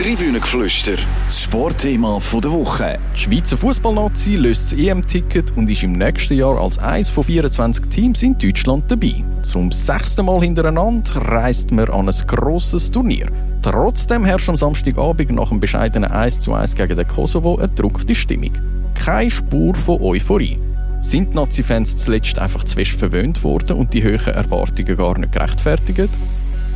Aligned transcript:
Tribünengeflüster, 0.00 0.96
das 1.26 1.42
Sportthema 1.42 2.18
der 2.32 2.50
Woche. 2.50 2.98
Die 3.14 3.20
Schweizer 3.20 3.58
Fußballnazi 3.58 4.36
löst 4.36 4.72
das 4.72 4.78
EM-Ticket 4.78 5.54
und 5.58 5.70
ist 5.70 5.82
im 5.82 5.92
nächsten 5.92 6.38
Jahr 6.38 6.58
als 6.58 6.78
eines 6.78 7.10
von 7.10 7.22
24 7.22 7.86
Teams 7.88 8.22
in 8.22 8.38
Deutschland 8.38 8.90
dabei. 8.90 9.22
Zum 9.42 9.70
sechsten 9.70 10.24
Mal 10.24 10.40
hintereinander 10.40 11.16
reist 11.16 11.70
man 11.70 11.90
an 11.90 12.08
ein 12.08 12.26
grosses 12.26 12.90
Turnier. 12.90 13.30
Trotzdem 13.60 14.24
herrscht 14.24 14.48
am 14.48 14.56
Samstagabend 14.56 15.32
nach 15.32 15.50
einem 15.50 15.60
bescheidenen 15.60 16.10
1:1 16.10 16.74
gegen 16.76 16.96
den 16.96 17.06
Kosovo 17.06 17.56
eine 17.56 17.68
druckte 17.68 18.14
Stimmung. 18.14 18.52
Keine 18.94 19.30
Spur 19.30 19.74
von 19.74 20.00
Euphorie. 20.00 20.58
Sind 20.98 21.34
die 21.34 21.36
Nazi-Fans 21.36 21.98
zuletzt 21.98 22.38
einfach 22.38 22.64
zu 22.64 22.74
fest 22.74 22.92
verwöhnt 22.92 23.44
worden 23.44 23.76
und 23.76 23.92
die 23.92 24.02
hohen 24.02 24.34
Erwartungen 24.34 24.96
gar 24.96 25.18
nicht 25.18 25.32
gerechtfertigt? 25.32 26.08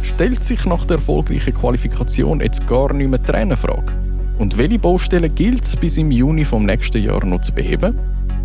Stellt 0.04 0.44
sich 0.44 0.64
nach 0.64 0.84
der 0.84 0.96
erfolgreichen 0.96 1.54
Qualifikation 1.54 2.40
jetzt 2.40 2.66
gar 2.66 2.92
nicht 2.92 3.08
mehr 3.08 3.18
die 3.18 3.26
Trainerfrage. 3.26 3.92
Und 4.38 4.56
welche 4.58 4.78
Baustellen 4.78 5.34
gilt 5.34 5.64
es 5.64 5.76
bis 5.76 5.98
im 5.98 6.10
Juni 6.10 6.44
vom 6.44 6.66
nächsten 6.66 7.02
Jahr 7.02 7.24
noch 7.24 7.40
zu 7.40 7.54
beheben? 7.54 7.98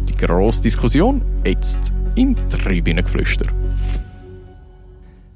Die 0.07 0.15
grosse 0.15 0.61
Diskussion 0.61 1.23
jetzt 1.43 1.79
im 2.15 2.35
Tribünengeflüster. 2.35 3.47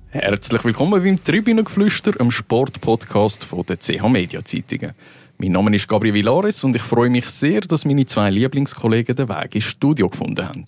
Herzlich 0.10 0.64
willkommen 0.64 1.04
beim 1.04 1.24
Tribünengeflüster, 1.24 2.20
einem 2.20 2.32
Sportpodcast 2.32 3.48
der 3.68 3.78
CH 3.78 4.08
Media 4.10 4.46
Zeitungen. 4.46 4.94
Mein 5.40 5.52
Name 5.52 5.76
ist 5.76 5.88
Gabriel 5.88 6.14
Villares 6.14 6.64
und 6.64 6.76
ich 6.76 6.84
freue 6.84 7.10
mich 7.10 7.26
sehr, 7.26 7.62
dass 7.62 7.84
meine 7.84 8.06
zwei 8.06 8.30
Lieblingskollegen 8.30 9.16
den 9.16 9.28
Weg 9.30 9.56
ins 9.56 9.66
Studio 9.66 10.08
gefunden 10.10 10.48
haben. 10.48 10.66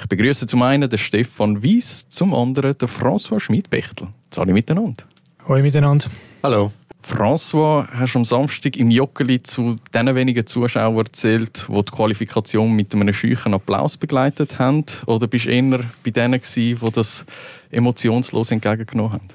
Ich 0.00 0.06
begrüße 0.06 0.46
zum 0.46 0.62
einen 0.62 0.88
den 0.88 0.98
Stefan 0.98 1.62
Wies, 1.62 2.08
zum 2.08 2.34
anderen 2.34 2.78
den 2.78 2.88
François 2.88 3.40
Schmidt-Bechtel. 3.40 4.08
Alle 4.38 4.52
miteinander. 4.52 5.04
Hallo 5.46 5.62
miteinander. 5.62 6.06
Hallo. 6.42 6.72
François, 7.06 7.86
hast 7.92 8.14
du 8.14 8.18
am 8.20 8.24
Samstag 8.24 8.78
im 8.78 8.90
Joggeli 8.90 9.42
zu 9.42 9.78
den 9.92 10.14
wenigen 10.14 10.46
Zuschauern 10.46 10.96
erzählt, 10.96 11.66
die 11.68 11.82
die 11.84 11.90
Qualifikation 11.92 12.72
mit 12.72 12.94
einem 12.94 13.12
scheuchen 13.12 13.52
Applaus 13.52 13.98
begleitet 13.98 14.58
haben? 14.58 14.86
Oder 15.04 15.26
bist 15.26 15.44
du 15.44 15.50
eher 15.50 15.80
bei 16.02 16.10
denen, 16.10 16.40
die 16.56 16.76
das 16.94 17.26
emotionslos 17.70 18.50
entgegengenommen 18.52 19.12
haben? 19.12 19.28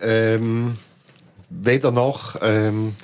Ähm, 0.00 0.76
weder 1.48 1.90
noch. 1.90 2.36
Ähm, 2.40 2.94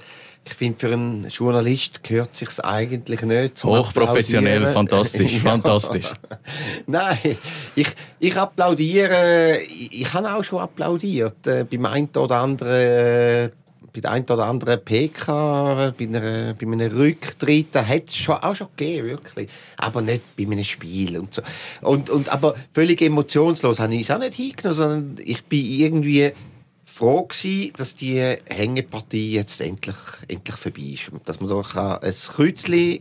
ich 0.47 0.55
finde, 0.55 0.79
für 0.79 0.93
einen 0.93 1.29
Journalist 1.29 2.03
gehört 2.03 2.35
sich 2.35 2.49
eigentlich 2.65 3.23
nicht 3.23 3.65
Hochprofessionell, 3.65 4.73
fantastisch, 4.73 5.33
ja. 5.35 5.41
fantastisch. 5.41 6.07
Nein, 6.87 7.37
ich, 7.75 7.89
ich 8.21 8.37
applaudiere, 8.37 9.59
ich 9.63 10.13
habe 10.13 10.33
auch 10.33 10.45
schon 10.45 10.61
applaudiert, 10.61 11.47
äh, 11.47 11.65
beim 11.65 11.87
einen 11.87 12.09
oder 12.17 12.37
anderen 12.37 12.73
äh, 12.73 13.51
bei 13.97 14.01
der 14.03 14.11
einen 14.13 14.27
oder 14.27 14.45
anderen 14.45 14.85
PK, 14.85 15.95
bei, 15.97 16.05
einer, 16.05 16.53
bei 16.53 16.67
einem 16.67 16.93
Rücktritt, 16.93 17.69
da 17.73 17.87
hat 17.87 18.09
es 18.09 18.17
schon, 18.17 18.35
auch 18.37 18.55
schon 18.55 18.69
gegeben, 18.77 19.09
wirklich. 19.09 19.49
Aber 19.79 20.03
nicht 20.03 20.37
bei 20.37 20.45
einem 20.45 20.65
Spiel 20.65 21.19
und 21.19 21.33
so. 21.33 21.41
Und, 21.81 22.11
und, 22.11 22.29
aber 22.29 22.57
völlig 22.75 23.01
emotionslos 23.01 23.81
habe 23.81 23.95
ich 23.95 24.03
es 24.03 24.11
auch 24.11 24.19
nicht 24.19 24.35
hingenommen, 24.35 24.75
sondern 24.75 25.17
ich 25.25 25.43
bin 25.45 25.65
irgendwie 25.65 26.31
froh 26.97 27.25
gewesen, 27.25 27.73
dass 27.77 27.95
die 27.95 28.37
Hängepartie 28.47 29.33
jetzt 29.33 29.61
endlich, 29.61 29.97
endlich 30.29 30.57
vorbei 30.57 30.95
ist. 30.95 31.11
Dass 31.27 31.41
man 31.41 31.51
da 31.51 31.99
ein 31.99 32.13
Kreuzchen 32.13 33.01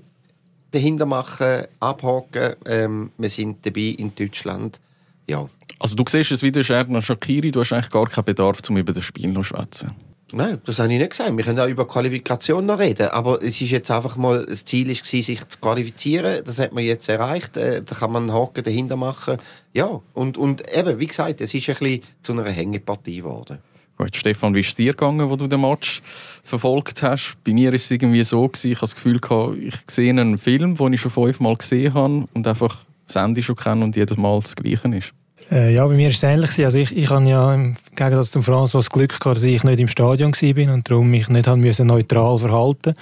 dahinter 0.71 1.05
machen, 1.05 1.63
abhaken. 1.79 2.55
Ähm, 2.65 3.11
wir 3.17 3.29
sind 3.29 3.65
dabei 3.65 3.95
in 3.97 4.13
Deutschland. 4.13 4.81
Ja. 5.29 5.47
Also 5.79 5.95
du 5.95 6.03
siehst 6.07 6.31
es 6.31 6.41
wieder, 6.41 6.61
Scherner 6.63 7.01
Shakiri, 7.01 7.51
du 7.51 7.61
hast 7.61 7.71
eigentlich 7.71 7.89
gar 7.89 8.07
keinen 8.07 8.25
Bedarf, 8.25 8.59
um 8.69 8.77
über 8.77 8.91
das 8.91 9.05
Spiel 9.05 9.33
zu 9.33 9.43
schwätzen. 9.43 9.91
Nein, 10.33 10.59
das 10.65 10.79
habe 10.79 10.91
ich 10.91 10.99
nicht 10.99 11.11
gesagt. 11.11 11.37
Wir 11.37 11.45
können 11.45 11.59
auch 11.59 11.67
über 11.67 11.87
Qualifikation 11.87 12.65
noch 12.65 12.79
reden. 12.79 13.07
Aber 13.09 13.41
es 13.41 13.61
ist 13.61 13.71
jetzt 13.71 13.89
einfach 13.91 14.17
mal, 14.17 14.45
das 14.45 14.65
Ziel 14.65 14.89
war, 14.89 14.95
sich 14.95 15.47
zu 15.47 15.59
qualifizieren. 15.59 16.43
Das 16.43 16.59
hat 16.59 16.73
man 16.73 16.83
jetzt 16.83 17.07
erreicht. 17.07 17.55
Äh, 17.55 17.81
da 17.81 17.95
kann 17.95 18.11
man 18.11 18.23
einen 18.23 18.33
Haken 18.33 18.63
dahinter 18.63 18.97
machen. 18.97 19.37
Ja, 19.73 20.01
und, 20.13 20.37
und 20.37 20.69
eben, 20.75 20.99
wie 20.99 21.07
gesagt, 21.07 21.39
es 21.39 21.53
ist 21.53 21.69
ein 21.69 21.75
bisschen 21.77 22.01
zu 22.21 22.33
einer 22.33 22.49
Hängepartie 22.49 23.17
geworden. 23.17 23.59
Gut, 23.97 24.15
Stefan, 24.15 24.53
wie 24.53 24.59
ist 24.59 24.69
es 24.69 24.75
dir 24.75 24.91
gegangen, 24.91 25.29
wo 25.29 25.37
du 25.37 25.47
den 25.47 25.61
Match 25.61 26.01
verfolgt 26.43 27.01
hast? 27.01 27.37
Bei 27.45 27.53
mir 27.53 27.73
ist 27.73 27.85
es 27.85 27.91
irgendwie 27.91 28.23
so 28.23 28.45
gewesen, 28.47 28.71
ich 28.71 28.77
habe 28.77 28.87
das 28.87 28.95
Gefühl 28.95 29.19
gehabt, 29.19 29.57
ich 29.57 29.75
sehe 29.87 30.09
einen 30.09 30.37
Film, 30.37 30.75
den 30.75 30.93
ich 30.93 31.01
schon 31.01 31.11
fünfmal 31.11 31.55
gesehen 31.55 31.93
habe 31.93 32.27
und 32.33 32.45
einfach 32.45 32.79
das 33.07 33.15
Ende 33.15 33.41
schon 33.41 33.55
kenne 33.55 33.85
und 33.85 33.95
jedes 33.95 34.17
Mal 34.17 34.41
das 34.41 34.55
Gleiche 34.55 34.87
ist. 34.95 35.13
Äh, 35.49 35.75
ja, 35.75 35.87
bei 35.87 35.93
mir 35.93 36.09
ist 36.09 36.17
es 36.17 36.23
ähnlich. 36.23 36.63
Also 36.65 36.77
ich, 36.77 36.95
ich 36.95 37.09
habe 37.09 37.27
ja 37.29 37.53
im 37.53 37.75
Gegensatz 37.95 38.31
zum 38.31 38.43
Franz 38.43 38.71
das 38.71 38.89
Glück 38.89 39.19
gehabt, 39.19 39.37
dass 39.37 39.43
ich 39.43 39.63
nicht 39.63 39.79
im 39.79 39.87
Stadion 39.87 40.33
war 40.33 40.73
und 40.73 40.89
darum 40.89 41.09
mich 41.09 41.29
nicht 41.29 41.47
haben 41.47 41.61
müssen 41.61 41.87
neutral 41.87 42.39
verhalten 42.39 42.95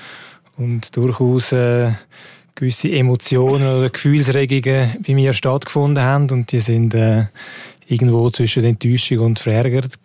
und 0.57 0.95
durchaus 0.95 1.51
äh, 1.53 1.91
gewisse 2.53 2.91
Emotionen 2.91 3.65
oder 3.65 3.89
Gefühlsregungen 3.89 4.97
bei 5.07 5.15
mir 5.15 5.33
stattgefunden 5.33 6.03
haben 6.03 6.29
und 6.29 6.51
die 6.51 6.59
sind 6.59 6.93
äh, 6.93 7.25
irgendwo 7.87 8.29
zwischen 8.29 8.63
Enttäuschung 8.63 9.19
und 9.19 9.39
Verärgert 9.39 9.97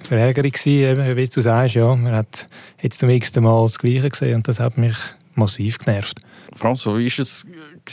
Verärgerung 0.00 0.50
gewesen, 0.50 1.16
wie 1.16 1.26
du 1.26 1.40
sagst, 1.40 1.74
ja. 1.74 1.94
Man 1.94 2.12
hat 2.12 2.48
jetzt 2.80 2.98
zum 2.98 3.08
nächsten 3.08 3.42
Mal 3.42 3.64
das 3.64 3.78
Gleiche 3.78 4.10
gesehen 4.10 4.36
und 4.36 4.48
das 4.48 4.60
hat 4.60 4.78
mich 4.78 4.96
massiv 5.34 5.78
genervt. 5.78 6.20
François, 6.58 6.98
wie 6.98 7.06
war 7.06 7.22
es 7.22 7.46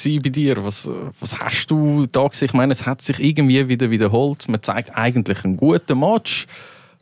bei 0.03 0.29
dir? 0.29 0.63
Was, 0.63 0.89
was 1.19 1.38
hast 1.39 1.67
du 1.67 2.05
da 2.07 2.27
gesehen? 2.27 2.47
Ich 2.47 2.53
meine, 2.53 2.73
es 2.73 2.85
hat 2.85 3.01
sich 3.01 3.19
irgendwie 3.19 3.67
wieder 3.67 3.89
wiederholt. 3.89 4.47
Man 4.47 4.61
zeigt 4.61 4.95
eigentlich 4.95 5.43
einen 5.43 5.57
guten 5.57 5.99
Match, 5.99 6.47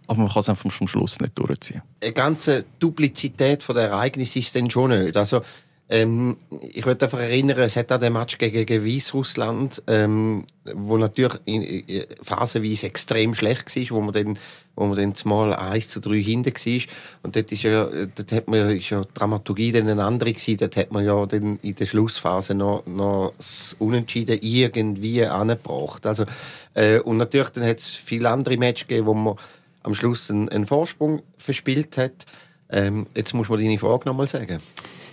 aber 0.07 0.19
man 0.19 0.29
kann 0.29 0.41
es 0.41 0.49
einfach 0.49 0.77
zum 0.77 0.87
Schluss 0.87 1.19
nicht 1.19 1.37
durchziehen. 1.37 1.81
Eine 2.01 2.13
ganze 2.13 2.65
Duplizität 2.79 3.65
der 3.67 3.75
Ereignisse 3.75 4.39
ist 4.39 4.55
dann 4.55 4.69
schon 4.69 4.91
nicht. 4.91 5.15
Also, 5.15 5.41
ähm, 5.89 6.37
ich 6.71 6.85
würde 6.85 7.05
einfach 7.05 7.19
erinnern, 7.19 7.59
es 7.59 7.75
hat 7.75 7.91
auch 7.91 7.99
den 7.99 8.13
Match 8.13 8.37
gegen, 8.37 8.65
gegen 8.65 8.85
Weißrussland, 8.85 9.83
ähm, 9.87 10.45
wo 10.73 10.97
natürlich 10.97 11.37
in, 11.45 11.61
in, 11.61 12.05
phasenweise 12.21 12.87
extrem 12.87 13.35
schlecht 13.35 13.75
war, 13.75 13.97
wo 13.97 14.01
man 14.01 14.13
dann, 14.13 14.39
wo 14.75 14.85
man 14.85 14.97
dann 14.97 15.13
mal 15.25 15.53
1 15.53 15.89
zu 15.89 15.99
3 15.99 16.21
hinten 16.21 16.53
war. 16.53 16.81
Und 17.21 17.35
dort, 17.35 17.51
ist 17.51 17.63
ja, 17.63 17.85
dort 17.85 18.31
hat 18.31 18.47
man, 18.47 18.75
ist 18.75 18.89
ja 18.89 19.01
die 19.01 19.13
Dramaturgie 19.13 19.71
dann 19.71 19.87
eine 19.87 20.03
andere 20.03 20.33
gewesen. 20.33 20.57
Dort 20.57 20.77
hat 20.77 20.91
man 20.91 21.05
ja 21.05 21.25
dann 21.25 21.59
in 21.61 21.75
der 21.75 21.85
Schlussphase 21.85 22.55
noch, 22.55 22.83
noch 22.85 23.33
das 23.37 23.75
Unentschieden 23.79 24.39
irgendwie 24.41 25.23
angebracht. 25.25 26.05
Also, 26.05 26.25
äh, 26.73 26.99
und 26.99 27.17
natürlich 27.17 27.49
dann 27.49 27.65
hat 27.65 27.79
es 27.79 27.87
viele 27.87 28.29
andere 28.29 28.57
Matches 28.57 28.87
gegeben, 28.87 29.07
wo 29.07 29.13
man 29.13 29.35
am 29.83 29.93
Schluss 29.93 30.31
einen, 30.31 30.49
einen 30.49 30.65
Vorsprung 30.65 31.21
verspielt 31.37 31.97
hat. 31.97 32.25
Ähm, 32.69 33.05
jetzt 33.15 33.33
muss 33.33 33.49
man 33.49 33.59
deine 33.59 33.77
Frage 33.77 34.07
noch 34.07 34.15
mal 34.15 34.27
sagen. 34.27 34.59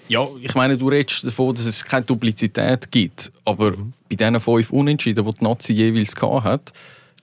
Ja, 0.09 0.26
ich 0.41 0.54
meine, 0.56 0.76
du 0.76 0.88
redest 0.88 1.25
davon, 1.25 1.54
dass 1.54 1.66
es 1.66 1.84
keine 1.84 2.04
Duplizität 2.04 2.91
gibt. 2.91 3.31
Aber 3.44 3.72
mhm. 3.72 3.93
bei 4.09 4.16
diesen 4.16 4.41
fünf 4.41 4.70
Unentschieden, 4.70 5.25
die 5.25 5.34
die 5.34 5.44
Nazi 5.44 5.72
jeweils 5.72 6.15
hat, 6.20 6.72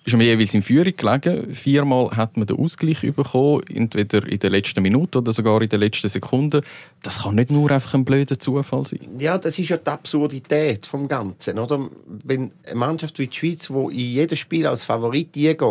ist 0.07 0.13
man 0.13 0.22
jeweils 0.22 0.53
in 0.53 0.63
Führung 0.63 0.94
gelegen. 0.95 1.53
Viermal 1.53 2.12
hat 2.12 2.38
man 2.38 2.47
den 2.47 2.57
Ausgleich 2.57 3.01
bekommen, 3.01 3.62
entweder 3.68 4.25
in 4.25 4.40
der 4.40 4.50
letzten 4.50 4.81
Minute 4.81 5.18
oder 5.18 5.34
sogar 5.34 5.62
in 5.62 5.68
der 5.68 5.79
letzten 5.79 6.07
Sekunde. 6.07 6.62
Das 7.03 7.23
kann 7.23 7.35
nicht 7.35 7.51
nur 7.51 7.69
einfach 7.72 7.94
ein 7.94 8.06
blöder 8.06 8.40
Zufall 8.40 8.85
sein. 8.85 9.01
Ja, 9.19 9.38
das 9.38 9.59
ist 9.59 9.67
ja 9.67 9.75
die 9.75 9.88
Absurdität 9.88 10.85
vom 10.85 11.09
Ganzen. 11.09 11.59
Oder? 11.59 11.90
Wenn 12.23 12.51
eine 12.66 12.75
Mannschaft 12.75 13.19
wie 13.19 13.28
die 13.28 13.35
Schweiz, 13.35 13.67
die 13.67 13.73
in 13.73 14.13
jedem 14.13 14.38
Spiel 14.38 14.66
als 14.66 14.85
Favorit 14.85 15.34
geht 15.34 15.62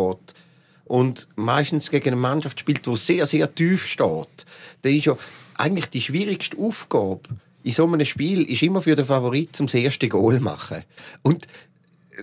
und 0.85 1.29
meistens 1.37 1.91
gegen 1.91 2.09
eine 2.09 2.17
Mannschaft 2.17 2.61
spielt, 2.61 2.87
die 2.87 2.97
sehr, 2.99 3.25
sehr 3.25 3.55
tief 3.55 3.87
steht, 3.87 4.45
dann 4.83 4.93
ist 4.93 5.07
ja 5.07 5.17
eigentlich 5.57 5.87
die 5.87 6.03
schwierigste 6.03 6.59
Aufgabe 6.59 7.23
in 7.63 7.73
so 7.73 7.85
einem 7.85 8.05
Spiel 8.05 8.43
ist 8.43 8.63
immer 8.63 8.81
für 8.81 8.95
den 8.95 9.07
Favorit 9.07 9.57
zum 9.57 9.67
ersten 9.67 10.09
Goal 10.09 10.39
machen. 10.39 10.85
Und 11.23 11.49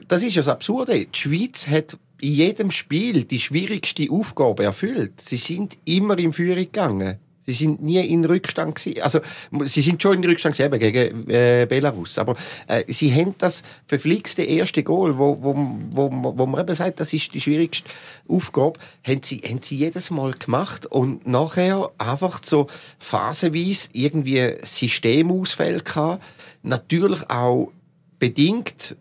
das 0.08 0.24
ist 0.24 0.38
das 0.38 0.48
Absurde. 0.48 1.06
Die 1.06 1.20
Schweiz 1.20 1.68
hat 1.68 1.98
in 2.22 2.34
jedem 2.34 2.72
Spiel 2.72 3.24
die 3.24 3.40
schwierigste 3.40 4.10
Aufgabe 4.10 4.64
erfüllt. 4.64 5.22
Sie 5.22 5.38
sind 5.38 5.78
immer 5.86 6.18
in 6.18 6.34
Führung 6.34 6.64
gegangen. 6.64 7.20
Sie 7.46 7.52
sind 7.52 7.82
nie 7.82 8.00
in 8.00 8.24
Rückstand 8.24 8.76
gewesen. 8.76 9.02
Also, 9.02 9.20
sie 9.66 9.82
sind 9.82 10.02
schon 10.02 10.24
in 10.24 10.30
Rückstand 10.30 10.56
gewesen, 10.56 10.80
gegen 10.80 11.30
äh, 11.30 11.66
Belarus. 11.68 12.18
Aber 12.18 12.36
äh, 12.68 12.84
sie 12.88 13.14
haben 13.14 13.36
das 13.38 13.64
verflixte 13.86 14.44
erste 14.44 14.84
Goal, 14.84 15.18
wo, 15.18 15.36
wo, 15.42 15.54
wo, 15.92 16.34
wo 16.38 16.46
man 16.46 16.62
eben 16.62 16.74
sagt, 16.74 17.00
das 17.00 17.14
ist 17.14 17.34
die 17.34 17.42
schwierigste 17.42 17.90
Aufgabe, 18.28 18.80
haben 19.06 19.22
sie, 19.24 19.40
haben 19.40 19.62
sie 19.62 19.76
jedes 19.76 20.10
Mal 20.10 20.34
gemacht 20.34 20.86
und 20.86 21.28
nachher 21.28 21.92
einfach 21.98 22.42
so 22.44 22.68
phasenweise 22.98 23.90
irgendwie 23.92 24.54
Systemausfälle 24.62 25.82
gehabt. 25.82 26.24
Natürlich 26.62 27.30
auch 27.30 27.72
bedingt 28.20 28.96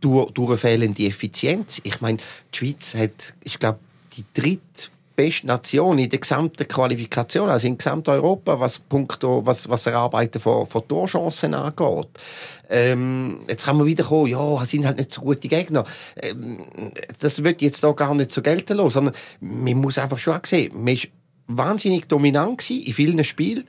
durch, 0.00 0.30
durch 0.32 0.60
fehlende 0.60 1.06
Effizienz. 1.06 1.80
Ich 1.84 2.00
meine, 2.00 2.18
die 2.52 2.56
Schweiz 2.56 2.94
hat, 2.94 3.34
ich 3.42 3.58
glaube, 3.58 3.78
die 4.16 4.24
dritte 4.34 4.88
beste 5.20 5.46
Nation 5.46 5.98
in 5.98 6.08
der 6.08 6.18
gesamten 6.18 6.66
Qualifikation, 6.66 7.50
also 7.50 7.66
in 7.66 7.76
Gesamteuropa, 7.76 8.58
was 8.58 8.78
punkto, 8.78 9.44
was, 9.44 9.68
was 9.68 9.86
Erarbeiten 9.86 10.40
von, 10.40 10.66
von 10.66 10.88
Torchancen 10.88 11.52
angeht. 11.52 12.08
Ähm, 12.70 13.40
jetzt 13.46 13.66
kann 13.66 13.76
man 13.76 13.86
wieder 13.86 14.04
kommen, 14.04 14.28
ja, 14.28 14.64
sind 14.64 14.86
halt 14.86 14.96
nicht 14.96 15.12
so 15.12 15.20
gute 15.20 15.48
Gegner. 15.48 15.84
Ähm, 16.22 16.64
das 17.18 17.44
wird 17.44 17.60
jetzt 17.60 17.84
da 17.84 17.92
gar 17.92 18.14
nicht 18.14 18.32
so 18.32 18.40
gelten 18.40 18.78
lassen, 18.78 18.90
sondern 18.90 19.14
man 19.40 19.74
muss 19.74 19.98
einfach 19.98 20.18
schon 20.18 20.38
sehen, 20.44 20.72
man 20.82 20.94
ist 20.94 21.08
wahnsinnig 21.48 22.06
dominant 22.06 22.70
in 22.70 22.92
vielen 22.92 23.22
Spielen. 23.24 23.64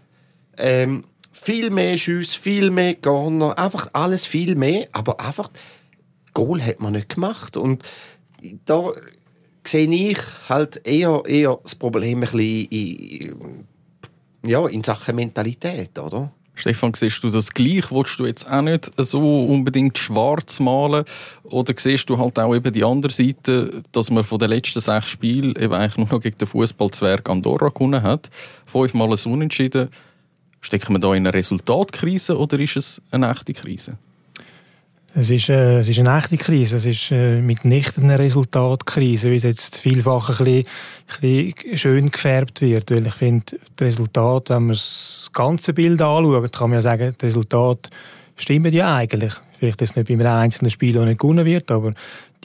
Ähm, 0.57 1.03
viel 1.33 1.69
mehr 1.69 1.97
Schüsse, 1.97 2.39
viel 2.39 2.71
mehr 2.71 2.95
Corner, 2.95 3.57
einfach 3.57 3.89
alles 3.93 4.25
viel 4.25 4.55
mehr, 4.55 4.87
aber 4.91 5.19
einfach 5.19 5.49
Goal 6.33 6.61
hat 6.61 6.79
man 6.79 6.93
nicht 6.93 7.09
gemacht 7.09 7.57
und 7.57 7.83
da 8.65 8.91
sehe 9.65 9.89
ich 9.89 10.19
halt 10.49 10.85
eher, 10.85 11.23
eher 11.25 11.59
das 11.61 11.75
Problem 11.75 12.19
ein 12.19 12.21
bisschen 12.21 12.65
in, 12.65 13.65
ja, 14.45 14.67
in 14.67 14.83
Sachen 14.83 15.15
Mentalität, 15.15 15.97
oder? 15.99 16.31
Stefan, 16.53 16.93
siehst 16.93 17.23
du 17.23 17.29
das 17.29 17.51
gleich? 17.51 17.91
Willst 17.91 18.19
du 18.19 18.25
jetzt 18.25 18.49
auch 18.49 18.61
nicht 18.61 18.91
so 18.97 19.45
unbedingt 19.45 19.97
schwarz 19.97 20.59
malen? 20.59 21.05
Oder 21.43 21.73
siehst 21.75 22.09
du 22.09 22.17
halt 22.17 22.37
auch 22.37 22.53
eben 22.53 22.73
die 22.73 22.83
andere 22.83 23.11
Seite, 23.11 23.81
dass 23.91 24.11
man 24.11 24.23
von 24.23 24.37
den 24.37 24.49
letzten 24.49 24.81
sechs 24.81 25.09
Spielen 25.09 25.55
eben 25.55 25.73
eigentlich 25.73 25.97
nur 25.97 26.07
noch 26.07 26.21
gegen 26.21 26.37
den 26.37 26.47
Fußballzwerg 26.47 27.27
Andorra 27.29 27.69
gewonnen 27.69 28.03
hat? 28.03 28.29
Fünfmal 28.65 29.11
ein 29.11 29.31
Unentschieden. 29.31 29.89
Stecken 30.59 30.93
wir 30.93 30.99
da 30.99 31.15
in 31.15 31.25
eine 31.25 31.33
Resultatkrise 31.33 32.37
oder 32.37 32.59
ist 32.59 32.75
es 32.75 33.01
eine 33.09 33.31
echte 33.31 33.53
Krise? 33.53 33.97
Es 35.13 35.29
ist, 35.29 35.49
äh, 35.49 35.79
es 35.79 35.89
ist 35.89 35.99
eine 35.99 36.17
echte 36.17 36.37
Krise. 36.37 36.77
Es 36.77 36.85
ist 36.85 37.11
äh, 37.11 37.41
mitnichten 37.41 38.05
eine 38.05 38.17
Resultatkrise, 38.17 39.29
wie 39.29 39.35
es 39.35 39.43
jetzt 39.43 39.77
vielfach 39.77 40.39
ein 40.39 40.45
bisschen, 40.45 40.65
ein 41.21 41.53
bisschen 41.53 41.77
schön 41.77 42.09
gefärbt 42.09 42.61
wird. 42.61 42.91
Weil 42.91 43.07
ich 43.07 43.13
finde, 43.13 43.45
das 43.75 43.87
Resultat, 43.87 44.49
wenn 44.49 44.67
man 44.67 44.75
das 44.75 45.29
ganze 45.33 45.73
Bild 45.73 46.01
anschaut, 46.01 46.53
kann 46.53 46.69
man 46.69 46.77
ja 46.77 46.81
sagen, 46.81 47.13
das 47.17 47.27
Resultat 47.27 47.89
stimmt 48.37 48.73
ja 48.73 48.95
eigentlich. 48.95 49.33
Vielleicht 49.59 49.81
ist 49.81 49.91
es 49.91 49.95
nicht 49.97 50.07
bei 50.07 50.13
einem 50.13 50.41
einzelnen 50.41 50.71
Spiel, 50.71 50.93
das 50.93 51.05
nicht 51.05 51.19
gewonnen 51.19 51.45
wird, 51.45 51.69
aber 51.71 51.93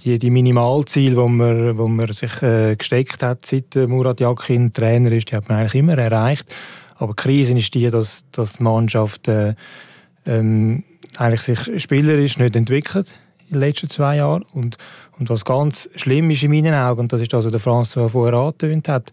die, 0.00 0.18
die 0.18 0.30
Minimalziele, 0.30 1.14
die 1.14 1.30
man, 1.30 1.78
wo 1.78 1.86
man 1.86 2.12
sich 2.12 2.42
äh, 2.42 2.74
gesteckt 2.74 3.22
hat, 3.22 3.46
seit 3.46 3.76
Murat 3.76 4.18
Yakin 4.18 4.72
Trainer 4.72 5.12
ist, 5.12 5.30
die 5.30 5.36
hat 5.36 5.48
man 5.48 5.58
eigentlich 5.58 5.76
immer 5.76 5.96
erreicht. 5.96 6.52
Aber 6.96 7.12
die 7.12 7.22
Krise 7.22 7.56
ist 7.56 7.72
die, 7.74 7.88
dass, 7.90 8.24
dass 8.32 8.54
die 8.54 8.64
Mannschaft 8.64 9.28
äh, 9.28 9.54
ähm, 10.26 10.82
eigentlich 11.20 11.42
sich 11.42 11.82
spielerisch 11.82 12.38
nicht 12.38 12.56
entwickelt 12.56 13.12
in 13.48 13.54
den 13.54 13.60
letzten 13.60 13.88
zwei 13.88 14.16
Jahren. 14.16 14.44
Und, 14.52 14.76
und 15.18 15.30
was 15.30 15.44
ganz 15.44 15.88
schlimm 15.96 16.30
ist 16.30 16.42
in 16.42 16.50
meinen 16.50 16.74
Augen, 16.74 17.00
und 17.00 17.12
das 17.12 17.20
ist 17.20 17.32
das, 17.32 17.44
was 17.44 17.52
der 17.52 17.60
François 17.60 18.08
vorher 18.08 18.38
angetönt 18.38 18.88
hat, 18.88 19.12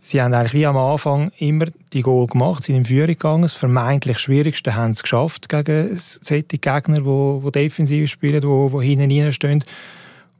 sie 0.00 0.20
haben 0.20 0.34
eigentlich 0.34 0.54
wie 0.54 0.66
am 0.66 0.76
Anfang 0.76 1.32
immer 1.38 1.66
die 1.92 2.02
Goal 2.02 2.26
gemacht, 2.26 2.64
sind 2.64 2.76
in 2.76 2.84
Führung 2.84 3.08
gegangen. 3.08 3.42
Das 3.42 3.54
vermeintlich 3.54 4.18
Schwierigste 4.18 4.74
haben 4.74 4.94
sie 4.94 5.02
geschafft 5.02 5.48
gegen 5.48 5.98
solche 5.98 6.42
Gegner, 6.44 7.00
die, 7.00 7.40
die 7.44 7.52
defensiv 7.52 8.10
spielen, 8.10 8.40
die, 8.40 8.78
die 8.78 8.86
hinten 8.86 9.22
reinstehen. 9.24 9.64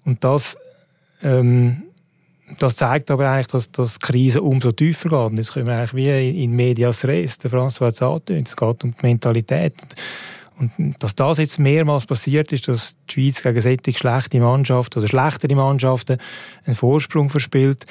Und 0.04 0.22
das, 0.22 0.56
ähm, 1.22 1.84
das 2.58 2.76
zeigt 2.76 3.10
aber 3.10 3.28
eigentlich, 3.30 3.46
dass, 3.48 3.70
dass 3.72 3.98
die 3.98 4.06
Krise 4.06 4.42
umso 4.42 4.70
tiefer 4.70 5.08
geht. 5.08 5.30
Und 5.30 5.36
jetzt 5.38 5.54
können 5.54 5.66
wir 5.66 5.78
eigentlich 5.78 5.94
wie 5.94 6.44
in 6.44 6.52
Medias 6.52 7.04
Res, 7.04 7.38
der 7.38 7.50
François 7.50 7.86
hat 7.86 7.94
es 7.94 8.02
angetönt, 8.02 8.48
es 8.48 8.56
geht 8.56 8.84
um 8.84 8.90
die 8.92 9.06
Mentalität. 9.06 9.74
Und 10.58 11.02
dass 11.02 11.14
das 11.14 11.38
jetzt 11.38 11.58
mehrmals 11.58 12.06
passiert 12.06 12.52
ist, 12.52 12.68
dass 12.68 12.96
die 13.10 13.12
Schweiz 13.12 13.42
gegen 13.42 13.60
solche 13.60 13.98
schlechte 13.98 14.40
Mannschaften 14.40 15.00
oder 15.00 15.08
schlechtere 15.08 15.54
Mannschaften 15.54 16.18
einen 16.64 16.74
Vorsprung 16.74 17.28
verspielt, 17.28 17.84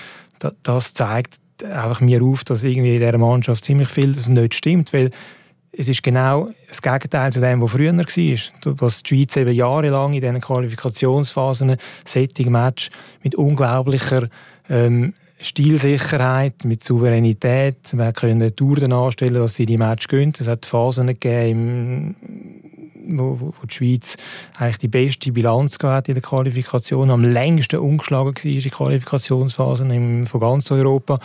das 0.64 0.94
zeigt 0.94 1.40
einfach 1.64 2.02
mir 2.02 2.24
auf, 2.24 2.44
dass 2.44 2.64
irgendwie 2.64 2.96
in 2.96 3.02
dieser 3.02 3.18
Mannschaft 3.18 3.66
ziemlich 3.66 3.90
viel 3.90 4.16
nicht 4.28 4.56
stimmt, 4.56 4.94
weil 4.94 5.12
es 5.76 5.88
ist 5.88 6.04
genau 6.04 6.50
das 6.68 6.82
Gegenteil 6.82 7.32
zu 7.32 7.42
dem, 7.42 7.62
was 7.62 7.72
früher 7.72 7.96
war. 7.96 8.06
Was 8.78 9.04
die 9.04 9.16
Schweiz 9.16 9.36
eben 9.38 9.54
jahrelang 9.54 10.14
in 10.14 10.22
diesen 10.22 10.42
Qualifikationsphasen, 10.42 11.78
Setting-Match 12.06 12.90
mit 13.24 13.36
unglaublicher 13.36 14.28
ähm, 14.70 15.14
Stilsicherheit, 15.44 16.64
mit 16.64 16.84
Souveränität. 16.84 17.78
Wir 17.92 18.14
können 18.14 18.56
Touren 18.56 18.94
anstellen, 18.94 19.34
dass 19.34 19.56
sie 19.56 19.66
die 19.66 19.78
Match 19.78 20.08
gewinnen. 20.08 20.34
Es 20.40 20.48
hat 20.48 20.66
Phasen 20.66 21.08
gegeben, 21.08 22.16
wo, 23.10 23.38
wo 23.40 23.66
die 23.68 23.74
Schweiz 23.74 24.16
eigentlich 24.58 24.78
die 24.78 24.88
beste 24.88 25.32
Bilanz 25.34 25.78
gehabt 25.78 26.08
in 26.08 26.14
der 26.14 26.24
Qualifikation, 26.24 27.12
am 27.12 27.24
längsten 27.24 27.80
umgeschlagen 27.80 28.34
war 28.34 28.46
in 28.46 28.60
den 28.62 28.72
Qualifikationsphasen 28.72 30.26
von 30.28 30.40
ganz 30.40 30.72
Europa 30.72 31.20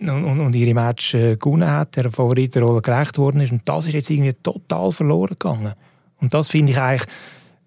und, 0.00 0.08
und, 0.08 0.40
und 0.40 0.54
ihre 0.54 0.74
Match 0.74 1.14
äh, 1.14 1.36
gewonnen 1.36 1.70
hat, 1.70 1.94
der 1.96 2.10
Favoritenrolle 2.10 2.82
gerecht 2.82 3.16
worden 3.18 3.40
ist. 3.42 3.52
Und 3.52 3.62
das 3.68 3.86
ist 3.86 3.94
jetzt 3.94 4.10
irgendwie 4.10 4.34
total 4.42 4.90
verloren 4.90 5.36
gegangen. 5.38 5.74
Und 6.20 6.34
das 6.34 6.48
finde 6.48 6.72
ich 6.72 6.80
eigentlich, 6.80 7.08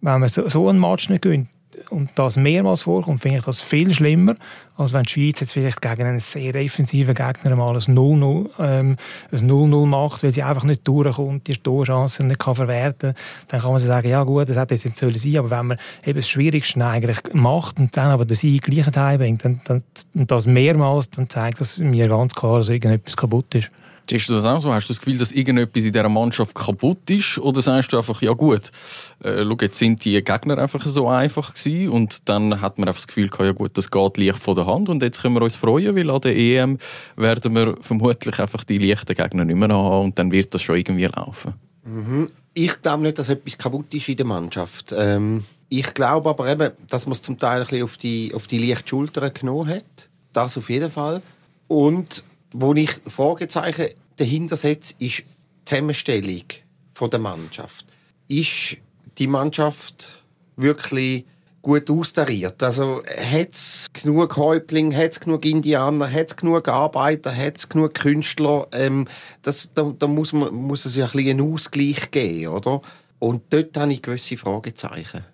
wenn 0.02 0.20
man 0.20 0.30
so, 0.30 0.50
so 0.50 0.68
einen 0.68 0.80
Match 0.80 1.10
nicht 1.10 1.22
gewinnt, 1.22 1.48
und 1.90 2.10
das 2.16 2.36
mehrmals 2.36 2.84
vorkommt, 2.84 3.22
finde 3.22 3.40
ich 3.40 3.46
das 3.46 3.62
viel 3.62 3.94
schlimmer, 3.94 4.36
als 4.78 4.94
wenn 4.94 5.04
die 5.04 5.10
Schweiz 5.10 5.40
jetzt 5.40 5.54
vielleicht 5.54 5.82
gegen 5.82 6.04
einen 6.04 6.20
sehr 6.20 6.52
defensiven 6.52 7.14
Gegner 7.14 7.56
mal 7.56 7.76
ein 7.76 7.82
0-0 7.82 8.50
ähm, 8.60 9.90
macht, 9.90 10.24
weil 10.24 10.32
sie 10.32 10.44
einfach 10.44 10.64
nicht 10.64 10.88
durchkommt, 10.88 11.48
die 11.48 11.58
Torchancen 11.58 12.28
nicht 12.28 12.40
kann 12.40 12.56
verwerten 12.56 13.14
Dann 13.48 13.62
kann 13.62 13.72
man 13.72 13.80
sagen, 13.80 14.10
ja 14.10 14.24
gut, 14.24 14.50
das 14.50 14.58
hätte 14.58 14.74
jetzt 14.74 14.86
nicht 14.86 14.98
sollen 14.98 15.18
sein, 15.18 15.38
aber 15.38 15.52
wenn 15.52 15.68
man 15.68 15.78
eben 16.06 16.20
das 16.20 16.30
Schwierigste 16.30 16.86
eigentlich 16.86 17.20
macht 17.34 17.80
und 17.80 17.96
dann 17.96 18.12
aber 18.12 18.26
den 18.26 18.36
Sieg 18.36 18.64
gleich 18.64 18.88
heimbringt, 18.96 19.46
dann, 19.46 19.62
dann, 19.66 19.84
und 20.14 20.32
das 20.32 20.46
mehrmals, 20.46 21.10
dann 21.12 21.30
zeigt 21.30 21.62
das 21.62 21.78
mir 21.78 22.08
ganz 22.08 22.34
klar, 22.34 22.58
dass 22.58 22.70
irgendetwas 22.70 23.16
kaputt 23.18 23.54
ist. 23.56 23.72
Siehst 24.10 24.28
du 24.28 24.34
das 24.34 24.44
auch 24.44 24.60
so? 24.60 24.74
Hast 24.74 24.90
du 24.90 24.94
das 24.94 25.00
Gefühl, 25.00 25.18
dass 25.18 25.32
irgendetwas 25.32 25.86
in 25.86 25.94
dieser 25.94 26.10
Mannschaft 26.10 26.54
kaputt 26.54 27.10
ist? 27.10 27.38
Oder 27.38 27.62
sagst 27.62 27.94
du 27.94 27.98
einfach, 27.98 28.22
ja 28.22 28.34
gut, 28.34 28.72
äh, 29.24 29.44
schau, 29.44 29.58
jetzt 29.62 29.80
sind 29.80 30.04
die 30.04 30.22
Gegner 30.22 30.58
einfach 30.58 30.86
so 30.86 31.08
einfach 31.08 31.54
gewesen 31.54 31.90
und 31.90 32.28
dann 32.28 32.60
hat 32.60 32.78
man 32.78 32.90
einfach 32.90 33.02
das 33.02 33.08
Gefühl 33.08 33.30
ja 33.40 33.52
gut, 33.54 33.78
das 33.78 33.90
geht 33.90 34.18
leicht 34.18 34.40
von 34.40 34.56
der 34.56 34.66
Hand 34.66 34.90
und 34.90 35.02
jetzt 35.02 35.22
können 35.22 35.36
wir 35.36 35.42
uns 35.42 35.56
freuen, 35.56 35.96
weil 35.96 36.10
an 36.10 36.22
der 36.22 36.36
EM 36.36 36.78
werden 37.16 37.56
wir 37.56 37.78
vermutlich 37.82 38.40
einfach 38.40 38.64
die 38.66 38.78
leichten 38.78 39.16
Gegner 39.16 39.46
nicht 39.46 39.56
mehr 39.56 39.70
haben 39.70 40.06
und 40.06 40.20
dann 40.20 40.32
wird 40.32 40.54
das 40.54 40.62
schon 40.62 40.76
irgendwie 40.76 41.06
laufen. 41.06 41.54
Mhm. 41.86 42.30
Ich 42.54 42.82
glaube 42.82 43.04
nicht, 43.04 43.18
dass 43.18 43.30
etwas 43.30 43.58
kaputt 43.58 43.94
ist 43.94 44.10
in 44.10 44.18
der 44.18 44.26
Mannschaft. 44.26 44.94
Ähm, 44.96 45.46
ich 45.70 45.94
glaube 45.94 46.30
aber 46.30 46.52
eben, 46.52 46.72
dass 46.90 47.08
man 47.08 47.14
es 47.14 47.22
zum 47.22 47.40
Teil 47.40 47.62
ein 47.62 47.68
bisschen 47.68 47.84
auf 47.84 47.98
die, 47.98 48.34
auf 48.36 48.48
die 48.48 48.60
leichte 48.60 48.90
Schulter 48.90 49.30
genommen 49.30 49.70
hat. 49.70 50.10
Das 50.34 50.58
auf 50.58 50.70
jeden 50.70 50.92
Fall. 50.92 51.22
Und 51.68 52.24
wo 52.54 52.74
ich 52.74 52.92
Fragezeichen 53.08 53.88
dahinter 54.18 54.58
setze, 54.58 54.94
ist 55.00 55.20
die 55.20 55.26
Zusammenstellung 55.66 56.44
der 57.12 57.20
Mannschaft. 57.20 57.86
Ist 58.30 58.78
die 59.18 59.28
Mannschaft 59.28 60.24
wirklich 60.56 61.26
gut 61.62 61.90
austariert? 61.90 62.62
Also 62.64 63.02
hat 63.06 63.52
es 63.52 63.90
genug 63.92 64.38
Häuptlinge, 64.38 64.96
hat 64.96 65.14
es 65.14 65.20
genug 65.20 65.46
Indianer, 65.46 66.10
hat 66.10 66.28
es 66.28 66.36
genug 66.36 66.68
Arbeiter, 66.68 67.36
hat 67.36 67.58
es 67.58 67.68
genug 67.68 67.96
Künstler? 67.96 68.68
Ähm, 68.72 69.08
das, 69.42 69.68
da, 69.74 69.94
da 69.98 70.08
muss, 70.08 70.32
man, 70.32 70.54
muss 70.54 70.86
es 70.86 70.96
ja 70.96 71.10
ein 71.12 71.28
einen 71.28 71.54
Ausgleich 71.54 72.12
geben, 72.12 72.48
oder? 72.48 72.82
Und 73.20 73.42
dort 73.50 73.76
habe 73.78 73.92
ich 73.92 74.02
gewisse 74.02 74.38
Fragezeichen. 74.38 75.26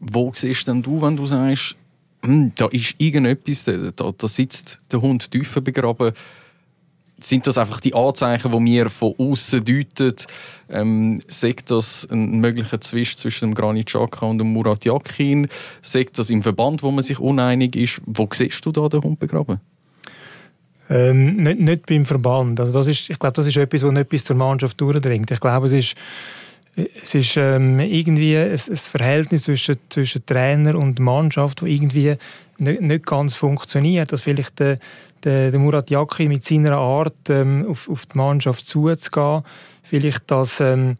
Wo 0.00 0.32
siehst 0.34 0.66
denn 0.66 0.82
du, 0.82 1.02
wenn 1.02 1.16
du 1.16 1.26
sagst, 1.26 1.76
hm, 2.24 2.52
da 2.56 2.66
ist 2.66 2.94
irgendetwas, 2.98 3.64
da, 3.64 4.12
da 4.16 4.28
sitzt 4.28 4.80
der 4.90 5.02
Hund 5.02 5.30
tiefer 5.30 5.60
begraben, 5.60 6.12
sind 7.26 7.46
das 7.46 7.58
einfach 7.58 7.80
die 7.80 7.94
Anzeichen, 7.94 8.52
die 8.52 8.60
mir 8.60 8.90
von 8.90 9.14
außen 9.18 9.64
deuten? 9.64 10.14
Ähm, 10.68 11.20
sagt 11.28 11.70
das 11.70 12.08
ein 12.10 12.40
möglicher 12.40 12.80
Zwist 12.80 13.18
zwischen 13.18 13.50
dem 13.50 13.54
Granit 13.54 13.86
Xhaka 13.86 14.26
und 14.26 14.38
dem 14.38 14.52
Murat 14.52 14.84
Yakin? 14.84 15.48
Sagt 15.82 16.18
das 16.18 16.30
im 16.30 16.42
Verband, 16.42 16.82
wo 16.82 16.90
man 16.90 17.02
sich 17.02 17.18
uneinig 17.18 17.76
ist? 17.76 18.00
Wo 18.06 18.28
siehst 18.32 18.64
du 18.64 18.72
da 18.72 18.88
den 18.88 19.02
Hund 19.02 19.18
begraben? 19.18 19.60
Ähm, 20.90 21.36
nicht, 21.36 21.60
nicht 21.60 21.86
beim 21.86 22.04
Verband. 22.04 22.60
Also 22.60 22.72
das 22.72 22.88
ist, 22.88 23.08
ich 23.08 23.18
glaube, 23.18 23.34
das 23.34 23.46
ist 23.46 23.56
etwas, 23.56 23.82
was 23.82 23.92
nicht 23.92 24.08
bis 24.08 24.24
zur 24.24 24.36
Mannschaft 24.36 24.80
durchdringt. 24.80 25.30
Ich 25.30 25.40
glaube, 25.40 25.66
es 25.66 25.72
ist, 25.72 25.94
es 26.76 27.14
ist 27.14 27.36
ähm, 27.36 27.80
irgendwie 27.80 28.36
ein, 28.36 28.50
ein, 28.50 28.76
Verhältnis 28.76 29.44
zwischen, 29.44 29.76
zwischen 29.88 30.26
Trainer 30.26 30.76
und 30.76 30.98
Mannschaft, 30.98 31.62
das 31.62 31.68
irgendwie 31.68 32.16
nicht, 32.58 32.80
nicht 32.82 33.06
ganz 33.06 33.34
funktioniert. 33.34 34.12
Dass 34.12 34.22
vielleicht 34.22 34.58
der, 34.58 34.78
der, 35.24 35.50
der 35.50 35.60
Murat 35.60 35.90
Yakin 35.90 36.28
mit 36.28 36.44
seiner 36.44 36.76
Art 36.76 37.28
ähm, 37.28 37.66
auf, 37.68 37.88
auf 37.88 38.06
die 38.06 38.18
Mannschaft 38.18 38.66
zuzugehen, 38.66 39.42
vielleicht 39.82 40.30
das, 40.30 40.60
ähm, 40.60 40.96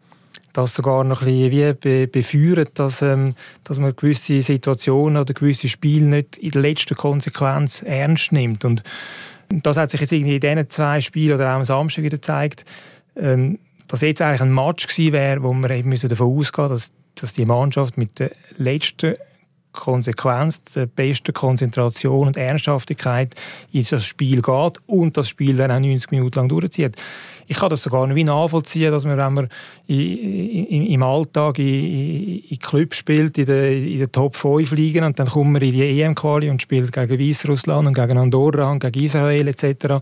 das 0.53 0.73
sogar 0.73 1.03
noch 1.03 1.21
ein 1.21 1.27
bisschen 1.27 1.51
wie 1.51 1.73
be, 1.73 2.07
befeuert, 2.07 2.77
dass, 2.79 3.01
ähm, 3.01 3.35
dass 3.63 3.79
man 3.79 3.95
gewisse 3.95 4.41
Situationen 4.41 5.21
oder 5.21 5.33
gewisse 5.33 5.69
Spiele 5.69 6.05
nicht 6.05 6.37
in 6.37 6.51
der 6.51 6.61
letzten 6.61 6.95
Konsequenz 6.95 7.81
ernst 7.81 8.31
nimmt. 8.31 8.65
Und 8.65 8.83
das 9.49 9.77
hat 9.77 9.91
sich 9.91 10.01
jetzt 10.01 10.11
irgendwie 10.11 10.35
in 10.35 10.41
diesen 10.41 10.69
zwei 10.69 11.01
Spielen 11.01 11.35
oder 11.35 11.51
auch 11.51 11.57
am 11.57 11.65
Samstag 11.65 12.03
wieder 12.03 12.17
gezeigt, 12.17 12.65
ähm, 13.15 13.59
dass 13.87 14.01
jetzt 14.01 14.21
eigentlich 14.21 14.41
ein 14.41 14.53
Match 14.53 14.87
gewesen 14.87 15.13
wäre, 15.13 15.43
wo 15.43 15.53
wir 15.53 15.69
eben 15.69 15.91
davon 15.91 16.37
ausgehen 16.37 16.69
müssen, 16.69 16.91
dass, 17.13 17.21
dass 17.21 17.33
die 17.33 17.45
Mannschaft 17.45 17.97
mit 17.97 18.19
der 18.19 18.31
letzten 18.57 19.15
Konsequenz, 19.75 20.63
der 20.73 20.85
besten 20.87 21.33
Konzentration 21.33 22.27
und 22.27 22.37
Ernsthaftigkeit 22.37 23.35
in 23.71 23.85
das 23.89 24.05
Spiel 24.05 24.41
geht 24.41 24.77
und 24.87 25.17
das 25.17 25.29
Spiel 25.29 25.57
dann 25.57 25.71
auch 25.71 25.79
90 25.79 26.11
Minuten 26.11 26.35
lang 26.35 26.49
durchzieht. 26.49 26.95
Ich 27.47 27.57
kann 27.57 27.69
das 27.69 27.83
sogar 27.83 28.07
nicht 28.07 28.25
nachvollziehen, 28.25 28.91
dass 28.91 29.05
man, 29.05 29.17
wenn 29.17 29.33
man 29.33 29.49
im 29.87 31.03
Alltag 31.03 31.59
in, 31.59 32.57
Clubs 32.59 32.97
spielt, 32.97 33.37
in 33.37 33.99
der 33.99 34.11
Top 34.11 34.35
5 34.35 34.71
liegen 34.71 35.03
und 35.03 35.19
dann 35.19 35.27
kommt 35.27 35.51
man 35.51 35.61
in 35.61 35.73
die 35.73 36.01
EM-Quali 36.01 36.49
und 36.49 36.61
spielt 36.61 36.91
gegen 36.91 37.19
Weißrussland 37.19 37.87
und 37.87 37.93
gegen 37.93 38.17
Andorra 38.17 38.71
und 38.71 38.79
gegen 38.79 39.03
Israel 39.03 39.47
etc., 39.47 40.01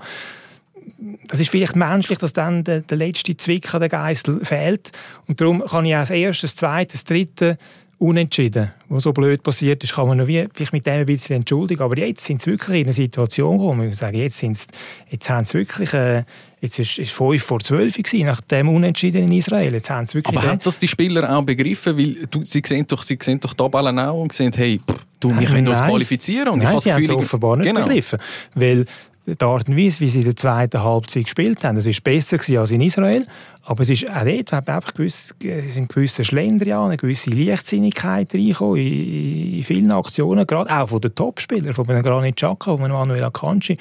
das 1.27 1.39
ist 1.39 1.49
vielleicht 1.49 1.75
menschlich, 1.75 2.19
dass 2.19 2.33
dann 2.33 2.63
der, 2.63 2.81
der 2.81 2.97
letzte 2.97 3.35
Zwick 3.37 3.73
an 3.73 3.81
der 3.81 3.89
Geißel 3.89 4.43
fehlt. 4.43 4.91
Und 5.27 5.39
darum 5.39 5.63
kann 5.65 5.85
ich 5.85 5.95
als 5.95 6.09
erstes, 6.09 6.55
zweites, 6.55 7.03
dritte 7.03 7.57
unentschieden, 8.03 8.71
was 8.89 9.03
so 9.03 9.13
blöd 9.13 9.41
passiert 9.41 9.81
ist, 9.83 9.93
kann 9.93 10.07
man 10.07 10.17
noch 10.17 10.27
wie, 10.27 10.45
vielleicht 10.53 10.73
mit 10.73 10.85
dem 10.85 10.93
ein 10.93 11.05
bisschen 11.05 11.37
entschuldigen. 11.37 11.81
Aber 11.81 11.97
jetzt 11.97 12.25
sind 12.25 12.41
sie 12.41 12.51
wirklich 12.51 12.81
in 12.81 12.83
eine 12.85 12.93
Situation 12.93 13.57
gekommen, 13.57 13.89
ich 13.89 13.97
sagen, 13.97 14.17
jetzt, 14.17 14.37
sind's, 14.37 14.67
jetzt 15.09 15.29
haben 15.29 15.45
sie 15.45 15.53
wirklich, 15.59 15.93
äh, 15.93 16.23
jetzt 16.59 16.79
ist 16.79 16.99
es 16.99 17.11
5 17.11 17.41
vor 17.41 17.61
12 17.61 17.95
gewesen, 17.95 18.25
nach 18.25 18.41
dem 18.41 18.67
Unentschieden 18.67 19.23
in 19.23 19.31
Israel. 19.31 19.73
Jetzt 19.73 19.89
haben 19.89 20.05
sie 20.05 20.15
wirklich 20.15 20.37
Aber 20.37 20.47
haben 20.47 20.59
das 20.61 20.79
die 20.79 20.87
Spieler 20.87 21.33
auch 21.33 21.43
begriffen? 21.43 21.97
Weil 21.97 22.27
du, 22.29 22.43
sie 22.43 22.61
sehen 22.65 22.85
doch, 22.87 23.03
sie 23.03 23.17
sehen 23.21 23.39
doch 23.39 23.53
die 23.53 23.69
Ballen 23.69 23.97
auch 23.97 24.21
und 24.21 24.33
sehen, 24.33 24.51
hey, 24.53 24.79
pff, 24.79 25.05
du, 25.21 25.39
wir 25.39 25.47
können 25.47 25.67
uns 25.67 25.81
qualifizieren. 25.81 26.49
Und 26.49 26.63
Nein, 26.63 26.75
ich 26.75 26.83
sie 26.83 26.93
haben 26.93 27.03
es 27.03 27.09
offenbar 27.09 27.55
nicht 27.55 27.67
genau. 27.67 27.85
begriffen. 27.85 28.19
Weil 28.53 28.85
die 29.25 29.41
Art 29.41 29.69
und 29.69 29.77
Weise, 29.77 30.01
wie 30.01 30.09
sie 30.09 30.19
in 30.19 30.25
der 30.25 30.35
zweiten 30.35 30.83
Halbzeit 30.83 31.23
gespielt 31.23 31.63
haben, 31.63 31.75
das 31.77 31.85
ist 31.85 32.03
besser 32.03 32.37
als 32.59 32.71
in 32.71 32.81
Israel. 32.81 33.25
Aber 33.63 33.81
es 33.81 33.89
ist 33.89 34.09
auch 34.11 34.25
dort 34.25 34.51
hat 34.51 34.69
einfach 34.69 34.99
es 34.99 35.33
sind 35.39 35.87
gewisse 35.87 36.25
Schlendrian, 36.25 36.87
eine 36.87 36.97
gewisse 36.97 37.29
Leichtsinnigkeit 37.29 38.33
reingekommen 38.33 38.77
in, 38.77 39.57
in 39.57 39.63
vielen 39.63 39.91
Aktionen, 39.91 40.45
gerade 40.45 40.69
auch 40.69 40.89
von 40.89 40.99
den 40.99 41.15
Topspielern, 41.15 41.73
von 41.73 41.89
einem 41.89 42.03
Granit 42.03 42.35
Xhaka, 42.35 42.71
von 42.71 42.83
einem 42.83 42.93
Manuel 42.93 43.23
Akanji, 43.23 43.77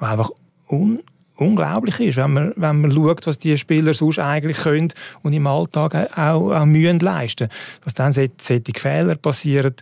der 0.00 0.08
einfach 0.08 0.30
un 0.68 1.00
unglaublich 1.34 1.98
ist, 1.98 2.18
wenn 2.18 2.32
man, 2.34 2.52
wenn 2.56 2.82
man 2.82 2.92
schaut, 2.92 3.26
was 3.26 3.38
die 3.38 3.56
Spieler 3.58 3.94
sonst 3.94 4.20
eigentlich 4.20 4.58
können 4.58 4.92
und 5.22 5.32
im 5.32 5.46
Alltag 5.46 6.16
auch, 6.16 6.52
auch 6.52 6.66
Mühen 6.66 7.00
leisten. 7.00 7.48
Dass 7.82 7.94
dann 7.94 8.12
solche 8.12 8.30
Fehler 8.76 9.16
passieren, 9.16 9.74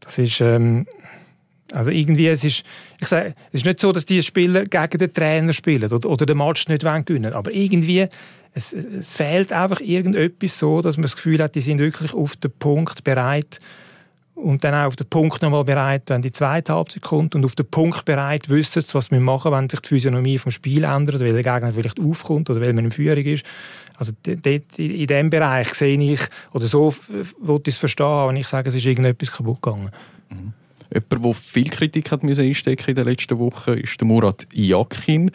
das 0.00 0.18
ist... 0.18 0.40
Ähm, 0.40 0.86
also 1.72 1.90
irgendwie, 1.90 2.28
es 2.28 2.44
ist, 2.44 2.64
ich 3.00 3.08
sage, 3.08 3.34
es 3.48 3.60
ist 3.60 3.66
nicht 3.66 3.80
so, 3.80 3.92
dass 3.92 4.04
die 4.04 4.22
Spieler 4.22 4.64
gegen 4.64 4.98
den 4.98 5.12
Trainer 5.12 5.52
spielen 5.52 5.90
oder, 5.90 6.08
oder 6.08 6.26
den 6.26 6.36
Match 6.36 6.68
nicht 6.68 6.82
gewinnen 6.82 7.06
wollen, 7.24 7.32
aber 7.32 7.52
irgendwie, 7.52 8.06
es, 8.54 8.72
es 8.72 9.14
fehlt 9.14 9.52
einfach 9.52 9.80
irgendetwas 9.80 10.58
so, 10.58 10.82
dass 10.82 10.96
man 10.96 11.02
das 11.02 11.16
Gefühl 11.16 11.42
hat, 11.42 11.54
die 11.54 11.62
sind 11.62 11.78
wirklich 11.78 12.12
auf 12.12 12.36
den 12.36 12.52
Punkt 12.58 13.02
bereit 13.02 13.58
und 14.34 14.64
dann 14.64 14.74
auch 14.74 14.88
auf 14.88 14.96
den 14.96 15.08
Punkt 15.08 15.42
nochmal 15.42 15.64
bereit, 15.64 16.02
wenn 16.06 16.22
die 16.22 16.32
zweite 16.32 16.74
Halbzeit 16.74 17.02
kommt 17.02 17.34
und 17.34 17.44
auf 17.44 17.54
den 17.54 17.66
Punkt 17.66 18.04
bereit 18.04 18.48
wissen 18.48 18.82
sie, 18.82 18.94
was 18.94 19.10
wir 19.10 19.20
machen, 19.20 19.52
wenn 19.52 19.68
sich 19.68 19.80
die 19.80 19.88
Physiognomie 19.88 20.38
vom 20.38 20.50
Spiel 20.50 20.84
ändert, 20.84 21.20
weil 21.20 21.32
der 21.32 21.42
Gegner 21.42 21.72
vielleicht 21.72 22.00
aufkommt 22.00 22.50
oder 22.50 22.60
weil 22.60 22.72
man 22.72 22.84
in 22.84 22.90
Führung 22.90 23.24
ist. 23.24 23.44
Also 23.96 24.12
in 24.26 24.42
diesem 24.42 25.30
Bereich 25.30 25.72
sehe 25.74 25.98
ich, 25.98 26.20
oder 26.52 26.66
so 26.66 26.94
wollte 27.40 27.70
ich 27.70 27.76
es 27.76 27.78
verstehen, 27.78 28.28
wenn 28.28 28.36
ich 28.36 28.48
sage, 28.48 28.68
es 28.68 28.74
ist 28.74 28.84
irgendetwas 28.84 29.30
kaputt 29.30 29.62
gegangen. 29.62 29.90
Mhm. 30.30 30.52
Jemand, 30.92 31.24
der 31.24 31.34
viel 31.34 31.70
Kritik 31.70 32.10
hat 32.10 32.22
einstecken 32.22 32.90
in 32.90 32.96
den 32.96 33.04
letzten 33.06 33.38
Wochen, 33.38 33.72
ist 33.72 34.02
Murat 34.02 34.46
Yakin. 34.52 35.30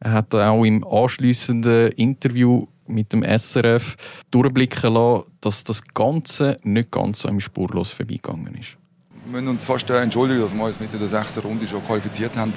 Er 0.00 0.12
hat 0.12 0.34
auch 0.34 0.64
im 0.64 0.84
anschliessenden 0.84 1.92
Interview 1.92 2.66
mit 2.88 3.12
dem 3.12 3.22
SRF 3.22 3.96
durchblicken 4.30 4.94
lassen, 4.94 5.24
dass 5.40 5.62
das 5.62 5.82
Ganze 5.94 6.58
nicht 6.64 6.90
ganz 6.90 7.20
so 7.20 7.28
im 7.28 7.40
Spurlos 7.40 7.92
vorbeigegangen 7.92 8.54
ist. 8.56 8.76
Wir 9.24 9.40
müssen 9.40 9.48
uns 9.48 9.64
fast 9.64 9.88
entschuldigen, 9.90 10.40
dass 10.40 10.54
wir 10.54 10.64
uns 10.64 10.80
nicht 10.80 10.92
in 10.92 10.98
der 10.98 11.08
sechsten 11.08 11.40
Runde 11.40 11.66
schon 11.66 11.84
qualifiziert 11.86 12.36
haben. 12.36 12.52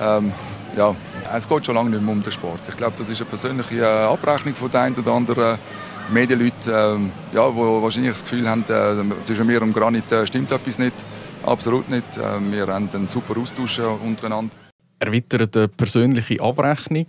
Ähm, 0.00 0.32
ja, 0.76 0.94
es 1.36 1.46
geht 1.46 1.66
schon 1.66 1.74
lange 1.74 1.90
nicht 1.90 2.02
mehr 2.02 2.12
um 2.12 2.22
den 2.22 2.32
Sport. 2.32 2.62
Ich 2.68 2.76
glaube, 2.76 2.94
das 2.96 3.10
ist 3.10 3.20
eine 3.20 3.28
persönliche 3.28 3.86
Abrechnung 3.86 4.54
von 4.54 4.70
den 4.70 4.80
einen 4.80 4.94
oder 4.96 5.12
anderen 5.12 5.58
Medienleuten, 6.10 6.72
ähm, 6.72 7.12
ja, 7.34 7.50
die 7.50 7.56
wahrscheinlich 7.56 8.12
das 8.12 8.22
Gefühl 8.22 8.48
haben, 8.48 8.62
äh, 8.62 9.24
zwischen 9.24 9.46
mir 9.46 9.60
und 9.60 9.74
Granit 9.74 10.10
äh, 10.10 10.26
stimmt 10.26 10.50
etwas 10.50 10.78
nicht. 10.78 10.94
Absolut 11.44 11.88
nicht. 11.88 12.04
Ähm, 12.16 12.52
wir 12.52 12.66
haben 12.66 12.88
einen 12.92 13.08
super 13.08 13.38
Austausch 13.38 13.78
äh, 13.78 13.82
untereinander. 13.82 14.54
Er 14.98 15.12
wittert 15.12 15.56
eine 15.56 15.68
persönliche 15.68 16.40
Abrechnung. 16.40 17.06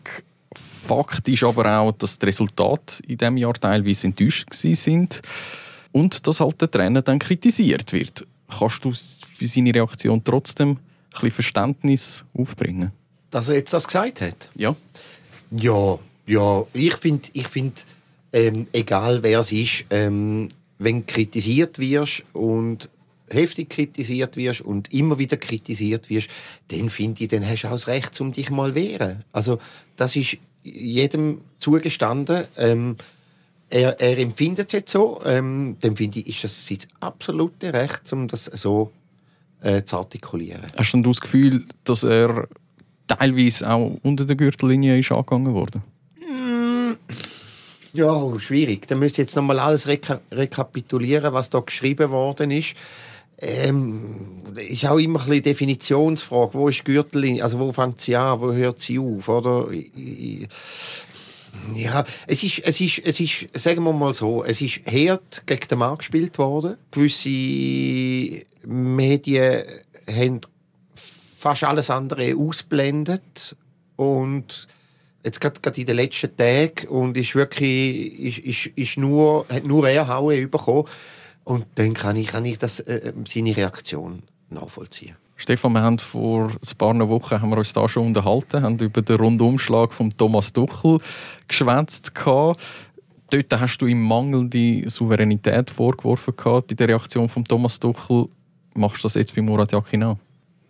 Fakt 0.87 1.27
ist 1.27 1.43
aber 1.43 1.79
auch, 1.79 1.91
dass 1.91 2.17
die 2.17 2.25
Resultate 2.25 3.03
in 3.07 3.17
diesem 3.17 3.37
Jahr 3.37 3.53
teilweise 3.53 4.07
enttäuscht 4.07 4.47
sind 4.53 5.21
und 5.91 6.25
dass 6.25 6.39
halt 6.39 6.61
der 6.61 6.71
Trainer 6.71 7.01
dann 7.01 7.19
kritisiert 7.19 7.93
wird. 7.93 8.25
Kannst 8.49 8.83
du 8.83 8.91
für 8.91 9.47
seine 9.47 9.73
Reaktion 9.73 10.23
trotzdem 10.23 10.69
ein 10.71 10.77
bisschen 11.11 11.31
Verständnis 11.31 12.25
aufbringen? 12.33 12.91
Dass 13.29 13.49
er 13.49 13.55
jetzt 13.55 13.73
das 13.73 13.87
gesagt 13.87 14.21
hat? 14.21 14.49
Ja. 14.55 14.75
Ja, 15.51 15.99
ja. 16.25 16.63
Ich 16.73 16.95
finde, 16.95 17.29
ich 17.33 17.47
find, 17.47 17.85
ähm, 18.33 18.67
egal 18.73 19.23
wer 19.23 19.39
es 19.39 19.51
ist, 19.51 19.85
ähm, 19.89 20.49
wenn 20.79 21.05
du 21.05 21.13
kritisiert 21.13 21.79
wirst 21.79 22.23
und 22.33 22.89
heftig 23.33 23.69
kritisiert 23.69 24.37
wirst 24.37 24.61
und 24.61 24.93
immer 24.93 25.19
wieder 25.19 25.37
kritisiert 25.37 26.09
wirst, 26.09 26.29
dann 26.69 26.89
finde 26.89 27.23
ich, 27.23 27.29
dann 27.29 27.47
hast 27.47 27.63
du 27.63 27.67
auch 27.67 27.71
das 27.71 27.87
Recht, 27.87 28.19
um 28.21 28.33
dich 28.33 28.49
mal 28.49 28.75
wehren. 28.75 29.23
Also 29.31 29.59
das 29.95 30.15
ist 30.15 30.37
jedem 30.63 31.41
zugestanden. 31.59 32.45
Ähm, 32.57 32.97
er, 33.69 33.99
er, 34.01 34.17
empfindet 34.19 34.67
es 34.67 34.73
jetzt 34.73 34.91
so. 34.91 35.21
Ähm, 35.25 35.77
dann 35.79 35.95
finde 35.95 36.19
ich, 36.19 36.27
ist 36.27 36.43
das 36.43 36.67
sein 36.67 36.79
absolute 36.99 37.73
Recht, 37.73 38.11
um 38.11 38.27
das 38.27 38.45
so 38.45 38.91
äh, 39.61 39.83
zu 39.83 39.97
artikulieren. 39.97 40.63
Hast 40.77 40.93
du 40.93 41.01
das 41.01 41.21
Gefühl, 41.21 41.65
dass 41.83 42.03
er 42.03 42.47
teilweise 43.07 43.69
auch 43.69 43.97
unter 44.03 44.25
der 44.25 44.35
Gürtellinie 44.35 44.99
ist 44.99 45.11
angegangen 45.11 45.53
wurde? 45.53 45.81
Mm. 46.19 46.95
Ja, 47.93 48.39
schwierig. 48.39 48.87
Da 48.87 48.95
müsst 48.95 49.17
ihr 49.17 49.23
jetzt 49.23 49.35
nochmal 49.35 49.59
alles 49.59 49.87
reka 49.87 50.21
rekapitulieren, 50.31 51.33
was 51.33 51.49
da 51.49 51.59
geschrieben 51.59 52.09
worden 52.11 52.51
ist 52.51 52.75
ähm, 53.41 54.43
ist 54.55 54.85
auch 54.85 54.97
immer 54.97 55.23
eine 55.23 55.41
Definitionsfrage. 55.41 56.53
Wo 56.53 56.69
ist 56.69 56.85
Gürtel? 56.85 57.41
Also 57.41 57.59
wo 57.59 57.71
fängt 57.71 57.99
sie 58.01 58.15
an? 58.15 58.39
Wo 58.39 58.51
hört 58.53 58.79
sie 58.79 58.99
auf? 58.99 59.27
Oder? 59.27 59.69
Ja, 61.75 62.03
es 62.27 62.43
ist, 62.43 62.59
es 62.59 62.79
ist, 62.79 62.99
es 62.99 63.19
ist, 63.19 63.49
sagen 63.53 63.83
wir 63.83 63.93
mal 63.93 64.13
so, 64.13 64.43
es 64.43 64.61
ist 64.61 64.81
hart 64.85 65.43
gegen 65.45 65.67
den 65.67 65.79
Mann 65.79 65.97
gespielt 65.97 66.37
worden. 66.37 66.77
Gewisse 66.91 68.45
Medien 68.65 69.63
haben 70.09 70.41
fast 71.37 71.63
alles 71.63 71.89
andere 71.89 72.35
ausblendet 72.35 73.55
und 73.95 74.67
jetzt 75.23 75.41
gerade 75.41 75.79
in 75.79 75.85
den 75.85 75.95
letzten 75.95 76.35
Tagen 76.35 76.87
und 76.87 77.17
ist 77.17 77.35
wirklich, 77.35 78.19
ist, 78.19 78.37
ist, 78.39 78.77
ist 78.77 78.97
nur, 78.97 79.45
hat 79.49 79.65
nur 79.65 79.87
er 79.87 80.07
Haue 80.07 80.47
bekommen. 80.47 80.87
Und 81.43 81.65
dann 81.75 81.93
kann 81.93 82.15
ich, 82.15 82.27
kann 82.27 82.45
ich 82.45 82.57
das, 82.57 82.79
äh, 82.81 83.13
seine 83.27 83.55
Reaktion 83.55 84.23
nachvollziehen. 84.49 85.15
Stefan, 85.35 85.73
wir 85.73 85.81
haben 85.81 85.97
vor 85.97 86.49
ein 86.49 86.77
paar 86.77 87.09
Wochen 87.09 87.41
haben 87.41 87.49
wir 87.49 87.57
uns 87.57 87.73
da 87.73 87.89
schon 87.89 88.07
unterhalten, 88.07 88.61
haben 88.61 88.77
über 88.77 89.01
den 89.01 89.15
Rundumschlag 89.15 89.91
von 89.91 90.11
Thomas 90.11 90.53
Tuchel 90.53 90.99
geschwätzt. 91.47 92.13
Dort 92.15 93.59
hast 93.59 93.77
du 93.79 93.87
ihm 93.87 94.01
mangelnde 94.03 94.87
Souveränität 94.87 95.71
vorgeworfen 95.71 96.35
bei 96.35 96.75
der 96.75 96.89
Reaktion 96.89 97.27
von 97.27 97.43
Thomas 97.43 97.79
Tuchel. 97.79 98.27
Machst 98.75 98.99
du 98.99 99.07
das 99.07 99.15
jetzt 99.15 99.33
bei 99.33 99.41
Murat 99.41 99.71
Yakin 99.71 100.03
auch? 100.03 100.17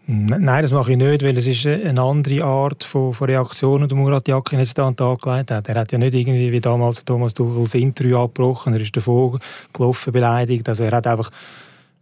Nein, 0.07 0.61
das 0.61 0.73
mache 0.73 0.91
ich 0.91 0.97
nicht, 0.97 1.23
weil 1.23 1.37
es 1.37 1.47
ist 1.47 1.65
eine 1.65 2.01
andere 2.01 2.43
Art 2.43 2.83
von, 2.83 3.13
von 3.13 3.27
Reaktion, 3.27 3.87
die 3.87 3.95
Murat 3.95 4.27
Yakin 4.27 4.59
jetzt 4.59 4.77
da 4.77 4.87
an 4.87 4.93
den 4.93 4.97
Tag 4.97 5.21
gelegt 5.21 5.51
hat. 5.51 5.69
Er 5.69 5.75
hat 5.75 5.91
ja 5.91 5.97
nicht 5.97 6.13
irgendwie 6.13 6.51
wie 6.51 6.59
damals 6.59 7.05
Thomas 7.05 7.33
Tuchel 7.33 7.63
das 7.63 7.75
Interview 7.75 8.17
abgebrochen, 8.17 8.73
er 8.73 8.81
ist 8.81 8.95
davor 8.95 9.39
gelaufen, 9.71 10.11
beleidigt. 10.11 10.67
Also 10.67 10.83
er 10.83 10.91
hat 10.91 11.07
einfach 11.07 11.29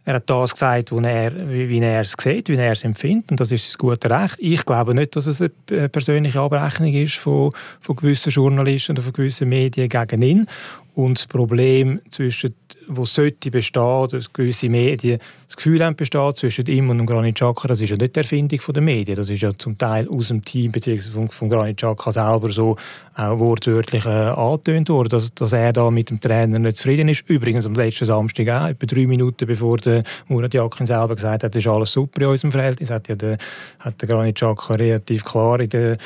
er 0.04 0.14
hat 0.14 0.30
das 0.30 0.52
gesagt, 0.52 0.92
wie 0.92 1.06
er, 1.06 1.48
wie 1.48 1.78
er 1.78 2.00
es 2.00 2.14
sieht, 2.18 2.48
wie 2.48 2.56
er 2.56 2.72
es 2.72 2.84
empfindet. 2.84 3.32
Und 3.32 3.40
das 3.40 3.52
ist 3.52 3.70
sein 3.70 3.78
gutes 3.78 4.10
Recht. 4.10 4.36
Ich 4.38 4.64
glaube 4.64 4.94
nicht, 4.94 5.14
dass 5.14 5.26
es 5.26 5.42
eine 5.42 5.88
persönliche 5.88 6.40
Abrechnung 6.40 6.92
ist 6.94 7.16
von, 7.16 7.52
von 7.80 7.96
gewissen 7.96 8.30
Journalisten 8.30 8.92
oder 8.92 9.02
von 9.02 9.12
gewissen 9.12 9.48
Medien 9.48 9.88
gegen 9.88 10.22
ihn. 10.22 10.46
Und 10.94 11.18
das 11.18 11.26
Problem 11.26 12.00
zwischen 12.10 12.54
wo 12.90 13.04
sollte 13.04 13.50
bestehen, 13.50 14.08
dass 14.10 14.32
gewisse 14.32 14.68
Medien 14.68 15.20
das 15.46 15.56
Gefühl 15.56 15.84
haben, 15.84 15.96
besteht 15.96 16.36
zwischen 16.36 16.66
ihm 16.66 16.90
und 16.90 16.98
dem 16.98 17.06
Granit 17.06 17.36
Xhaka, 17.36 17.68
das 17.68 17.80
ist 17.80 17.90
ja 17.90 17.96
nicht 17.96 18.14
die 18.14 18.20
Erfindung 18.20 18.60
der 18.68 18.82
Medien, 18.82 19.16
das 19.16 19.30
ist 19.30 19.40
ja 19.40 19.52
zum 19.56 19.76
Teil 19.78 20.08
aus 20.08 20.28
dem 20.28 20.44
Team 20.44 20.72
bzw. 20.72 21.00
Von, 21.00 21.28
von 21.28 21.48
Granit 21.48 21.78
Xhaka 21.78 22.12
selber 22.12 22.50
so 22.50 22.76
auch 23.16 23.38
wortwörtlich 23.38 24.04
äh, 24.04 24.08
angetönt 24.08 24.88
worden, 24.88 25.08
dass, 25.08 25.32
dass 25.34 25.52
er 25.52 25.72
da 25.72 25.90
mit 25.90 26.10
dem 26.10 26.20
Trainer 26.20 26.58
nicht 26.58 26.78
zufrieden 26.78 27.08
ist. 27.08 27.22
Übrigens 27.28 27.66
am 27.66 27.74
letzten 27.74 28.04
Samstag 28.04 28.48
auch, 28.48 28.68
etwa 28.68 28.86
drei 28.86 29.06
Minuten 29.06 29.46
bevor 29.46 29.78
der 29.78 30.02
Murat 30.28 30.54
Yakin 30.54 30.86
selber 30.86 31.14
gesagt 31.14 31.44
hat, 31.44 31.54
das 31.54 31.62
ist 31.64 31.68
alles 31.68 31.92
super 31.92 32.22
in 32.22 32.28
unserem 32.28 32.52
Verhältnis, 32.52 32.90
hat 32.90 33.08
ja 33.08 33.14
der, 33.14 33.38
hat 33.78 34.00
der 34.00 34.08
Granit 34.08 34.36
Xhaka 34.36 34.74
relativ 34.74 35.24
klar 35.24 35.60
in 35.60 35.68
der 35.68 35.92
äh, 35.92 35.96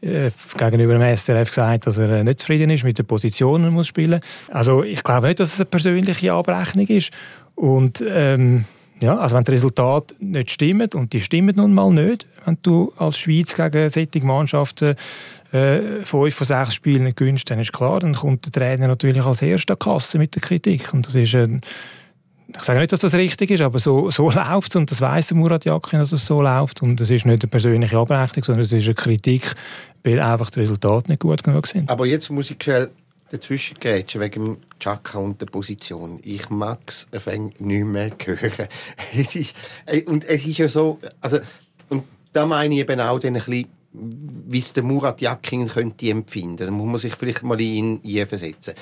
gegenüber 0.00 0.98
dem 0.98 1.16
SRF 1.16 1.48
gesagt, 1.48 1.86
dass 1.86 1.98
er 1.98 2.10
äh, 2.10 2.24
nicht 2.24 2.40
zufrieden 2.40 2.70
ist 2.70 2.84
mit 2.84 2.98
den 2.98 3.06
Positionen, 3.06 3.72
muss 3.72 3.88
spielen. 3.88 4.20
Also 4.48 4.84
ich 4.84 5.02
glaube 5.02 5.28
nicht, 5.28 5.40
dass 5.40 5.54
es 5.54 5.60
eine 5.60 5.66
persönliche 5.66 6.32
Abrechnung 6.32 6.86
ist. 6.86 7.10
Und 7.54 8.04
ähm, 8.06 8.64
ja, 9.00 9.16
also 9.16 9.36
wenn 9.36 9.44
die 9.44 9.52
Resultate 9.52 10.14
nicht 10.20 10.50
stimmen, 10.50 10.88
und 10.94 11.12
die 11.12 11.20
stimmen 11.20 11.56
nun 11.56 11.72
mal 11.72 11.90
nicht, 11.90 12.26
wenn 12.44 12.58
du 12.62 12.92
als 12.96 13.18
Schweiz 13.18 13.54
gegen 13.54 13.88
solche 13.90 14.26
Mannschaften 14.26 14.94
äh, 15.52 16.02
fünf 16.02 16.34
von 16.34 16.46
sechs 16.46 16.74
Spielen 16.74 17.04
nicht 17.04 17.16
gewinnst, 17.16 17.50
dann 17.50 17.60
ist 17.60 17.72
klar, 17.72 18.00
dann 18.00 18.14
kommt 18.14 18.44
der 18.44 18.52
Trainer 18.52 18.88
natürlich 18.88 19.22
als 19.22 19.42
erster 19.42 19.76
Kasse 19.76 20.18
mit 20.18 20.34
der 20.34 20.42
Kritik. 20.42 20.92
Und 20.92 21.06
das 21.06 21.14
ist, 21.14 21.34
äh, 21.34 21.48
ich 22.56 22.62
sage 22.62 22.80
nicht, 22.80 22.92
dass 22.92 23.00
das 23.00 23.14
richtig 23.14 23.50
ist, 23.50 23.60
aber 23.60 23.78
so, 23.78 24.10
so 24.10 24.30
läuft 24.30 24.70
es 24.70 24.76
und 24.76 24.90
das 24.90 25.00
weiß 25.00 25.32
Murat 25.34 25.64
Yakin, 25.64 25.98
dass 25.98 26.12
es 26.12 26.24
so 26.24 26.40
läuft 26.40 26.82
und 26.82 26.98
das 26.98 27.10
ist 27.10 27.26
nicht 27.26 27.42
eine 27.42 27.50
persönliche 27.50 27.96
Abrechnung, 27.98 28.44
sondern 28.44 28.64
es 28.64 28.72
ist 28.72 28.86
eine 28.86 28.94
Kritik, 28.94 29.54
weil 30.02 30.20
einfach 30.20 30.50
die 30.50 30.60
Resultate 30.60 31.10
nicht 31.10 31.20
gut 31.20 31.42
genug 31.42 31.66
sind. 31.66 31.90
Aber 31.90 32.06
jetzt 32.06 32.30
muss 32.30 32.50
ich 32.50 32.62
schnell 32.62 32.90
dazwischen 33.30 33.78
gehen, 33.78 34.06
wegen 34.14 34.44
dem 34.44 34.56
Chaka 34.80 35.18
und 35.18 35.40
der 35.40 35.46
Position. 35.46 36.20
Ich 36.22 36.48
mag 36.48 36.78
es 36.86 37.06
nicht 37.12 37.60
mehr 37.84 38.12
hören. 38.24 38.68
Es 39.14 39.36
ist, 39.36 39.54
und 40.06 40.24
es 40.24 40.46
ist 40.46 40.58
ja 40.58 40.68
so, 40.68 40.98
also, 41.20 41.38
und 41.90 42.04
da 42.32 42.46
meine 42.46 42.74
ich 42.74 42.80
eben 42.80 43.00
auch 43.00 43.22
ein 43.22 43.34
bisschen, 43.34 43.66
wie 43.92 44.58
es 44.58 44.72
der 44.72 44.82
Murat 44.82 45.20
Yakin 45.20 45.68
könnte 45.68 46.08
empfinden. 46.08 46.56
Da 46.56 46.70
muss 46.70 46.86
man 46.86 46.98
sich 46.98 47.14
vielleicht 47.14 47.42
mal 47.42 47.60
in 47.60 48.02
ihn 48.02 48.26
versetzen 48.26 48.74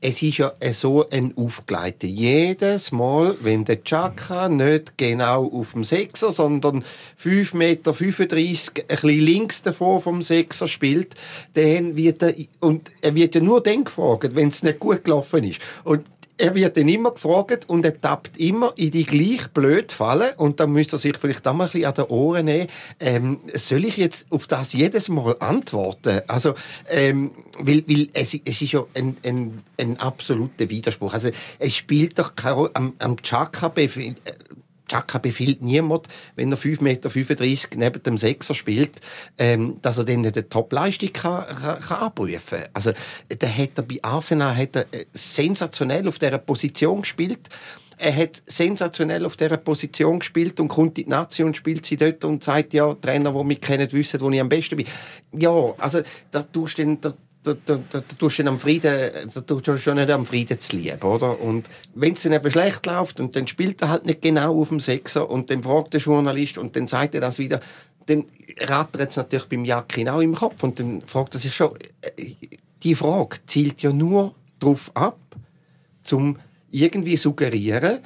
es 0.00 0.22
ist 0.22 0.38
ja 0.38 0.52
so 0.72 1.08
ein 1.10 1.36
Aufgleiten. 1.36 2.08
Jedes 2.08 2.90
Mal, 2.90 3.36
wenn 3.40 3.66
der 3.66 3.84
Chaka 3.84 4.48
nicht 4.48 4.96
genau 4.96 5.46
auf 5.52 5.72
dem 5.72 5.84
Sechser, 5.84 6.32
sondern 6.32 6.84
5,35 7.22 7.56
Meter 7.56 7.90
ein 7.90 8.86
bisschen 8.88 9.20
links 9.20 9.62
davor 9.62 10.00
vom 10.00 10.22
Sechser 10.22 10.68
spielt, 10.68 11.14
dann 11.52 11.96
wird 11.96 12.22
er, 12.22 12.34
und 12.60 12.90
er 13.02 13.14
wird 13.14 13.34
ja 13.34 13.42
nur 13.42 13.62
dann 13.62 13.84
gefragt, 13.84 14.34
wenn 14.34 14.48
es 14.48 14.62
nicht 14.62 14.80
gut 14.80 15.04
gelaufen 15.04 15.44
ist. 15.44 15.60
Und 15.84 16.02
er 16.40 16.54
wird 16.54 16.76
dann 16.76 16.88
immer 16.88 17.10
gefragt 17.10 17.68
und 17.68 17.84
er 17.84 18.00
tappt 18.00 18.38
immer 18.38 18.72
in 18.76 18.90
die 18.90 19.04
gleich 19.04 19.48
blöd 19.48 19.92
Falle 19.92 20.34
und 20.36 20.58
dann 20.58 20.72
müsste 20.72 20.96
er 20.96 20.98
sich 20.98 21.16
vielleicht 21.16 21.46
auch 21.46 21.52
mal 21.52 21.64
ein 21.64 21.70
bisschen 21.70 21.86
an 21.86 21.94
den 21.94 22.04
Ohren 22.06 22.44
nehmen. 22.46 22.68
Ähm, 22.98 23.40
soll 23.54 23.84
ich 23.84 23.98
jetzt 23.98 24.26
auf 24.30 24.46
das 24.46 24.72
jedes 24.72 25.08
Mal 25.08 25.36
antworten? 25.40 26.22
Also, 26.28 26.54
ähm, 26.88 27.32
weil, 27.58 27.84
weil 27.86 28.08
es, 28.14 28.34
es 28.34 28.62
ist 28.62 28.72
ja 28.72 28.84
ein, 28.94 29.16
ein, 29.22 29.62
ein 29.78 30.00
absoluter 30.00 30.70
Widerspruch. 30.70 31.12
Also, 31.12 31.30
es 31.58 31.76
spielt 31.76 32.18
doch 32.18 32.34
keine 32.34 32.54
Rolle. 32.54 32.70
Am, 32.74 32.94
am 32.98 33.16
Chaka 33.22 33.68
Chaka 34.90 35.18
befiehlt 35.18 35.62
niemand, 35.62 36.08
wenn 36.34 36.50
er 36.50 36.58
5,35 36.58 36.82
Meter 36.82 37.76
neben 37.76 38.02
dem 38.02 38.18
Sechser 38.18 38.54
spielt, 38.54 39.00
ähm, 39.38 39.78
dass 39.82 39.98
er 39.98 40.04
dann 40.04 40.26
eine 40.26 40.48
Top-Leistung 40.48 41.12
kann, 41.12 41.46
kann, 41.46 41.78
kann 41.78 41.98
abrufen 41.98 42.60
kann. 42.60 42.68
Also, 42.72 42.92
der 43.30 43.56
hat 43.56 43.70
er 43.76 43.82
bei 43.82 43.98
Arsenal 44.02 44.56
hat 44.56 44.76
er 44.76 44.86
äh, 44.92 45.04
sensationell 45.12 46.08
auf 46.08 46.18
dieser 46.18 46.38
Position 46.38 47.02
gespielt. 47.02 47.48
Er 47.98 48.16
hat 48.16 48.42
sensationell 48.46 49.26
auf 49.26 49.36
dieser 49.36 49.58
Position 49.58 50.20
gespielt 50.20 50.58
und 50.58 50.68
kommt 50.68 50.98
in 50.98 51.04
die 51.04 51.10
Nation 51.10 51.48
und 51.48 51.56
spielt 51.56 51.84
sie 51.84 51.98
dort 51.98 52.24
und 52.24 52.42
sagt, 52.42 52.72
ja, 52.72 52.94
Trainer, 52.94 53.32
die 53.32 53.44
mich 53.44 53.60
kennen, 53.60 53.92
wissen, 53.92 54.20
wo 54.20 54.30
ich 54.30 54.40
am 54.40 54.48
besten 54.48 54.76
bin. 54.76 54.86
Ja, 55.32 55.74
also 55.76 56.00
da 56.30 56.42
tust 56.42 56.78
du 56.78 56.84
dann, 56.84 57.00
da, 57.02 57.12
da, 57.42 57.54
da, 57.54 57.76
da, 57.76 58.00
da 58.00 58.14
tust 58.18 58.38
du 58.38 58.46
am 58.46 58.60
Frieden, 58.60 59.10
da 59.32 59.40
tust 59.40 59.66
du 59.66 59.76
schon 59.78 59.96
nicht 59.96 60.10
am 60.10 60.26
Frieden 60.26 60.60
zu 60.60 60.76
lieben, 60.76 61.00
oder? 61.02 61.40
Und 61.40 61.66
wenn 61.94 62.12
es 62.12 62.22
dann 62.22 62.32
eben 62.32 62.50
schlecht 62.50 62.84
läuft 62.86 63.20
und 63.20 63.34
dann 63.34 63.46
spielt 63.46 63.80
er 63.80 63.88
halt 63.88 64.04
nicht 64.04 64.20
genau 64.20 64.60
auf 64.60 64.68
dem 64.68 64.80
Sechser 64.80 65.30
und 65.30 65.50
dann 65.50 65.62
fragt 65.62 65.94
der 65.94 66.00
Journalist 66.00 66.58
und 66.58 66.76
dann 66.76 66.86
sagt 66.86 67.14
er 67.14 67.22
das 67.22 67.38
wieder, 67.38 67.60
dann 68.06 68.26
rattert 68.58 69.10
es 69.10 69.16
natürlich 69.16 69.46
beim 69.46 69.64
Jakin 69.64 70.08
auch 70.08 70.20
im 70.20 70.34
Kopf 70.34 70.62
und 70.62 70.78
dann 70.78 71.02
fragt 71.02 71.34
er 71.34 71.40
sich 71.40 71.54
schon, 71.54 71.76
äh, 72.02 72.34
die 72.82 72.94
Frage 72.94 73.38
zielt 73.46 73.82
ja 73.82 73.92
nur 73.92 74.34
darauf 74.58 74.90
ab, 74.94 75.18
zum 76.02 76.38
irgendwie 76.70 77.16
suggerieren, 77.16 78.00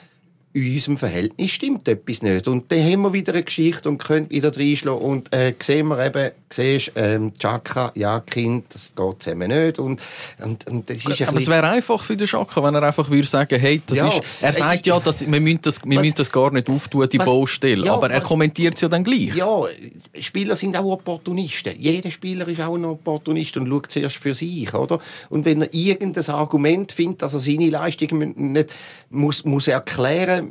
in 0.54 0.73
unserem 0.73 0.96
Verhältnis 0.99 1.50
stimmt 1.50 1.88
etwas 1.88 2.23
nicht. 2.23 2.46
Und 2.46 2.70
dann 2.70 2.78
haben 2.78 3.02
wir 3.02 3.12
wieder 3.12 3.32
eine 3.32 3.42
Geschichte 3.42 3.88
und 3.88 3.99
können 3.99 4.30
wieder 4.30 4.56
reinschlagen. 4.56 5.00
Und 5.00 5.34
äh, 5.34 5.52
sehen 5.61 5.88
wir 5.88 5.99
eben, 6.06 6.30
siehst, 6.49 6.92
ähm, 6.94 7.32
Chaka, 7.37 7.90
ja, 7.96 8.20
Kind, 8.20 8.66
das 8.73 8.92
geht 8.94 9.23
zusammen 9.23 9.49
nicht. 9.49 9.80
Und, 9.80 10.00
und, 10.38 10.64
und 10.68 10.88
das 10.88 11.04
ist 11.04 11.23
Aber 11.23 11.38
es 11.38 11.49
wäre 11.49 11.68
einfach 11.68 12.04
für 12.04 12.16
den 12.16 12.28
Chaka, 12.28 12.62
wenn 12.62 12.76
er 12.76 12.84
einfach 12.84 13.11
würde 13.11 13.26
sagen, 13.26 13.58
hey, 13.58 13.82
das 13.84 13.99
ja, 13.99 14.06
ist, 14.06 14.20
er 14.40 14.52
sagt 14.52 14.87
äh, 14.87 14.90
ja, 14.90 15.00
dass, 15.00 15.28
wir, 15.28 15.40
müssen 15.40 15.58
das, 15.62 15.84
wir 15.84 15.96
was, 15.96 16.02
müssen 16.04 16.14
das 16.18 16.30
gar 16.30 16.52
nicht 16.52 16.68
auftun, 16.68 17.08
die 17.08 17.18
was, 17.18 17.26
Baustelle. 17.26 17.87
Ja, 17.87 17.94
aber 17.94 18.12
er 18.12 18.20
was, 18.20 18.28
kommentiert 18.28 18.76
es 18.76 18.80
ja 18.80 18.88
dann 18.88 19.02
gleich. 19.02 19.34
Ja, 19.34 19.62
Spieler 20.20 20.54
sind 20.54 20.76
auch 20.76 20.84
Opportunisten. 20.84 21.75
Jeder 21.80 22.12
Spieler 22.12 22.46
ist 22.46 22.61
auch 22.61 22.76
ein 22.76 22.84
Opportunist 22.84 23.56
und 23.56 23.68
schaut 23.68 23.90
zuerst 23.90 24.16
für 24.18 24.37
sich, 24.37 24.73
oder? 24.73 25.00
Und 25.30 25.44
wenn 25.46 25.62
er 25.62 25.75
irgendein 25.75 26.28
Argument 26.28 26.92
findet, 26.92 27.23
dass 27.23 27.34
er 27.34 27.40
seine 27.40 27.71
Leistung 27.71 28.34
nicht 28.36 28.73
muss, 29.10 29.45
muss 29.45 29.67
erklären 29.67 30.44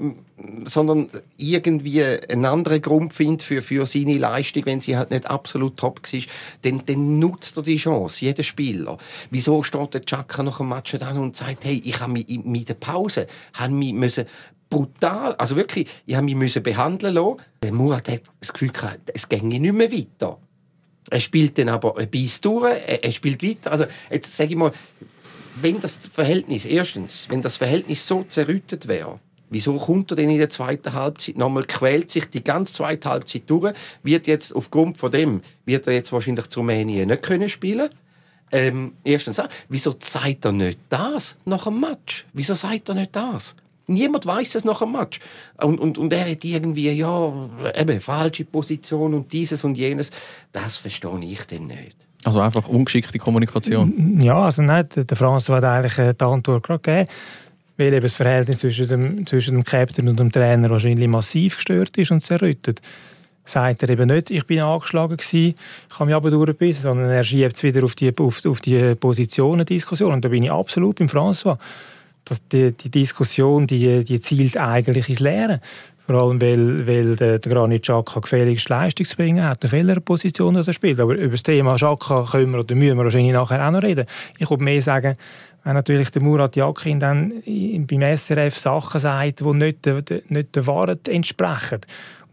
sondern 0.65 1.09
irgendwie 1.37 2.03
einen 2.03 2.45
anderen 2.45 2.81
Grund 2.81 3.13
findet 3.13 3.43
für, 3.43 3.61
für 3.61 3.85
seine 3.85 4.17
Leistung, 4.17 4.65
wenn 4.65 4.81
sie 4.81 4.97
halt 4.97 5.11
nicht 5.11 5.29
absolut 5.29 5.77
top 5.77 6.01
war, 6.03 6.21
dann, 6.63 6.83
dann 6.85 7.19
nutzt 7.19 7.57
er 7.57 7.63
die 7.63 7.77
Chance, 7.77 8.25
jeder 8.25 8.43
Spieler. 8.43 8.97
Wieso 9.29 9.63
steht 9.63 9.93
der 9.93 10.05
Chaka 10.05 10.43
nach 10.43 10.57
dem 10.57 10.69
Match 10.69 10.95
dann 10.99 11.17
und 11.17 11.35
sagt, 11.35 11.65
hey, 11.65 11.81
ich 11.83 11.99
habe 11.99 12.13
mich 12.13 12.29
in 12.29 12.65
der 12.65 12.73
Pause 12.75 13.27
habe 13.53 13.73
mich 13.73 13.93
müssen 13.93 14.25
brutal, 14.69 15.35
also 15.35 15.55
wirklich, 15.55 15.87
ich 16.05 16.15
habe 16.15 16.25
mich 16.25 16.35
müssen 16.35 16.63
behandeln 16.63 17.13
lassen. 17.13 17.37
Der 17.61 17.73
Murat 17.73 18.09
hat 18.09 18.21
das 18.39 18.51
Gefühl 18.51 18.71
gehabt, 18.71 19.11
es 19.13 19.29
ginge 19.29 19.59
nicht 19.59 19.73
mehr 19.73 19.91
weiter. 19.91 20.39
Er 21.09 21.19
spielt 21.19 21.57
dann 21.57 21.69
aber 21.69 21.97
ein 21.97 22.09
Biss 22.09 22.41
durch, 22.41 22.73
er 22.87 23.11
spielt 23.11 23.43
weiter. 23.43 23.71
Also 23.71 23.85
jetzt 24.09 24.35
sage 24.35 24.51
ich 24.51 24.55
mal, 24.55 24.71
wenn 25.61 25.79
das 25.79 25.97
Verhältnis, 26.11 26.65
erstens, 26.65 27.27
wenn 27.29 27.41
das 27.41 27.57
Verhältnis 27.57 28.07
so 28.07 28.23
zerrüttet 28.23 28.87
wäre, 28.87 29.19
Wieso 29.53 29.77
kommt 29.77 30.11
er 30.11 30.15
denn 30.15 30.29
in 30.29 30.39
der 30.39 30.49
zweiten 30.49 30.93
Halbzeit 30.93 31.37
nochmal, 31.37 31.63
quält 31.63 32.09
sich 32.11 32.25
die 32.29 32.43
ganze 32.43 32.73
zweite 32.73 33.09
Halbzeit 33.09 33.43
durch, 33.47 33.73
wird 34.03 34.27
jetzt 34.27 34.55
aufgrund 34.55 34.97
von 34.97 35.11
dem, 35.11 35.41
wird 35.65 35.87
er 35.87 35.93
jetzt 35.93 36.11
wahrscheinlich 36.11 36.47
zu 36.47 36.59
Rumänien 36.59 37.07
nicht 37.07 37.23
können 37.23 37.49
spielen 37.49 37.89
ähm, 38.53 38.93
erstens, 39.03 39.41
wieso 39.67 39.95
sagt 39.99 40.45
er 40.45 40.51
nicht 40.51 40.77
das 40.89 41.35
nach 41.43 41.63
dem 41.63 41.79
Match? 41.79 42.25
Wieso 42.33 42.53
sagt 42.53 42.87
er 42.87 42.95
nicht 42.95 43.15
das? 43.15 43.55
Niemand 43.87 44.27
weiß 44.27 44.53
es 44.55 44.63
nach 44.63 44.79
dem 44.79 44.91
Match. 44.91 45.19
Und, 45.59 45.79
und, 45.79 45.97
und 45.97 46.13
er 46.13 46.29
hat 46.29 46.45
irgendwie, 46.45 46.91
ja, 46.91 47.33
eben, 47.75 47.99
falsche 47.99 48.45
Position 48.45 49.15
und 49.15 49.33
dieses 49.33 49.63
und 49.63 49.75
jenes. 49.75 50.11
Das 50.51 50.75
verstehe 50.75 51.19
ich 51.23 51.45
dann 51.47 51.65
nicht. 51.65 51.97
Also 52.23 52.39
einfach 52.39 52.67
ungeschickte 52.67 53.17
Kommunikation? 53.17 54.21
Ja, 54.21 54.43
also 54.43 54.61
nein, 54.61 54.87
der 54.95 55.17
Franz 55.17 55.49
hat 55.49 55.63
eigentlich 55.63 55.97
äh, 55.97 56.13
die 56.13 56.23
Antwort 56.23 56.63
gerade 56.63 56.79
gegeben 56.79 57.09
weil 57.77 57.93
eben 57.93 58.03
das 58.03 58.15
Verhältnis 58.15 58.59
zwischen 58.59 58.87
dem, 58.87 59.25
zwischen 59.25 59.55
dem 59.55 59.63
Captain 59.63 60.07
und 60.07 60.19
dem 60.19 60.31
Trainer 60.31 60.69
wahrscheinlich 60.69 61.07
massiv 61.07 61.55
gestört 61.55 61.97
ist 61.97 62.11
und 62.11 62.21
zerrüttet. 62.21 62.81
Sagt 63.45 63.83
er 63.83 63.89
eben 63.89 64.07
nicht, 64.07 64.31
ich 64.31 64.45
bin 64.45 64.61
angeschlagen 64.61 65.17
gewesen, 65.17 65.55
ich 65.89 65.99
habe 65.99 66.05
mich 66.05 66.15
aber 66.15 66.31
durchgebissen, 66.31 66.83
sondern 66.83 67.09
er 67.09 67.23
schiebt 67.23 67.57
es 67.57 67.63
wieder 67.63 67.83
auf 67.83 67.95
die, 67.95 68.13
auf, 68.17 68.45
auf 68.45 68.61
die 68.61 68.95
Positionen-Diskussion. 68.95 70.13
Und 70.13 70.23
da 70.23 70.29
bin 70.29 70.43
ich 70.43 70.51
absolut 70.51 70.99
beim 70.99 71.07
François. 71.07 71.57
Dass 72.25 72.45
die, 72.47 72.71
die 72.71 72.89
Diskussion, 72.89 73.67
die, 73.67 74.03
die 74.03 74.19
zielt 74.19 74.57
eigentlich 74.57 75.09
ins 75.09 75.19
Leere. 75.19 75.59
Vor 76.05 76.15
allem, 76.15 76.41
weil, 76.41 76.85
weil 76.85 77.15
der, 77.15 77.39
der 77.39 77.51
Granit 77.51 77.83
Xhaka 77.83 78.19
gefälligst 78.19 78.67
Leistung 78.67 79.05
zu 79.05 79.15
bringen 79.15 79.43
hat, 79.43 79.63
auf 79.63 79.71
welcher 79.71 80.01
Position 80.01 80.55
er 80.55 80.73
spielt. 80.73 80.99
Aber 80.99 81.15
über 81.15 81.31
das 81.31 81.43
Thema 81.43 81.75
Xhaka 81.75 82.25
können 82.29 82.51
wir 82.51 82.59
oder 82.59 82.75
müssen 82.75 82.97
wir 82.97 83.03
wahrscheinlich 83.05 83.33
nachher 83.33 83.65
auch 83.65 83.71
noch 83.71 83.83
reden. 83.83 84.05
Ich 84.37 84.49
würde 84.49 84.63
mehr 84.63 84.81
sagen, 84.81 85.15
wenn 85.63 85.75
natürlich 85.75 86.09
der 86.09 86.21
Murat 86.21 86.57
Yakin 86.57 86.99
dann 86.99 87.33
beim 87.45 88.17
SRF 88.17 88.57
Sachen 88.57 88.99
sagt, 88.99 89.39
die 89.39 89.45
nicht, 89.45 89.85
nicht 90.29 90.55
der 90.55 90.67
Wahrheit 90.67 91.07
entsprechen. 91.07 91.79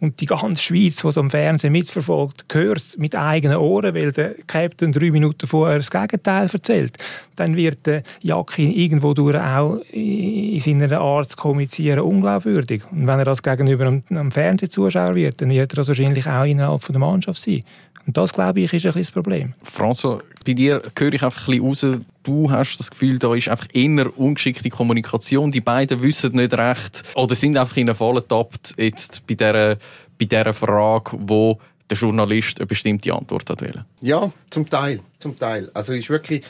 Und 0.01 0.21
die 0.21 0.27
ganze 0.27 0.63
Schweiz, 0.63 0.97
die 0.97 1.09
es 1.09 1.19
am 1.19 1.29
Fernsehen 1.29 1.73
mitverfolgt, 1.73 2.47
hört 2.51 2.97
mit 2.99 3.15
eigenen 3.15 3.59
Ohren, 3.59 3.95
weil 3.95 4.13
der 4.13 4.35
Captain 4.47 4.93
drei 4.93 5.11
Minuten 5.11 5.47
vorher 5.47 5.77
das 5.77 5.91
Gegenteil 5.91 6.49
erzählt. 6.51 6.97
Dann 7.37 7.55
wird 7.55 7.87
der 7.87 8.03
Jakin 8.21 8.73
irgendwo 8.73 9.13
durch 9.13 9.37
auch 9.37 9.79
in 9.93 10.59
seiner 10.61 11.01
Art 11.01 11.31
zu 11.31 11.37
kommunizieren 11.37 12.01
unglaubwürdig. 12.01 12.83
Und 12.91 13.07
wenn 13.07 13.19
er 13.19 13.27
das 13.27 13.43
gegenüber 13.43 13.87
einem, 13.87 14.31
Fernsehzuschauer 14.31 15.15
wird, 15.15 15.43
dann 15.43 15.51
wird 15.51 15.73
er 15.73 15.77
das 15.77 15.89
wahrscheinlich 15.89 16.27
auch 16.27 16.45
innerhalb 16.45 16.81
der 16.87 16.99
Mannschaft 16.99 17.43
sein. 17.43 17.61
Und 18.07 18.17
das, 18.17 18.33
glaube 18.33 18.61
ich, 18.61 18.73
ist 18.73 18.87
ein 18.87 18.93
bisschen 18.93 19.03
das 19.03 19.11
Problem. 19.11 19.55
François, 19.65 20.23
bei 20.45 20.55
dir 20.55 20.83
höre 20.99 21.13
ich 21.13 21.23
einfach 21.23 21.49
ein 21.49 21.61
bisschen 21.63 21.93
raus, 21.93 22.03
du 22.23 22.51
hast 22.51 22.79
das 22.79 22.91
Gefühl, 22.91 23.19
da 23.19 23.35
ist 23.35 23.49
einfach 23.49 23.69
eher 23.73 24.19
ungeschickte 24.19 24.71
Kommunikation. 24.71 25.51
Die 25.51 25.61
beiden 25.61 26.03
wissen 26.03 26.33
nicht 26.33 26.55
recht 26.55 27.03
oder 27.15 27.35
sind 27.35 27.57
einfach 27.57 27.77
in 27.77 27.89
einen 27.89 27.97
Fallen 27.97 28.17
getappt 28.17 28.75
jetzt 28.79 29.27
bei 29.27 29.35
dieser, 29.35 29.77
bei 30.19 30.25
dieser 30.25 30.55
Frage, 30.55 31.17
wo 31.21 31.59
der 31.89 31.99
Journalist 31.99 32.59
eine 32.59 32.67
bestimmte 32.67 33.13
Antwort 33.13 33.51
hat 33.51 33.61
wählen. 33.63 33.85
Ja, 34.01 34.33
zum 34.49 34.69
Teil, 34.69 35.01
zum 35.19 35.39
Teil. 35.39 35.71
Also 35.75 35.93
ist 35.93 36.09
wirklich 36.09 36.43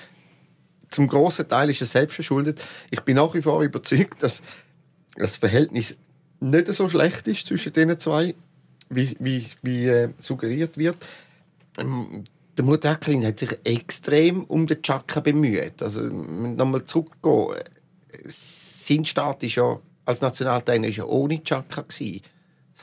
zum 0.90 1.06
großen 1.06 1.48
Teil 1.48 1.70
ist 1.70 1.82
es 1.82 1.92
selbst 1.92 2.14
verschuldet. 2.14 2.60
Ich 2.90 3.00
bin 3.00 3.16
nach 3.16 3.32
wie 3.34 3.42
vor 3.42 3.62
überzeugt, 3.62 4.22
dass 4.22 4.42
das 5.16 5.36
Verhältnis 5.36 5.96
nicht 6.40 6.66
so 6.68 6.88
schlecht 6.88 7.28
ist 7.28 7.46
zwischen 7.46 7.72
den 7.72 7.98
zwei, 7.98 8.34
wie, 8.88 9.16
wie, 9.20 9.46
wie 9.62 9.86
äh, 9.86 10.08
suggeriert 10.18 10.76
wird. 10.76 10.96
Ähm, 11.80 12.24
der 12.56 12.64
Mutakrin 12.64 13.24
hat 13.24 13.38
sich 13.38 13.58
extrem 13.64 14.44
um 14.44 14.66
den 14.66 14.82
Chaka 14.82 15.20
bemüht. 15.20 15.82
Also, 15.82 16.00
nochmal 16.02 16.84
zurückgehen. 16.84 17.62
Sein 18.26 19.04
Start 19.04 19.42
ist 19.42 19.54
ja, 19.54 19.78
als 20.04 20.20
Nationaltrainer 20.20 20.88
ist 20.88 20.96
ja 20.96 21.04
ohne 21.04 21.42
Chaka. 21.42 21.84
Ein 22.00 22.20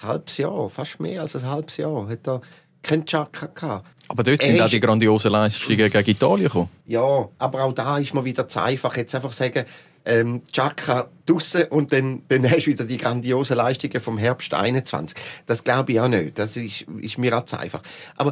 halbes 0.01 0.37
Jahr, 0.37 0.69
fast 0.69 0.99
mehr 0.99 1.21
als 1.21 1.35
ein 1.35 1.45
halbes 1.45 1.77
Jahr, 1.77 2.07
hat 2.07 2.27
er 2.27 2.41
keinen 2.81 3.05
Chaka 3.05 3.47
gehabt. 3.47 3.87
Aber 4.07 4.23
dort 4.23 4.41
sind 4.41 4.61
auch 4.61 4.69
die 4.69 4.79
grandiosen 4.79 5.31
Leistungen 5.31 5.77
gegen 5.77 6.09
Italien 6.09 6.45
gekommen. 6.45 6.69
Ja, 6.85 7.27
aber 7.37 7.63
auch 7.63 7.73
da 7.73 7.97
ist 7.97 8.13
man 8.13 8.23
wieder 8.23 8.47
zu 8.47 8.61
einfach. 8.61 8.95
Jetzt 8.95 9.13
einfach 9.13 9.33
sagen, 9.33 9.65
ähm, 10.05 10.41
Chaka 10.51 11.09
draussen 11.25 11.65
und 11.65 11.91
dann, 11.91 12.23
dann 12.29 12.49
hast 12.49 12.65
du 12.65 12.71
wieder 12.71 12.85
die 12.85 12.97
grandiosen 12.97 13.57
Leistungen 13.57 13.99
vom 13.99 14.17
Herbst 14.17 14.53
21. 14.53 15.17
Das 15.45 15.63
glaube 15.63 15.91
ich 15.91 15.99
auch 15.99 16.07
nicht. 16.07 16.39
Das 16.39 16.55
ist, 16.55 16.85
ist 17.01 17.17
mir 17.17 17.37
auch 17.37 17.43
zu 17.43 17.59
einfach. 17.59 17.81
Aber 18.15 18.31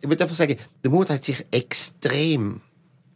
ich 0.00 0.08
würde 0.08 0.24
einfach 0.24 0.36
sagen, 0.36 0.56
der 0.82 0.90
Mut 0.90 1.10
hat 1.10 1.24
sich 1.24 1.44
extrem 1.50 2.60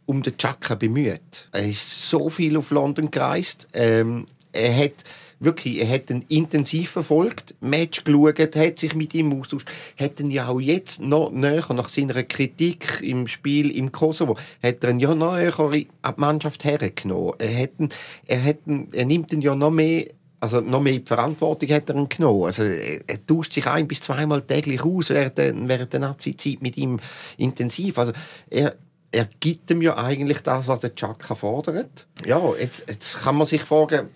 um 0.05 0.21
den 0.21 0.37
Chaka 0.37 0.75
bemüht. 0.75 1.49
Er 1.51 1.67
ist 1.67 2.09
so 2.09 2.29
viel 2.29 2.57
auf 2.57 2.71
London 2.71 3.11
gereist. 3.11 3.67
Ähm, 3.73 4.27
er 4.51 4.75
hat 4.75 5.03
wirklich, 5.41 5.81
er 5.81 5.89
hat 5.89 6.09
ihn 6.09 6.23
intensiv 6.29 6.91
verfolgt, 6.91 7.55
Match 7.61 8.03
geschaut, 8.03 8.55
hat 8.55 8.79
sich 8.79 8.93
mit 8.95 9.13
ihm 9.13 9.39
austauscht, 9.39 9.67
hat 9.99 10.19
ihn 10.19 10.29
ja 10.29 10.47
auch 10.47 10.59
jetzt 10.59 11.01
noch 11.01 11.31
näher, 11.31 11.65
nach 11.73 11.89
seiner 11.89 12.23
Kritik 12.23 13.01
im 13.01 13.27
Spiel 13.27 13.75
im 13.75 13.91
Kosovo, 13.91 14.37
hat 14.61 14.83
er 14.83 14.91
ihn 14.91 14.99
ja 14.99 15.15
noch 15.15 15.35
näher 15.35 15.59
an 15.59 15.71
die 15.73 15.87
Mannschaft 16.17 16.63
hergenommen. 16.63 17.33
Er, 17.39 17.63
hat 17.63 17.71
ihn, 17.79 17.89
er, 18.27 18.43
hat 18.43 18.57
ihn, 18.67 18.89
er 18.93 19.05
nimmt 19.05 19.33
ihn 19.33 19.41
ja 19.41 19.55
noch 19.55 19.71
mehr 19.71 20.05
also 20.41 20.59
noch 20.59 20.81
mehr 20.81 20.99
Verantwortung 21.05 21.69
hat 21.69 21.89
er 21.89 21.95
ihn 21.95 22.09
genommen. 22.09 22.45
Also 22.45 22.63
er, 22.63 23.25
tauscht 23.25 23.53
sich 23.53 23.67
ein 23.67 23.87
bis 23.87 24.01
zweimal 24.01 24.41
täglich 24.41 24.83
aus 24.83 25.09
während 25.09 25.37
der, 25.37 25.53
während 25.67 25.93
der 25.93 25.99
Nazi-Zeit 25.99 26.61
mit 26.61 26.77
ihm 26.77 26.99
intensiv. 27.37 27.97
Also 27.97 28.11
er, 28.49 28.75
er 29.11 29.29
gibt 29.39 29.71
ihm 29.71 29.81
ja 29.81 29.97
eigentlich 29.97 30.39
das, 30.41 30.67
was 30.67 30.79
der 30.79 30.95
Chaka 30.95 31.35
fordert. 31.35 32.07
Ja, 32.25 32.41
jetzt, 32.59 32.89
jetzt 32.89 33.21
kann 33.21 33.35
man 33.35 33.47
sich 33.47 33.61
fragen, 33.61 34.09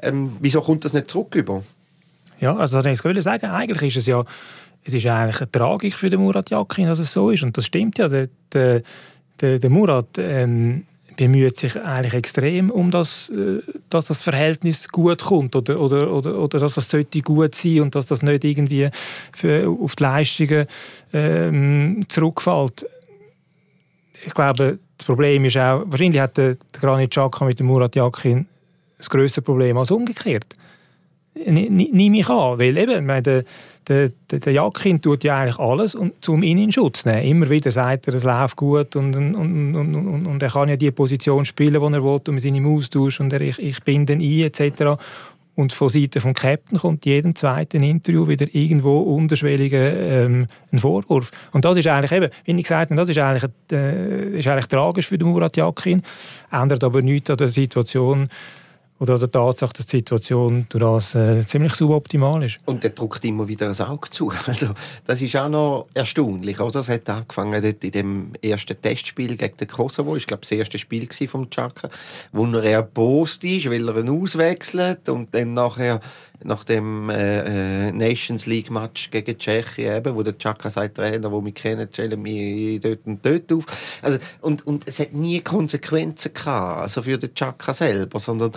ähm, 0.00 0.36
wieso 0.40 0.60
kommt 0.60 0.84
das 0.84 0.92
nicht 0.92 1.10
zurück 1.10 1.34
über? 1.34 1.64
Ja, 2.40 2.56
also 2.56 2.82
ich 2.84 3.04
würde 3.04 3.22
sagen, 3.22 3.46
eigentlich 3.46 3.96
ist 3.96 4.02
es 4.02 4.06
ja 4.06 4.24
es 4.84 4.92
ist 4.92 5.06
eigentlich 5.06 5.40
eine 5.40 5.50
Tragik 5.50 5.94
für 5.94 6.10
den 6.10 6.20
Murat 6.20 6.50
Yakin, 6.50 6.86
dass 6.86 6.98
es 6.98 7.12
so 7.12 7.30
ist. 7.30 7.42
Und 7.42 7.56
das 7.56 7.66
stimmt 7.66 7.98
ja. 7.98 8.08
Der, 8.08 8.28
der, 8.52 8.82
der, 9.40 9.58
der 9.58 9.70
Murat 9.70 10.18
ähm, 10.18 10.86
bemüht 11.16 11.56
sich 11.56 11.80
eigentlich 11.80 12.14
extrem 12.14 12.70
um 12.70 12.90
das, 12.90 13.30
äh, 13.30 13.60
dass 13.90 14.06
das 14.06 14.22
Verhältnis 14.22 14.88
gut 14.88 15.22
kommt 15.22 15.56
oder, 15.56 15.80
oder, 15.80 16.12
oder, 16.12 16.38
oder 16.38 16.58
dass 16.58 16.74
das 16.74 16.88
sollte 16.88 17.22
gut 17.22 17.54
sein 17.54 17.80
und 17.80 17.94
dass 17.94 18.06
das 18.06 18.22
nicht 18.22 18.44
irgendwie 18.44 18.90
für, 19.32 19.68
auf 19.68 19.96
die 19.96 20.02
Leistungen 20.02 20.66
ähm, 21.12 22.04
zurückfällt. 22.08 22.86
Ich 24.26 24.34
glaube, 24.34 24.78
das 24.98 25.06
Problem 25.06 25.44
ist 25.44 25.56
auch, 25.56 25.84
wahrscheinlich 25.86 26.20
hat 26.20 26.36
der, 26.36 26.54
der 26.54 26.80
Granit 26.80 27.10
Xhaka 27.10 27.44
mit 27.44 27.58
dem 27.58 27.66
Murat 27.66 27.94
Yakin 27.94 28.46
das 28.98 29.10
größere 29.10 29.42
Problem 29.42 29.76
als 29.76 29.90
umgekehrt. 29.90 30.46
Nehme 31.34 32.18
ich 32.18 32.28
an, 32.28 32.58
weil 32.58 32.78
eben, 32.78 33.06
meine, 33.06 33.44
der, 33.88 34.10
der, 34.30 34.38
der 34.40 34.52
Jakin 34.52 35.00
tut 35.00 35.24
ja 35.24 35.38
eigentlich 35.38 35.58
alles, 35.58 35.94
um 35.94 36.42
ihn 36.42 36.58
in 36.58 36.72
Schutz 36.72 37.02
zu 37.02 37.08
nehmen. 37.08 37.24
Immer 37.24 37.50
wieder 37.50 37.70
sagt 37.70 38.08
er, 38.08 38.14
es 38.14 38.24
läuft 38.24 38.56
gut 38.56 38.96
und, 38.96 39.14
und, 39.14 39.34
und, 39.34 39.74
und, 39.76 40.26
und 40.26 40.42
er 40.42 40.50
kann 40.50 40.68
ja 40.68 40.76
die 40.76 40.90
Position 40.90 41.44
spielen, 41.44 41.80
die 41.80 41.96
er 41.96 42.04
will, 42.04 42.20
und 42.26 42.32
wir 42.32 42.40
sind 42.40 42.54
im 42.54 42.66
Austausch 42.66 43.20
und 43.20 43.32
er, 43.32 43.40
ich, 43.40 43.58
ich 43.58 43.82
bin 43.82 44.06
dann 44.06 44.20
ein, 44.20 44.40
etc. 44.40 45.00
Und 45.56 45.72
von 45.72 45.88
Seite 45.88 46.20
vom 46.20 46.34
Captain 46.34 46.78
kommt 46.78 47.06
jedem 47.06 47.36
zweiten 47.36 47.82
Interview 47.82 48.26
wieder 48.26 48.46
irgendwo 48.52 48.98
unterschwelliger 48.98 50.24
ähm, 50.24 50.46
ein 50.72 50.78
Vorwurf. 50.80 51.30
Und 51.52 51.64
das 51.64 51.76
ist 51.78 51.86
eigentlich 51.86 52.10
eben, 52.10 52.30
wie 52.44 52.52
ich 52.52 52.62
gesagt 52.64 52.90
habe, 52.90 53.00
das 53.00 53.08
ist 53.08 53.18
eigentlich, 53.18 53.50
äh, 53.70 54.38
ist 54.38 54.48
eigentlich 54.48 54.66
tragisch 54.66 55.06
für 55.06 55.18
den 55.18 55.28
Murat 55.28 55.56
Yakin, 55.56 56.02
ändert 56.50 56.82
aber 56.82 57.02
nichts 57.02 57.30
an 57.30 57.36
der 57.36 57.50
Situation, 57.50 58.28
oder 59.04 59.18
der 59.18 59.30
Tatsache, 59.30 59.72
dass 59.74 59.86
die 59.86 59.98
Situation 59.98 60.66
durch 60.70 60.82
das 60.82 61.14
äh, 61.14 61.46
ziemlich 61.46 61.74
suboptimal 61.74 62.42
ist. 62.42 62.58
Und 62.64 62.82
der 62.82 62.90
drückt 62.90 63.24
immer 63.24 63.46
wieder 63.46 63.68
ein 63.68 63.80
Auge 63.80 64.10
zu. 64.10 64.32
Also, 64.46 64.68
das 65.06 65.20
ist 65.20 65.34
auch 65.36 65.48
noch 65.48 65.86
erstaunlich. 65.94 66.60
Oder? 66.60 66.80
Es 66.80 66.88
hat 66.88 67.08
angefangen 67.08 67.60
dort 67.60 67.82
in 67.82 67.90
dem 67.90 68.32
ersten 68.42 68.80
Testspiel 68.80 69.36
gegen 69.36 69.56
den 69.56 69.68
Kosovo. 69.68 70.16
Ich 70.16 70.26
glaube, 70.26 70.42
das 70.42 70.52
erste 70.52 70.78
Spiel 70.78 71.08
vom 71.26 71.50
Chaka, 71.50 71.88
wo 72.32 72.44
er 72.46 72.64
erbost 72.64 73.42
ist, 73.44 73.68
weil 73.70 73.88
er 73.88 73.96
ihn 73.98 74.08
auswechselt 74.08 75.08
und 75.08 75.34
dann 75.34 75.54
nachher 75.54 76.00
nach 76.42 76.64
dem 76.64 77.10
äh, 77.10 77.88
äh 77.88 77.92
Nations 77.92 78.46
League 78.46 78.70
Match 78.70 79.10
gegen 79.10 79.38
Tschechien, 79.38 79.96
eben, 79.96 80.14
wo 80.14 80.22
der 80.22 80.36
Chaka 80.36 80.70
sagt, 80.70 80.96
Trainer, 80.96 81.32
wo 81.32 81.44
wir 81.44 81.52
kennen, 81.52 81.88
stellen 81.90 82.24
wir 82.24 82.80
dort 82.80 83.06
und 83.06 83.24
dort 83.24 83.52
auf. 83.52 83.64
Also, 84.02 84.18
und, 84.40 84.66
und 84.66 84.86
es 84.86 84.98
hat 84.98 85.12
nie 85.12 85.40
Konsequenzen 85.40 86.32
gehabt, 86.34 86.82
also 86.82 87.02
für 87.02 87.18
den 87.18 87.34
Chaka 87.34 87.72
selber, 87.72 88.20
sondern 88.20 88.52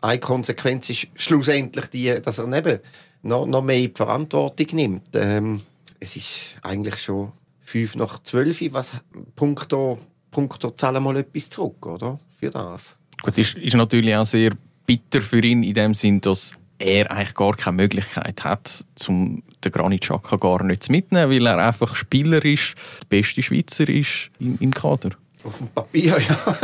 eine 0.00 0.20
Konsequenz 0.20 0.90
ist 0.90 1.08
schlussendlich 1.14 1.86
die, 1.86 2.20
dass 2.22 2.38
er 2.38 2.52
eben 2.52 2.80
noch, 3.22 3.46
noch 3.46 3.62
mehr 3.62 3.80
die 3.80 3.92
Verantwortung 3.94 4.66
nimmt. 4.72 5.08
Ähm, 5.14 5.62
es 5.98 6.16
ist 6.16 6.56
eigentlich 6.62 6.98
schon 6.98 7.32
fünf 7.60 7.94
nach 7.96 8.22
zwölf, 8.22 8.60
was 8.72 8.94
punkto, 9.36 9.98
punkto 10.30 10.70
zahlen 10.70 11.02
mal 11.02 11.16
etwas 11.16 11.50
zurück, 11.50 11.84
oder? 11.86 12.18
Für 12.38 12.50
das. 12.50 12.96
Gut, 13.22 13.36
ist, 13.36 13.54
ist 13.54 13.76
natürlich 13.76 14.16
auch 14.16 14.24
sehr 14.24 14.52
bitter 14.86 15.20
für 15.20 15.44
ihn 15.44 15.62
in 15.62 15.74
dem 15.74 15.94
Sinn, 15.94 16.20
dass 16.20 16.52
er 16.78 17.10
eigentlich 17.10 17.34
gar 17.34 17.54
keine 17.54 17.76
Möglichkeit 17.76 18.42
hat, 18.42 18.84
zum 18.94 19.42
den 19.62 19.72
Granit 19.72 20.00
Xhaka 20.00 20.36
gar 20.36 20.64
nicht 20.64 20.84
zu 20.84 20.92
mitnehmen, 20.92 21.30
weil 21.30 21.46
er 21.46 21.58
einfach 21.58 21.94
Spieler 21.94 22.42
ist, 22.44 22.74
der 23.02 23.18
beste 23.18 23.42
Schweizer 23.42 23.88
ist 23.88 24.30
im, 24.38 24.56
im 24.58 24.72
Kader. 24.72 25.10
Auf 25.44 25.58
dem 25.58 25.68
Papier, 25.68 26.18
ja. 26.28 26.56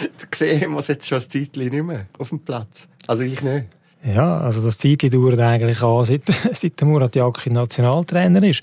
gesehen 0.30 0.62
haben 0.62 0.72
wir 0.72 0.78
es 0.78 0.88
jetzt 0.88 1.06
schon 1.06 1.18
ein 1.18 1.30
Zeitchen 1.30 1.68
nicht 1.68 1.84
mehr 1.84 2.06
auf 2.18 2.28
dem 2.28 2.40
Platz. 2.40 2.88
Also 3.06 3.22
ich 3.22 3.42
nicht. 3.42 3.66
Ja, 4.04 4.38
also 4.38 4.62
das 4.62 4.78
Zeitchen 4.78 5.10
dauert 5.10 5.38
eigentlich 5.40 5.82
an, 5.82 6.04
seit, 6.04 6.22
seit 6.54 6.78
der 6.78 6.86
Murat 6.86 7.14
Yakin 7.14 7.52
Nationaltrainer 7.52 8.42
ist. 8.42 8.62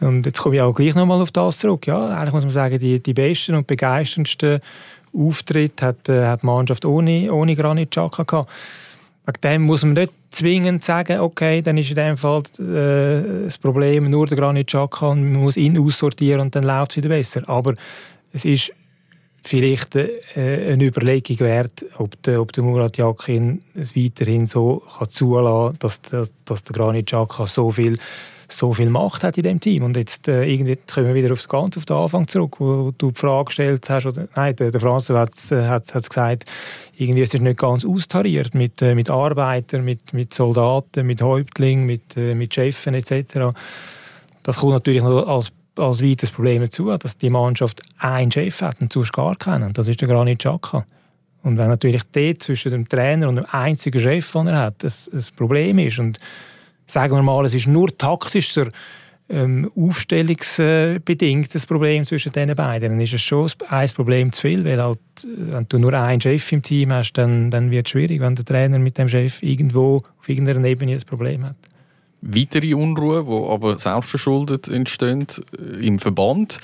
Und 0.00 0.26
jetzt 0.26 0.40
komme 0.40 0.56
ich 0.56 0.62
auch 0.62 0.74
gleich 0.74 0.94
nochmal 0.94 1.20
auf 1.20 1.30
das 1.30 1.58
zurück. 1.58 1.86
Ja, 1.86 2.08
eigentlich 2.08 2.34
muss 2.34 2.44
man 2.44 2.50
sagen, 2.50 2.78
die, 2.78 3.00
die 3.00 3.14
besten 3.14 3.54
und 3.54 3.66
begeisterndsten 3.66 4.60
Auftritte 5.16 5.86
hat, 5.86 6.08
äh, 6.08 6.26
hat 6.26 6.42
die 6.42 6.46
Mannschaft 6.46 6.84
ohne, 6.84 7.32
ohne 7.32 7.54
Granit 7.54 7.92
Xhaka 7.92 8.24
gehabt. 8.24 8.50
Wegen 9.26 9.40
dem 9.42 9.62
muss 9.62 9.84
man 9.84 9.94
nicht 9.94 10.12
zwingend 10.30 10.84
sagen, 10.84 11.20
okay, 11.20 11.62
dann 11.62 11.78
ist 11.78 11.88
in 11.88 11.96
dem 11.96 12.16
Fall 12.16 12.42
äh, 12.58 13.44
das 13.44 13.56
Problem 13.58 14.10
nur 14.10 14.26
der 14.26 14.36
Granit 14.36 14.66
Xhaka 14.66 15.08
und 15.08 15.32
man 15.32 15.42
muss 15.42 15.56
ihn 15.56 15.78
aussortieren 15.78 16.40
und 16.40 16.54
dann 16.56 16.64
läuft 16.64 16.90
es 16.90 16.96
wieder 16.96 17.08
besser. 17.08 17.48
Aber 17.48 17.74
es 18.32 18.44
ist 18.44 18.72
vielleicht 19.44 19.94
äh, 19.94 20.72
eine 20.72 20.84
Überlegung 20.84 21.38
wert, 21.40 21.84
ob 21.98 22.20
der, 22.22 22.40
ob 22.40 22.52
der 22.52 22.64
Murat 22.64 22.96
Yakin 22.96 23.60
es 23.74 23.94
weiterhin 23.94 24.46
so 24.46 24.82
kann 24.98 25.10
zulassen 25.10 25.78
kann, 25.78 25.90
dass, 26.10 26.30
dass, 26.44 26.64
der 26.64 26.72
Granit 26.74 27.06
Xhaka 27.06 27.46
so 27.46 27.70
viel, 27.70 27.98
so 28.48 28.72
viel 28.72 28.88
Macht 28.88 29.22
hat 29.22 29.36
in 29.36 29.42
dem 29.42 29.60
Team. 29.60 29.84
Und 29.84 29.96
jetzt 29.98 30.28
äh, 30.28 30.44
irgendwie 30.44 30.78
kommen 30.92 31.08
wir 31.08 31.14
wieder 31.14 31.32
auf, 31.32 31.46
ganz 31.46 31.76
auf 31.76 31.84
den 31.84 31.96
Anfang 31.96 32.26
zurück, 32.26 32.58
wo 32.58 32.90
du 32.96 33.10
die 33.10 33.20
Frage 33.20 33.46
gestellt 33.46 33.88
hast, 33.90 34.06
oder, 34.06 34.28
nein, 34.34 34.56
der, 34.56 34.70
der 34.70 34.80
Franz 34.80 35.10
hat 35.10 35.34
es 35.34 35.50
äh, 35.50 36.00
gesagt, 36.00 36.44
irgendwie 36.96 37.22
es 37.22 37.34
ist 37.34 37.42
nicht 37.42 37.58
ganz 37.58 37.84
austariert 37.84 38.54
mit, 38.54 38.80
äh, 38.80 38.94
mit 38.94 39.10
Arbeitern, 39.10 39.84
mit, 39.84 40.14
mit 40.14 40.32
Soldaten, 40.32 41.06
mit 41.06 41.20
Häuptlingen, 41.20 41.84
mit, 41.84 42.16
äh, 42.16 42.34
mit 42.34 42.54
Chefen 42.54 42.94
etc. 42.94 43.54
Das 44.42 44.56
kommt 44.56 44.72
natürlich 44.72 45.02
noch 45.02 45.26
als 45.26 45.52
als 45.76 46.02
weiteres 46.02 46.30
Problem 46.30 46.62
dazu, 46.62 46.96
dass 46.96 47.16
die 47.18 47.30
Mannschaft 47.30 47.82
einen 47.98 48.30
Chef 48.30 48.60
hat 48.62 48.80
und 48.80 48.92
sonst 48.92 49.12
gar 49.12 49.36
keinen. 49.36 49.72
Das 49.72 49.88
ist 49.88 50.00
der 50.00 50.08
Granit 50.08 50.40
Xhaka. 50.40 50.84
Und 51.42 51.58
wenn 51.58 51.68
natürlich 51.68 52.02
dort 52.12 52.42
zwischen 52.42 52.72
dem 52.72 52.88
Trainer 52.88 53.28
und 53.28 53.36
dem 53.36 53.46
einzigen 53.50 54.00
Chef, 54.00 54.32
den 54.32 54.46
er 54.46 54.58
hat, 54.58 54.82
das 54.82 55.10
ein 55.12 55.24
Problem 55.36 55.78
ist 55.78 55.98
und 55.98 56.18
sagen 56.86 57.14
wir 57.14 57.22
mal, 57.22 57.44
es 57.44 57.54
ist 57.54 57.66
nur 57.66 57.96
taktischer 57.96 58.68
ähm, 59.28 59.70
aufstellungsbedingt 59.74 61.54
das 61.54 61.66
Problem 61.66 62.04
zwischen 62.04 62.32
den 62.32 62.54
beiden, 62.54 62.90
dann 62.90 63.00
ist 63.00 63.14
es 63.14 63.22
schon 63.22 63.50
ein 63.68 63.88
Problem 63.90 64.32
zu 64.32 64.40
viel, 64.42 64.64
weil 64.64 64.82
halt, 64.82 64.98
wenn 65.24 65.66
du 65.68 65.78
nur 65.78 65.94
einen 65.94 66.20
Chef 66.20 66.52
im 66.52 66.62
Team 66.62 66.92
hast, 66.92 67.12
dann, 67.14 67.50
dann 67.50 67.70
wird 67.70 67.86
es 67.86 67.90
schwierig, 67.90 68.20
wenn 68.20 68.34
der 68.34 68.44
Trainer 68.44 68.78
mit 68.78 68.96
dem 68.98 69.08
Chef 69.08 69.42
irgendwo 69.42 69.96
auf 69.96 70.28
irgendeiner 70.28 70.64
Ebene 70.64 70.92
ein 70.92 71.02
Problem 71.02 71.44
hat 71.44 71.56
weitere 72.24 72.74
Unruhe, 72.74 73.24
die 73.24 73.52
aber 73.52 73.78
selbstverschuldet 73.78 74.68
entstehen 74.68 75.26
äh, 75.58 75.86
im 75.86 75.98
Verband. 75.98 76.58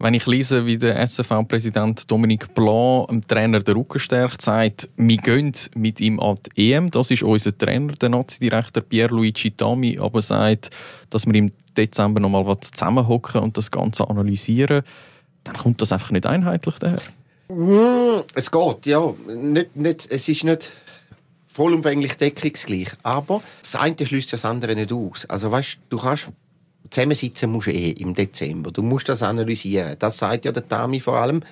Wenn 0.00 0.14
ich 0.14 0.26
lese, 0.26 0.66
wie 0.66 0.76
der 0.76 1.00
SFV-Präsident 1.00 2.10
Dominique 2.10 2.52
Blanc 2.52 3.08
dem 3.08 3.26
Trainer 3.26 3.60
der 3.60 3.76
Rücken 3.76 4.00
stärkt, 4.00 4.42
sagt, 4.42 4.88
wir 4.96 5.16
gehen 5.18 5.52
mit 5.76 6.00
ihm 6.00 6.18
an 6.18 6.36
die 6.56 6.72
EM. 6.72 6.90
Das 6.90 7.10
ist 7.10 7.22
unser 7.22 7.56
Trainer, 7.56 7.92
der 7.92 8.08
Nazi-Direktor 8.08 8.82
Pierluigi 8.82 9.52
Tami, 9.52 9.98
aber 10.00 10.20
sagt, 10.20 10.70
dass 11.10 11.26
wir 11.26 11.34
im 11.34 11.52
Dezember 11.76 12.20
nochmal 12.20 12.58
zusammenhocken 12.60 13.40
und 13.40 13.56
das 13.56 13.70
Ganze 13.70 14.08
analysieren. 14.08 14.82
Dann 15.44 15.56
kommt 15.56 15.80
das 15.80 15.92
einfach 15.92 16.10
nicht 16.10 16.26
einheitlich 16.26 16.74
daher. 16.80 17.00
Mm, 17.48 18.22
es 18.34 18.50
geht, 18.50 18.86
ja. 18.86 19.14
Nicht, 19.28 19.76
nicht, 19.76 20.10
es 20.10 20.28
ist 20.28 20.44
nicht 20.44 20.72
vollumfänglich 21.54 22.16
deckungsgleich. 22.16 22.88
Aber 23.02 23.42
das 23.62 23.76
eine 23.76 23.94
schließt 24.04 24.32
das 24.32 24.44
andere 24.44 24.74
nicht 24.74 24.92
aus. 24.92 25.24
Also 25.26 25.50
weißt, 25.50 25.78
du 25.88 25.98
kannst 25.98 26.28
zusammensitzen 26.90 27.50
musst 27.50 27.68
eh 27.68 27.92
im 27.92 28.14
Dezember. 28.14 28.72
Du 28.72 28.82
musst 28.82 29.08
das 29.08 29.22
analysieren. 29.22 29.96
Das 29.98 30.18
sagt 30.18 30.44
ja 30.44 30.52
der 30.52 30.68
Tami 30.68 31.00
vor 31.00 31.16
allem. 31.16 31.42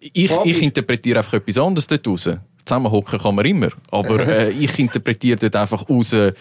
Ich, 0.00 0.30
ich 0.44 0.62
interpretiere 0.62 1.18
einfach 1.18 1.34
etwas 1.34 1.58
anderes 1.58 1.86
dort 1.86 2.06
raus. 2.06 2.30
Zusammenhocken 2.64 3.18
kann 3.20 3.34
man 3.36 3.46
immer. 3.46 3.68
Aber 3.90 4.20
äh, 4.28 4.50
ich 4.50 4.76
interpretiere 4.78 5.38
dort 5.38 5.56
einfach 5.56 5.88
raus, 5.88 6.12
ey, 6.12 6.34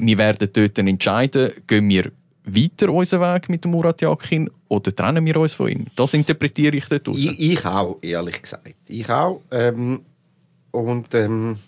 wir 0.00 0.18
werden 0.18 0.48
dort 0.52 0.78
entscheiden, 0.78 1.52
gehen 1.66 1.88
wir 1.88 2.12
weiter 2.44 2.90
unseren 2.90 3.34
Weg 3.34 3.48
mit 3.48 3.64
dem 3.64 3.70
Murat 3.70 4.00
Yakin 4.00 4.50
oder 4.68 4.94
trennen 4.94 5.24
wir 5.24 5.36
uns 5.36 5.54
von 5.54 5.68
ihm? 5.68 5.86
Das 5.96 6.12
interpretiere 6.12 6.76
ich 6.76 6.84
dort 6.86 7.08
raus. 7.08 7.16
Ich, 7.18 7.52
ich 7.52 7.64
auch, 7.64 7.98
ehrlich 8.02 8.42
gesagt. 8.42 8.74
Ich 8.88 9.08
auch. 9.08 9.40
Ähm, 9.50 10.02
Und 10.70 11.14
ähm, 11.14 11.58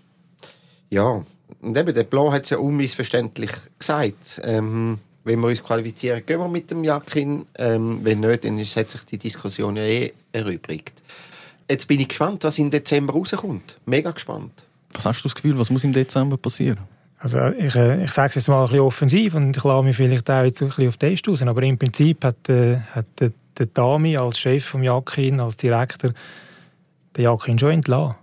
ja, 0.92 1.24
und 1.62 1.76
eben, 1.76 1.94
der 1.94 2.04
Plan 2.04 2.32
hat 2.32 2.44
es 2.44 2.50
ja 2.50 2.58
unmissverständlich 2.58 3.50
gesagt. 3.78 4.40
Ähm, 4.44 4.98
wenn 5.24 5.40
wir 5.40 5.48
uns 5.48 5.62
qualifizieren, 5.62 6.24
gehen 6.26 6.38
wir 6.38 6.48
mit 6.48 6.70
dem 6.70 6.84
Jakin. 6.84 7.46
Ähm, 7.56 8.00
wenn 8.02 8.20
nicht, 8.20 8.44
dann 8.44 8.58
hat 8.58 8.90
sich 8.90 9.04
die 9.04 9.16
Diskussion 9.16 9.76
ja 9.76 9.84
eh 9.84 10.12
erübrigt. 10.32 11.00
Jetzt 11.70 11.88
bin 11.88 11.98
ich 12.00 12.08
gespannt, 12.08 12.44
was 12.44 12.58
im 12.58 12.70
Dezember 12.70 13.14
rauskommt. 13.14 13.78
Mega 13.86 14.10
gespannt. 14.10 14.52
Was 14.92 15.06
hast 15.06 15.22
du 15.22 15.28
das 15.28 15.34
Gefühl, 15.34 15.58
was 15.58 15.70
muss 15.70 15.82
im 15.84 15.94
Dezember 15.94 16.36
passieren? 16.36 16.80
Also 17.18 17.38
ich, 17.38 17.74
äh, 17.74 18.04
ich 18.04 18.10
sage 18.10 18.28
es 18.30 18.34
jetzt 18.34 18.48
mal 18.48 18.64
ein 18.64 18.68
bisschen 18.68 18.80
offensiv 18.80 19.34
und 19.34 19.56
ich 19.56 19.64
lasse 19.64 19.84
mich 19.84 19.96
vielleicht 19.96 20.28
auch 20.28 20.42
jetzt 20.42 20.60
ein 20.60 20.68
bisschen 20.68 20.88
auf 20.88 20.96
Test 20.98 21.26
raus, 21.26 21.40
aber 21.40 21.62
im 21.62 21.78
Prinzip 21.78 22.22
hat, 22.22 22.48
äh, 22.50 22.80
hat 22.80 23.06
der, 23.18 23.30
der 23.56 23.66
Dami 23.66 24.18
als 24.18 24.38
Chef 24.38 24.64
vom 24.64 24.82
Jakin, 24.82 25.40
als 25.40 25.56
Direktor, 25.56 26.12
den 27.16 27.24
Jakin 27.24 27.58
schon 27.58 27.70
entlassen. 27.70 28.16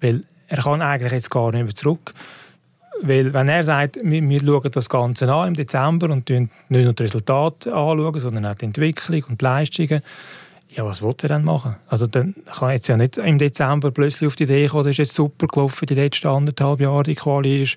Weil 0.00 0.24
er 0.56 0.62
kann 0.62 0.82
eigentlich 0.82 1.12
jetzt 1.12 1.30
gar 1.30 1.50
nicht 1.50 1.64
mehr 1.64 1.74
zurück. 1.74 2.12
Weil 3.02 3.34
wenn 3.34 3.48
er 3.48 3.64
sagt, 3.64 3.98
wir, 4.00 4.40
schauen 4.40 4.70
das 4.70 4.88
Ganze 4.88 5.32
an 5.32 5.48
im 5.48 5.54
Dezember 5.54 6.10
und 6.10 6.28
nicht 6.28 6.50
nur 6.68 6.92
die 6.92 7.02
Resultate 7.02 7.74
anschauen, 7.74 8.20
sondern 8.20 8.46
auch 8.46 8.54
die 8.54 8.66
Entwicklung 8.66 9.24
und 9.30 9.40
die 9.40 9.44
Leistungen, 9.44 10.02
ja, 10.76 10.84
was 10.84 11.02
will 11.02 11.14
er 11.22 11.28
dann 11.28 11.44
machen? 11.44 11.76
Also 11.86 12.06
dann 12.06 12.34
kann 12.46 12.72
jetzt 12.72 12.88
ja 12.88 12.96
nicht 12.96 13.16
im 13.16 13.38
Dezember 13.38 13.92
plötzlich 13.92 14.26
auf 14.26 14.34
die 14.34 14.42
Idee 14.42 14.66
kommen, 14.66 14.84
das 14.84 14.92
ist 14.92 14.98
jetzt 14.98 15.14
super 15.14 15.46
gelaufen 15.46 15.86
die 15.86 15.94
letzten 15.94 16.26
anderthalb 16.26 16.80
Jahre, 16.80 17.04
die 17.04 17.14
Quali 17.14 17.62
ist, 17.62 17.76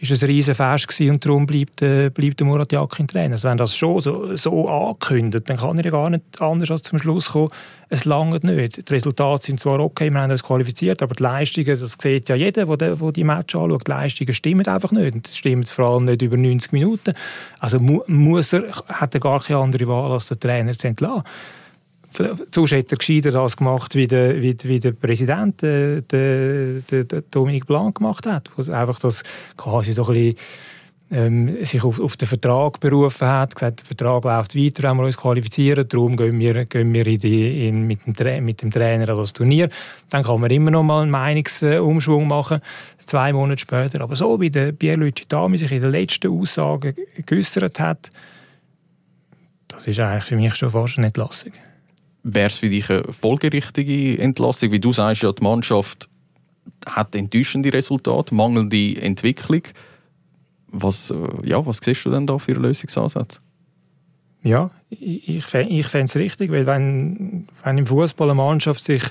ist 0.00 0.22
ein 0.22 0.26
riesen 0.26 0.54
Fest 0.54 0.88
gewesen 0.88 1.10
und 1.10 1.24
darum 1.24 1.46
bleibt, 1.46 1.82
äh, 1.82 2.08
bleibt 2.08 2.40
der 2.40 2.46
Murat 2.46 2.72
Yakin 2.72 3.06
Trainer. 3.06 3.34
Also 3.34 3.48
wenn 3.48 3.58
das 3.58 3.76
schon 3.76 4.00
so, 4.00 4.34
so 4.36 4.68
ankündigt, 4.68 5.48
dann 5.48 5.58
kann 5.58 5.76
er 5.78 5.84
ja 5.84 5.90
gar 5.90 6.08
nicht 6.08 6.24
anders 6.40 6.70
als 6.70 6.82
zum 6.82 6.98
Schluss 6.98 7.30
kommen, 7.30 7.50
es 7.90 8.04
langt 8.04 8.44
nicht. 8.44 8.88
Die 8.88 8.92
Resultate 8.92 9.46
sind 9.46 9.60
zwar 9.60 9.80
okay, 9.80 10.10
wir 10.10 10.20
haben 10.20 10.30
uns 10.30 10.42
qualifiziert, 10.42 11.02
aber 11.02 11.14
die 11.14 11.22
Leistungen, 11.22 11.78
das 11.78 11.96
sieht 12.00 12.28
ja 12.28 12.34
jeder, 12.34 12.64
der 12.76 12.96
die, 12.96 13.12
die 13.12 13.24
Match 13.24 13.54
anschaut, 13.54 13.86
die 13.86 13.90
Leistungen 13.90 14.34
stimmen 14.34 14.66
einfach 14.66 14.92
nicht. 14.92 15.14
Und 15.14 15.28
stimmen 15.28 15.64
vor 15.64 15.86
allem 15.86 16.04
nicht 16.06 16.22
über 16.22 16.36
90 16.36 16.72
Minuten. 16.72 17.14
Also 17.58 17.78
mu 17.78 18.00
muss 18.06 18.52
er, 18.52 18.64
hat 18.88 19.14
er 19.14 19.20
gar 19.20 19.40
keine 19.40 19.60
andere 19.60 19.86
Wahl, 19.86 20.12
als 20.12 20.28
den 20.28 20.40
Trainer 20.40 20.74
zu 20.74 20.88
entlassen. 20.88 21.24
Sonst 22.10 22.72
hätte 22.72 22.94
er 22.94 22.98
gescheiter 22.98 23.30
das 23.30 23.56
gemacht, 23.56 23.94
wie 23.94 24.06
der, 24.06 24.40
wie, 24.40 24.56
wie 24.62 24.80
der 24.80 24.92
Präsident, 24.92 25.62
äh, 25.62 26.02
der, 26.02 26.80
der, 26.90 27.04
der 27.04 27.22
Dominik 27.30 27.66
Blanc, 27.66 27.96
gemacht 27.96 28.26
hat. 28.26 28.50
Einfach 28.70 28.98
das 28.98 29.22
quasi 29.56 29.92
so 29.92 30.06
ein 30.06 30.14
bisschen 30.14 30.36
ähm, 31.10 31.64
sich 31.64 31.82
auf, 31.82 32.00
auf, 32.00 32.16
den 32.16 32.28
Vertrag 32.28 32.80
berufen 32.80 33.26
hat, 33.26 33.54
gesagt, 33.54 33.80
der 33.80 33.86
Vertrag 33.86 34.24
läuft 34.24 34.56
weiter, 34.56 34.82
wenn 34.82 34.96
wir 34.96 35.04
uns 35.04 35.16
qualifizieren, 35.16 35.88
darum 35.88 36.16
gehen 36.16 36.38
wir, 36.38 36.66
gehen 36.66 36.92
wir 36.92 37.06
in 37.06 37.18
die, 37.18 37.68
in, 37.68 37.86
mit, 37.86 38.00
dem 38.06 38.44
mit, 38.44 38.62
dem 38.62 38.70
Trainer 38.70 39.08
an 39.08 39.16
das 39.16 39.32
Turnier. 39.32 39.68
Dann 40.10 40.22
kann 40.22 40.40
man 40.40 40.50
immer 40.50 40.70
noch 40.70 40.82
mal 40.82 41.02
einen 41.02 41.10
Meinungsumschwung 41.10 42.26
machen, 42.26 42.60
zwei 43.04 43.32
Monate 43.32 43.60
später. 43.60 44.00
Aber 44.02 44.16
so 44.16 44.38
wie 44.40 44.50
der 44.50 44.72
Pierluigi 44.72 45.24
Dami 45.28 45.56
sich 45.56 45.72
in 45.72 45.82
den 45.82 45.92
letzten 45.92 46.28
Aussagen 46.30 46.94
geäußert 47.24 47.80
hat, 47.80 48.10
das 49.68 49.86
ist 49.86 50.00
eigentlich 50.00 50.24
für 50.24 50.36
mich 50.36 50.54
schon 50.56 50.70
fast 50.70 50.98
eine 50.98 51.06
Entlassung 51.06 51.52
wäre 52.22 52.48
es 52.48 52.58
für 52.58 52.68
dich 52.68 52.90
eine 52.90 53.04
folgerichtige 53.12 54.18
Entlassung? 54.18 54.72
Wie 54.72 54.80
du 54.80 54.92
sagst, 54.92 55.22
ja, 55.22 55.32
die 55.32 55.42
Mannschaft 55.42 56.08
hat 56.86 57.14
enttäuschende 57.14 57.72
Resultate, 57.72 58.34
mangelnde 58.34 59.00
Entwicklung. 59.00 59.62
Was, 60.68 61.10
äh, 61.10 61.16
ja, 61.44 61.64
was 61.64 61.78
siehst 61.82 62.04
du 62.04 62.10
denn 62.10 62.26
da 62.26 62.38
für 62.38 62.52
einen 62.52 62.62
Lösungsansatz? 62.62 63.40
Ja, 64.42 64.70
ich, 64.90 65.28
ich 65.28 65.44
fände 65.44 66.04
es 66.04 66.16
richtig, 66.16 66.50
weil 66.50 66.66
wenn, 66.66 67.48
wenn 67.64 67.78
im 67.78 67.86
Fußball 67.86 68.28
eine 68.28 68.36
Mannschaft 68.36 68.84
sich 68.84 69.02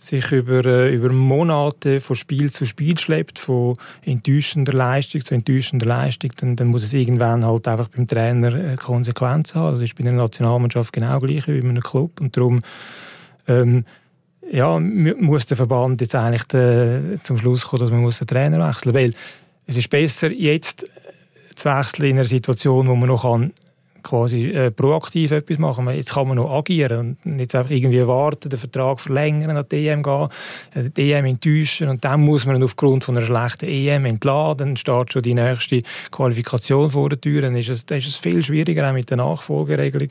sich 0.00 0.32
über, 0.32 0.64
äh, 0.64 0.94
über 0.94 1.12
Monate 1.12 2.00
von 2.00 2.16
Spiel 2.16 2.50
zu 2.50 2.64
Spiel 2.64 2.98
schleppt, 2.98 3.38
von 3.38 3.76
enttäuschender 4.04 4.72
Leistung 4.72 5.22
zu 5.22 5.34
enttäuschender 5.34 5.86
Leistung, 5.86 6.32
dann, 6.40 6.56
dann 6.56 6.68
muss 6.68 6.84
es 6.84 6.92
irgendwann 6.94 7.44
halt 7.44 7.68
einfach 7.68 7.88
beim 7.88 8.08
Trainer 8.08 8.54
äh, 8.54 8.76
Konsequenzen 8.76 9.60
haben. 9.60 9.74
Das 9.74 9.82
ist 9.82 9.94
bei 9.94 10.04
einer 10.04 10.12
Nationalmannschaft 10.12 10.92
genau 10.92 11.18
gleich 11.18 11.46
wie 11.46 11.60
bei 11.60 11.68
einem 11.68 11.82
Club 11.82 12.20
und 12.20 12.36
darum 12.36 12.60
ähm, 13.46 13.84
ja, 14.50 14.80
muss 14.80 15.46
der 15.46 15.56
Verband 15.56 16.00
jetzt 16.00 16.14
eigentlich 16.14 16.44
de, 16.44 17.16
zum 17.22 17.38
Schluss 17.38 17.66
kommen, 17.66 17.82
dass 17.82 17.90
man 17.90 18.00
muss 18.00 18.18
den 18.18 18.26
Trainer 18.26 18.66
wechseln 18.66 18.92
muss. 18.92 19.00
Weil 19.00 19.12
es 19.66 19.76
ist 19.76 19.90
besser, 19.90 20.32
jetzt 20.32 20.86
zu 21.54 21.68
wechseln 21.68 22.06
in 22.06 22.16
einer 22.16 22.24
Situation, 22.24 22.88
wo 22.88 22.96
man 22.96 23.08
noch 23.08 23.22
kann 23.22 23.52
quasi 24.02 24.50
äh, 24.50 24.70
proaktiv 24.70 25.32
etwas 25.32 25.58
machen. 25.58 25.88
Jetzt 25.90 26.14
kann 26.14 26.28
man 26.28 26.36
noch 26.36 26.50
agieren 26.50 27.16
und 27.24 27.26
nicht 27.26 27.54
einfach 27.54 27.70
irgendwie 27.70 28.06
warten, 28.06 28.48
den 28.48 28.58
Vertrag 28.58 29.00
verlängern, 29.00 29.56
an 29.56 29.66
die 29.70 29.88
EM 29.88 30.02
gehen, 30.02 30.28
äh, 30.74 30.90
die 30.90 31.12
EM 31.12 31.24
enttäuschen 31.26 31.88
und 31.88 32.04
dann 32.04 32.20
muss 32.22 32.46
man 32.46 32.62
aufgrund 32.62 33.04
von 33.04 33.16
einer 33.16 33.26
schlechten 33.26 33.68
EM 33.68 34.04
entladen, 34.04 34.68
dann 34.68 34.76
steht 34.76 35.12
schon 35.12 35.22
die 35.22 35.34
nächste 35.34 35.80
Qualifikation 36.10 36.90
vor 36.90 37.08
der 37.08 37.20
Tür, 37.20 37.42
dann 37.42 37.56
ist 37.56 37.68
es, 37.68 37.86
dann 37.86 37.98
ist 37.98 38.08
es 38.08 38.16
viel 38.16 38.42
schwieriger 38.42 38.88
auch 38.88 38.94
mit 38.94 39.10
der 39.10 39.16
Nachfolgeregelung. 39.16 40.10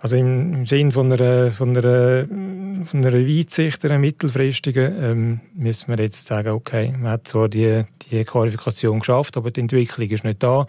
Also 0.00 0.16
im, 0.16 0.52
im 0.52 0.64
Sinn 0.64 0.92
von 0.92 1.12
einer, 1.12 1.50
von 1.50 1.76
einer, 1.76 2.26
von 2.84 3.04
einer 3.04 3.12
Weitsicht, 3.12 3.84
einer 3.84 3.98
mittelfristigen, 3.98 4.94
ähm, 5.02 5.40
müssen 5.54 5.88
wir 5.88 6.02
jetzt 6.02 6.26
sagen, 6.26 6.50
okay, 6.50 6.94
man 6.96 7.12
hat 7.12 7.26
zwar 7.26 7.48
die, 7.48 7.82
die 8.10 8.24
Qualifikation 8.24 9.00
geschafft, 9.00 9.36
aber 9.36 9.50
die 9.50 9.60
Entwicklung 9.60 10.08
ist 10.08 10.24
nicht 10.24 10.42
da 10.42 10.66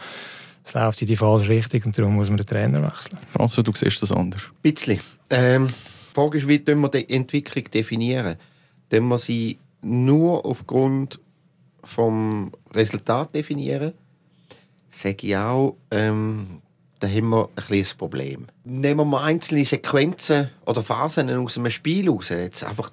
es 0.69 0.75
läuft 0.75 1.01
in 1.01 1.07
die 1.07 1.15
falsche 1.15 1.49
Richtung 1.49 1.81
und 1.85 1.97
darum 1.97 2.15
muss 2.15 2.29
man 2.29 2.37
den 2.37 2.45
Trainer 2.45 2.83
wechseln. 2.83 3.19
François, 3.35 3.63
du 3.63 3.71
siehst 3.75 4.01
das 4.03 4.11
anders. 4.11 4.43
Ein 4.43 4.71
bisschen. 4.71 4.99
Ähm, 5.31 5.67
die 5.67 6.13
Frage 6.13 6.37
ist, 6.37 6.47
wie 6.47 6.65
wir 6.65 6.89
die 6.89 7.09
Entwicklung 7.09 7.63
definieren? 7.71 8.35
Definieren 8.91 9.09
wir 9.09 9.17
sie 9.17 9.57
nur 9.81 10.45
aufgrund 10.45 11.19
vom 11.83 12.51
Resultat 12.73 13.33
definieren? 13.33 13.93
Sage 14.91 15.27
ich 15.27 15.35
auch, 15.35 15.75
ähm, 15.89 16.61
da 16.99 17.07
haben 17.07 17.29
wir 17.29 17.49
ein 17.55 17.63
kleines 17.63 17.95
Problem. 17.95 18.45
Nehmen 18.63 18.99
wir 18.99 19.05
mal 19.05 19.23
einzelne 19.23 19.65
Sequenzen 19.65 20.49
oder 20.67 20.83
Phasen 20.83 21.31
aus 21.31 21.57
einem 21.57 21.71
Spiel 21.71 22.09
raus. 22.09 22.29
Jetzt 22.29 22.63
einfach 22.63 22.91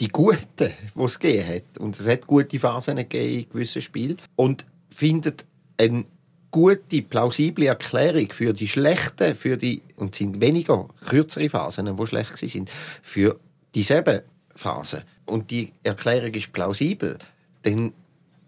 die 0.00 0.08
guten, 0.08 0.38
die 0.58 1.02
es 1.02 1.18
gegeben 1.20 1.48
hat. 1.48 1.78
Und 1.78 2.00
es 2.00 2.08
hat 2.08 2.26
gute 2.26 2.58
Phasen 2.58 2.96
gegeben 2.96 3.38
in 3.42 3.48
gewissen 3.48 3.82
Spielen. 3.82 4.16
Und 4.34 4.64
findet 4.90 5.44
ein 5.78 6.06
gute, 6.52 7.02
plausible 7.02 7.66
Erklärung 7.66 8.30
für 8.30 8.52
die 8.52 8.68
schlechten, 8.68 9.34
für 9.34 9.56
die, 9.56 9.82
und 9.96 10.14
sind 10.14 10.40
weniger 10.40 10.86
kürzere 11.06 11.48
Phasen, 11.48 11.96
die 11.96 12.06
schlecht 12.06 12.38
sind, 12.38 12.70
für 13.02 13.40
dieselben 13.74 14.20
Phasen. 14.54 15.02
Und 15.26 15.50
die 15.50 15.72
Erklärung 15.82 16.32
ist 16.34 16.52
plausibel, 16.52 17.18
dann 17.62 17.92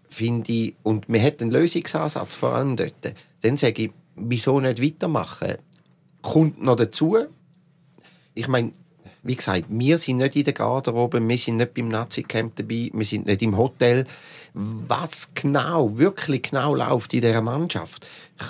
finde 0.09 0.51
ich, 0.53 0.75
und 0.83 1.09
wir 1.09 1.19
hätten 1.19 1.45
einen 1.45 1.51
Lösungsansatz 1.51 2.35
vor 2.35 2.53
allem 2.53 2.77
dort, 2.77 3.13
dann 3.41 3.57
sage 3.57 3.83
ich, 3.83 3.91
wieso 4.15 4.59
nicht 4.59 4.81
weitermachen? 4.81 5.55
Kommt 6.21 6.61
noch 6.61 6.75
dazu, 6.75 7.17
ich 8.33 8.47
meine, 8.47 8.71
wie 9.25 9.35
gesagt, 9.35 9.65
wir 9.69 9.97
sind 9.97 10.17
nicht 10.17 10.35
in 10.35 10.43
der 10.43 10.53
Garderobe, 10.53 11.19
wir 11.19 11.37
sind 11.37 11.57
nicht 11.57 11.73
beim 11.73 11.89
Nazi-Camp 11.89 12.55
dabei, 12.55 12.91
wir 12.93 13.05
sind 13.05 13.25
nicht 13.25 13.41
im 13.41 13.57
Hotel. 13.57 14.05
Was 14.53 15.33
genau, 15.33 15.97
wirklich 15.97 16.43
genau 16.43 16.75
läuft 16.75 17.13
in 17.13 17.21
dieser 17.21 17.41
Mannschaft, 17.41 18.07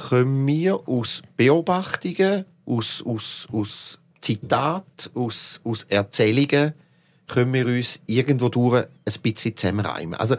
können 0.09 0.45
wir 0.45 0.87
aus 0.87 1.23
Beobachtungen, 1.37 2.43
aus, 2.65 3.01
aus, 3.05 3.47
aus 3.51 3.99
Zitaten, 4.19 5.11
aus, 5.15 5.61
aus 5.63 5.83
Erzählungen, 5.83 6.73
können 7.27 7.53
wir 7.53 7.65
uns 7.67 8.01
irgendwo 8.05 8.49
durch 8.49 8.83
ein 8.83 9.21
bisschen 9.23 9.55
zusammenreimen. 9.55 10.15
Also 10.15 10.35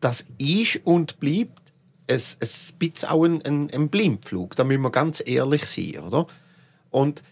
das 0.00 0.24
ist 0.38 0.80
und 0.84 1.18
bleibt 1.18 1.72
ein, 2.08 2.16
ein 2.16 2.78
bisschen 2.78 3.08
auch 3.08 3.24
ein, 3.24 3.44
ein, 3.44 3.70
ein 3.70 3.88
Blindflug, 3.88 4.54
da 4.54 4.62
müssen 4.62 4.82
wir 4.82 4.90
ganz 4.90 5.20
ehrlich 5.24 5.66
sein, 5.66 5.98
oder? 5.98 6.28
Und 6.90 7.22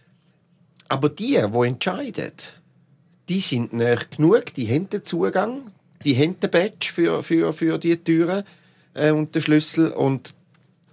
aber 0.88 1.08
die, 1.08 1.40
die 1.40 1.66
entscheiden, 1.66 2.32
die 3.28 3.40
sind 3.40 3.72
nicht 3.72 4.16
genug, 4.16 4.54
die 4.54 4.68
haben 4.68 4.88
den 4.88 5.04
Zugang, 5.04 5.70
die 6.04 6.16
haben 6.16 6.40
den 6.40 6.50
Badge 6.50 6.90
für, 6.92 7.22
für, 7.22 7.52
für 7.52 7.78
die 7.78 7.96
Türen 7.96 8.44
äh, 8.94 9.10
und 9.10 9.34
den 9.34 9.42
Schlüssel. 9.42 9.90
Und 9.90 10.34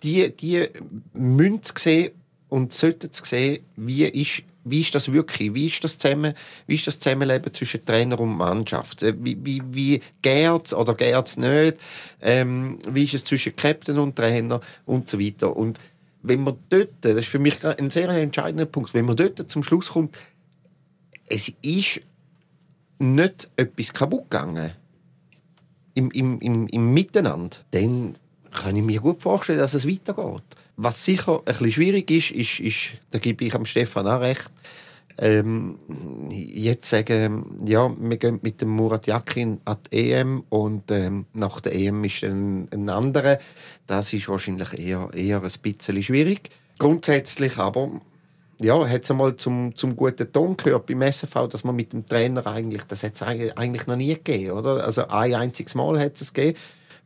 die, 0.04 0.30
die 0.36 0.68
müssen 1.14 1.62
sehen 1.78 2.12
und 2.50 2.74
sollten 2.74 3.10
sehen, 3.12 3.64
wie 3.76 4.06
ist, 4.06 4.44
wie 4.64 4.82
ist 4.82 4.96
das 4.96 5.12
wirklich, 5.12 5.54
wie 5.54 5.68
ist 5.68 5.84
das, 5.84 5.98
zusammen, 5.98 6.34
wie 6.68 6.76
ist 6.76 6.88
das 6.88 7.00
Zusammenleben 7.00 7.54
zwischen 7.54 7.86
Trainer 7.86 8.20
und 8.20 8.36
Mannschaft, 8.36 9.04
äh, 9.04 9.14
wie, 9.18 9.38
wie, 9.44 9.62
wie 9.70 10.02
geht 10.22 10.66
es 10.66 10.74
oder 10.74 10.94
geht 10.96 11.26
es 11.26 11.38
nicht, 11.38 11.78
ähm, 12.22 12.80
wie 12.90 13.04
ist 13.04 13.14
es 13.14 13.24
zwischen 13.24 13.56
Captain 13.56 13.98
und 13.98 14.16
Trainer? 14.16 14.60
Und 14.86 15.08
so 15.08 15.20
weiter. 15.20 15.56
Und 15.56 15.80
wenn 16.28 16.44
man 16.44 16.58
dort, 16.70 16.90
das 17.02 17.16
ist 17.16 17.28
für 17.28 17.40
mich 17.40 17.64
ein 17.66 17.90
sehr 17.90 18.10
entscheidender 18.10 18.66
Punkt, 18.66 18.94
wenn 18.94 19.06
man 19.06 19.16
dort 19.16 19.50
zum 19.50 19.64
Schluss 19.64 19.90
kommt, 19.90 20.18
es 21.28 21.52
ist 21.62 22.02
nicht 23.00 23.50
etwas 23.56 23.94
kaputt 23.94 24.30
gegangen 24.30 24.72
im, 25.94 26.12
im, 26.12 26.40
im, 26.40 26.68
im 26.68 26.94
Miteinander, 26.94 27.58
dann 27.72 28.18
kann 28.52 28.76
ich 28.76 28.84
mir 28.84 29.00
gut 29.00 29.22
vorstellen, 29.22 29.60
dass 29.60 29.74
es 29.74 29.88
weitergeht. 29.88 30.44
Was 30.78 31.04
sicher 31.04 31.40
ein 31.40 31.46
bisschen 31.46 31.72
schwierig 31.72 32.12
ist, 32.12 32.32
ist, 32.32 32.60
ist 32.60 32.92
da 33.12 33.20
gebe 33.20 33.46
ich 33.46 33.56
am 33.56 33.66
Stefan 33.66 34.08
auch 34.08 34.22
recht, 34.22 34.52
ähm, 35.18 35.80
jetzt 36.30 36.90
sagen, 36.90 37.64
ja, 37.66 37.90
wir 37.98 38.18
gehen 38.18 38.40
mit 38.42 38.62
dem 38.62 38.70
Murat 38.70 39.08
Yakin 39.08 39.62
an 39.66 39.78
die 39.92 40.12
EM 40.12 40.44
und 40.50 40.92
ähm, 40.92 41.26
nach 41.34 41.62
der 41.62 41.74
EM 41.74 42.04
ist 42.04 42.24
ein, 42.24 42.68
ein 42.72 42.90
anderer. 42.90 43.40
Das 43.88 44.12
ist 44.12 44.28
wahrscheinlich 44.28 44.78
eher, 44.78 45.10
eher 45.14 45.42
ein 45.42 45.52
bisschen 45.62 46.04
schwierig. 46.04 46.50
Grundsätzlich 46.80 47.58
aber 47.58 48.02
ja, 48.60 48.88
hat 48.88 49.04
es 49.04 49.12
einmal 49.12 49.36
zum, 49.36 49.76
zum 49.76 49.96
guten 49.96 50.32
Ton 50.32 50.58
gehört 50.58 50.86
beim 50.86 51.02
SFV, 51.02 51.48
dass 51.48 51.64
man 51.64 51.76
mit 51.76 51.94
dem 51.94 52.06
Trainer 52.06 52.46
eigentlich, 52.48 52.84
das 52.84 53.04
hat 53.04 53.16
es 53.16 53.22
eigentlich 53.22 53.88
noch 53.88 53.96
nie 53.96 54.14
gegeben, 54.14 54.52
oder? 54.52 54.84
Also 54.84 55.08
ein 55.08 55.34
einziges 55.34 55.76
Mal 55.76 56.00
hat 56.00 56.20
es 56.20 56.34
gegeben, 56.34 56.58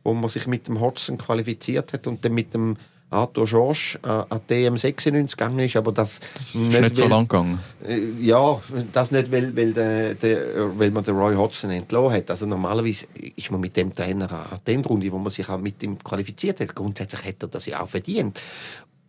wo 0.04 0.14
man 0.14 0.28
sich 0.28 0.46
mit 0.46 0.68
dem 0.68 0.80
Hodgson 0.80 1.18
qualifiziert 1.18 1.92
hat 1.92 2.06
und 2.06 2.24
dann 2.24 2.34
mit 2.34 2.54
dem 2.54 2.76
Arthur 3.10 3.44
Georges 3.44 3.98
äh, 4.02 4.08
an 4.08 4.40
DM 4.48 4.76
96 4.76 5.36
gegangen 5.36 5.58
ist, 5.58 5.76
aber 5.76 5.92
das, 5.92 6.20
das 6.34 6.54
ist 6.54 6.70
nicht, 6.70 6.96
so 6.96 7.06
lang 7.08 7.26
gegangen. 7.26 7.58
Äh, 7.84 7.98
ja, 8.20 8.60
das 8.92 9.10
nicht, 9.10 9.32
weil, 9.32 9.54
weil, 9.56 9.72
der, 9.72 10.14
der, 10.14 10.78
weil 10.78 10.90
man 10.92 11.02
den 11.02 11.16
Roy 11.16 11.34
Hodgson 11.34 11.70
entlassen 11.70 12.12
hat. 12.12 12.30
Also 12.30 12.46
normalerweise 12.46 13.06
ist 13.36 13.50
man 13.50 13.60
mit 13.60 13.76
dem 13.76 13.94
Trainer 13.94 14.30
an 14.30 14.60
dem 14.66 14.82
Runde, 14.82 15.10
wo 15.10 15.18
man 15.18 15.30
sich 15.30 15.48
auch 15.48 15.58
mit 15.58 15.82
ihm 15.82 15.98
qualifiziert 15.98 16.60
hat. 16.60 16.74
Grundsätzlich 16.74 17.24
hätte 17.24 17.46
er 17.46 17.48
das 17.50 17.66
ja 17.66 17.80
auch 17.80 17.88
verdient. 17.88 18.40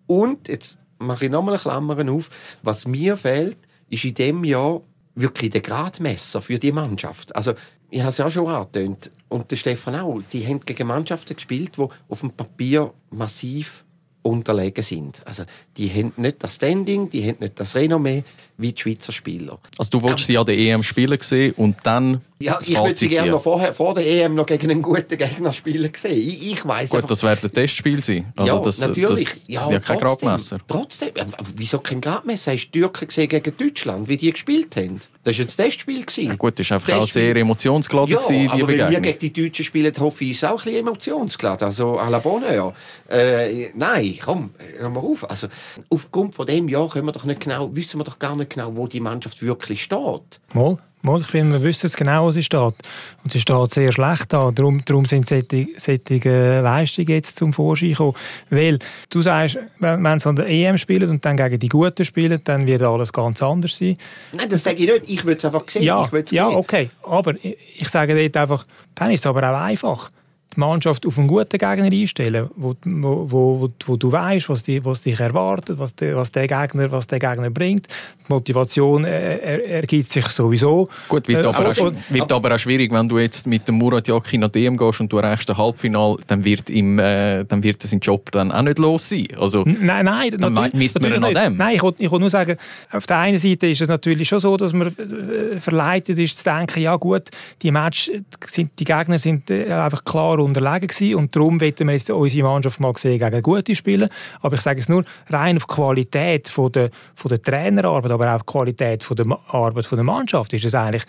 Und 0.07 0.47
jetzt 0.47 0.79
mache 0.97 1.25
ich 1.25 1.31
nochmal 1.31 1.53
eine 1.53 1.61
Klammer 1.61 2.11
auf. 2.11 2.29
Was 2.63 2.87
mir 2.87 3.17
fehlt, 3.17 3.57
ist 3.89 4.03
in 4.03 4.15
dem 4.15 4.43
Jahr 4.43 4.81
wirklich 5.13 5.51
der 5.51 5.61
Gradmesser 5.61 6.41
für 6.41 6.57
die 6.57 6.71
Mannschaft. 6.71 7.35
Also 7.35 7.53
ich 7.89 7.99
habe 7.99 8.09
es 8.09 8.17
ja 8.17 8.25
auch 8.25 8.31
schon 8.31 8.47
angetönt 8.47 9.11
und 9.29 9.51
der 9.51 9.57
Stefan 9.57 9.95
auch. 9.95 10.21
Die 10.31 10.47
haben 10.47 10.61
gegen 10.61 10.87
Mannschaften 10.87 11.35
gespielt, 11.35 11.77
die 11.77 11.87
auf 12.09 12.21
dem 12.21 12.31
Papier 12.31 12.93
massiv 13.09 13.83
unterlegen 14.23 14.83
sind. 14.83 15.25
Also 15.25 15.43
die 15.77 15.89
haben 15.89 16.13
nicht 16.17 16.43
das 16.43 16.55
Standing, 16.55 17.09
die 17.09 17.27
haben 17.27 17.37
nicht 17.39 17.59
das 17.59 17.75
Renommee 17.75 18.23
wie 18.61 18.73
die 18.73 18.81
Schweizer 18.81 19.11
Spieler. 19.11 19.59
Also 19.77 19.91
du 19.91 20.01
wolltest 20.01 20.27
sie 20.27 20.37
an 20.37 20.45
der 20.45 20.57
EM 20.57 20.83
spielen 20.83 21.17
sehen 21.21 21.53
und 21.57 21.77
dann 21.83 22.21
Ja, 22.41 22.59
ich 22.61 22.75
würde 22.75 22.95
sie 22.95 23.07
gerne 23.07 23.31
noch 23.31 23.41
vorher, 23.41 23.73
vor 23.73 23.93
der 23.93 24.05
EM 24.05 24.35
noch 24.35 24.45
gegen 24.45 24.71
einen 24.71 24.81
guten 24.81 25.17
Gegner 25.17 25.53
spielen 25.53 25.91
sehen. 25.95 26.17
Ich, 26.17 26.51
ich 26.51 26.65
weiss 26.65 26.89
Gut, 26.89 26.97
einfach, 26.97 27.09
das 27.09 27.23
wäre 27.23 27.37
ein 27.41 27.51
Testspiel 27.51 28.03
sein. 28.03 28.33
Also 28.35 28.55
ja, 28.55 28.61
das, 28.61 28.79
natürlich. 28.79 29.29
Das, 29.29 29.39
das 29.39 29.47
ja, 29.47 29.61
ist 29.61 29.71
ja 29.71 29.79
kein 29.79 29.99
trotzdem, 29.99 30.27
Gradmesser. 30.27 30.57
Trotzdem, 30.67 31.09
wieso 31.55 31.79
kein 31.79 32.01
Gradmesser? 32.01 32.51
Hast 32.51 32.67
du 32.67 32.79
Türken 32.79 33.07
gesehen 33.07 33.29
gegen 33.29 33.57
Deutschland, 33.57 34.09
wie 34.09 34.17
die 34.17 34.31
gespielt 34.31 34.75
haben? 34.75 34.99
Das 35.23 35.37
war 35.37 35.45
ein 35.45 35.49
Testspiel. 35.49 36.05
Ja, 36.17 36.35
gut, 36.35 36.59
das 36.59 36.69
war 36.71 36.77
einfach 36.77 36.93
auch 36.95 37.07
sehr 37.07 37.35
emotionsgeladen. 37.35 38.11
Ja, 38.11 38.19
gewesen, 38.19 38.49
aber 38.49 38.67
wenn 38.67 38.89
wir 38.89 38.99
gegen 39.01 39.19
die 39.19 39.33
Deutschen 39.33 39.65
spielen, 39.65 39.93
hoffe 39.99 40.23
ich, 40.23 40.31
ist 40.31 40.37
es 40.37 40.43
auch 40.45 40.59
ein 40.59 40.65
bisschen 40.65 40.87
emotionsgeladen. 40.87 41.65
Also 41.67 41.99
à 41.99 42.09
la 42.09 42.19
Bonheur. 42.19 42.73
Äh, 43.07 43.69
nein, 43.75 44.17
komm, 44.23 44.51
hör 44.79 44.89
mal 44.89 44.99
auf. 45.01 45.29
Also, 45.29 45.47
aufgrund 45.89 46.33
von 46.33 46.47
dem 46.47 46.67
Jahr 46.69 46.89
können 46.89 47.05
wir 47.05 47.11
doch 47.11 47.25
nicht 47.25 47.41
genau, 47.41 47.75
wissen 47.75 47.99
wir 47.99 48.03
doch 48.03 48.17
gar 48.17 48.35
nicht 48.35 48.50
genau, 48.51 48.75
wo 48.75 48.87
die 48.87 48.99
Mannschaft 48.99 49.41
wirklich 49.41 49.83
steht. 49.83 50.39
Mal. 50.53 50.77
Mal, 51.03 51.21
ich 51.21 51.27
finde, 51.27 51.53
wir 51.53 51.63
wissen 51.63 51.89
genau, 51.97 52.25
wo 52.25 52.31
sie 52.31 52.43
steht. 52.43 52.75
Und 53.23 53.31
sie 53.31 53.39
steht 53.39 53.71
sehr 53.71 53.91
schlecht 53.91 54.31
da. 54.31 54.51
Darum, 54.51 54.85
darum 54.85 55.05
sind 55.05 55.27
solche, 55.27 55.67
solche 55.77 56.61
Leistungen 56.61 57.07
jetzt 57.07 57.37
zum 57.37 57.53
Vorschein 57.53 57.89
gekommen. 57.89 58.13
Weil 58.51 58.77
du 59.09 59.21
sagst, 59.23 59.57
wenn, 59.79 60.03
wenn 60.03 60.19
sie 60.19 60.29
an 60.29 60.35
der 60.35 60.47
EM 60.47 60.77
spielen 60.77 61.09
und 61.09 61.25
dann 61.25 61.37
gegen 61.37 61.57
die 61.57 61.69
Guten 61.69 62.05
spielen, 62.05 62.39
dann 62.43 62.67
wird 62.67 62.83
alles 62.83 63.11
ganz 63.11 63.41
anders 63.41 63.77
sein. 63.77 63.97
Nein, 64.31 64.47
das 64.47 64.63
sage 64.63 64.77
ich 64.77 64.91
nicht. 64.91 65.09
Ich 65.09 65.25
würde 65.25 65.37
es 65.37 65.45
einfach 65.45 65.63
sehen. 65.67 65.81
Ja, 65.81 66.07
ja 66.29 66.47
okay. 66.49 66.91
Aber 67.01 67.33
ich, 67.43 67.57
ich 67.77 67.89
sage 67.89 68.13
dort 68.13 68.37
einfach, 68.37 68.63
dann 68.93 69.09
ist 69.09 69.21
es 69.21 69.25
aber 69.25 69.41
auch 69.49 69.59
einfach 69.59 70.11
die 70.55 70.59
Mannschaft 70.59 71.05
auf 71.05 71.17
einen 71.17 71.27
guten 71.27 71.57
Gegner 71.57 71.85
einstellen, 71.91 72.49
wo, 72.55 72.75
wo, 72.83 73.31
wo, 73.31 73.69
wo 73.85 73.95
du 73.95 74.11
weißt, 74.11 74.49
was, 74.49 74.63
die, 74.63 74.83
was 74.83 75.01
dich 75.01 75.19
erwartet, 75.19 75.79
was, 75.79 75.95
die, 75.95 76.13
was, 76.15 76.31
der 76.31 76.47
Gegner, 76.47 76.91
was 76.91 77.07
der 77.07 77.19
Gegner 77.19 77.49
bringt. 77.49 77.87
Die 78.27 78.33
Motivation 78.33 79.05
äh, 79.05 79.37
er, 79.37 79.65
ergibt 79.81 80.09
sich 80.11 80.27
sowieso. 80.27 80.87
Gut, 81.07 81.27
wird, 81.27 81.45
Äh, 81.45 81.47
aber, 81.47 81.59
aber- 81.59 81.71
auch, 81.71 81.91
wird 82.09 82.31
aber 82.31 82.55
auch 82.55 82.59
schwierig, 82.59 82.91
wenn 82.91 83.07
du 83.07 83.17
jetzt 83.19 83.47
mit 83.47 83.67
dem 83.67 83.75
Murat 83.75 84.07
Yakin 84.07 84.43
an 84.43 84.51
DM 84.51 84.75
gehst 84.77 84.99
und 84.99 85.11
du 85.11 85.17
erreichst 85.17 85.49
ein 85.49 85.57
Halbfinale, 85.57 86.17
dann 86.27 86.43
wird, 86.43 86.69
ihm, 86.69 86.99
äh, 86.99 87.43
dann 87.45 87.63
wird 87.63 87.81
sein 87.81 87.99
Job 87.99 88.29
dann 88.31 88.51
auch 88.51 88.61
nicht 88.61 88.77
los 88.79 89.07
sein. 89.09 89.27
Also, 89.39 89.63
Nein, 89.65 90.05
nein, 90.05 90.35
Dann 90.37 90.69
misst 90.73 90.99
man 91.01 91.23
an 91.23 91.33
dem. 91.33 91.57
Nein, 91.57 91.75
ich 91.75 91.81
wollte 91.81 92.19
nur 92.19 92.29
sagen, 92.29 92.57
auf 92.91 93.07
der 93.07 93.17
einen 93.19 93.37
Seite 93.37 93.67
ist 93.67 93.81
es 93.81 93.87
natürlich 93.87 94.27
schon 94.27 94.39
so, 94.39 94.57
dass 94.57 94.73
man 94.73 94.87
äh, 94.87 95.59
verleitet 95.61 96.19
ist 96.19 96.37
zu 96.39 96.43
denken, 96.43 96.81
ja 96.81 96.95
gut, 96.97 97.23
die 97.61 97.71
Match, 97.71 98.11
sind, 98.47 98.71
die 98.79 98.83
Gegner 98.83 99.17
sind 99.17 99.49
äh, 99.49 99.71
einfach 99.71 100.03
klar 100.03 100.40
unterlegen 100.41 100.87
gewesen 100.87 101.15
und 101.15 101.35
darum 101.35 101.59
wollen 101.61 101.73
wir 101.77 101.93
jetzt 101.93 102.09
unsere 102.09 102.47
Mannschaft 102.47 102.79
mal 102.79 102.93
sehen 102.97 103.19
gegen 103.19 103.41
gute 103.41 103.75
Spiele. 103.75 104.09
Aber 104.41 104.55
ich 104.55 104.61
sage 104.61 104.79
es 104.79 104.89
nur, 104.89 105.03
rein 105.29 105.57
auf 105.57 105.65
die 105.65 105.73
Qualität 105.73 106.49
von 106.49 106.71
der, 106.71 106.89
von 107.13 107.29
der 107.29 107.41
Trainerarbeit, 107.41 108.11
aber 108.11 108.35
auch 108.35 108.41
die 108.41 108.51
Qualität 108.51 109.03
von 109.03 109.17
der 109.17 109.39
Arbeit 109.47 109.85
von 109.85 109.97
der 109.97 110.05
Mannschaft 110.05 110.53
ist 110.53 110.65
es 110.65 110.75
eigentlich 110.75 111.05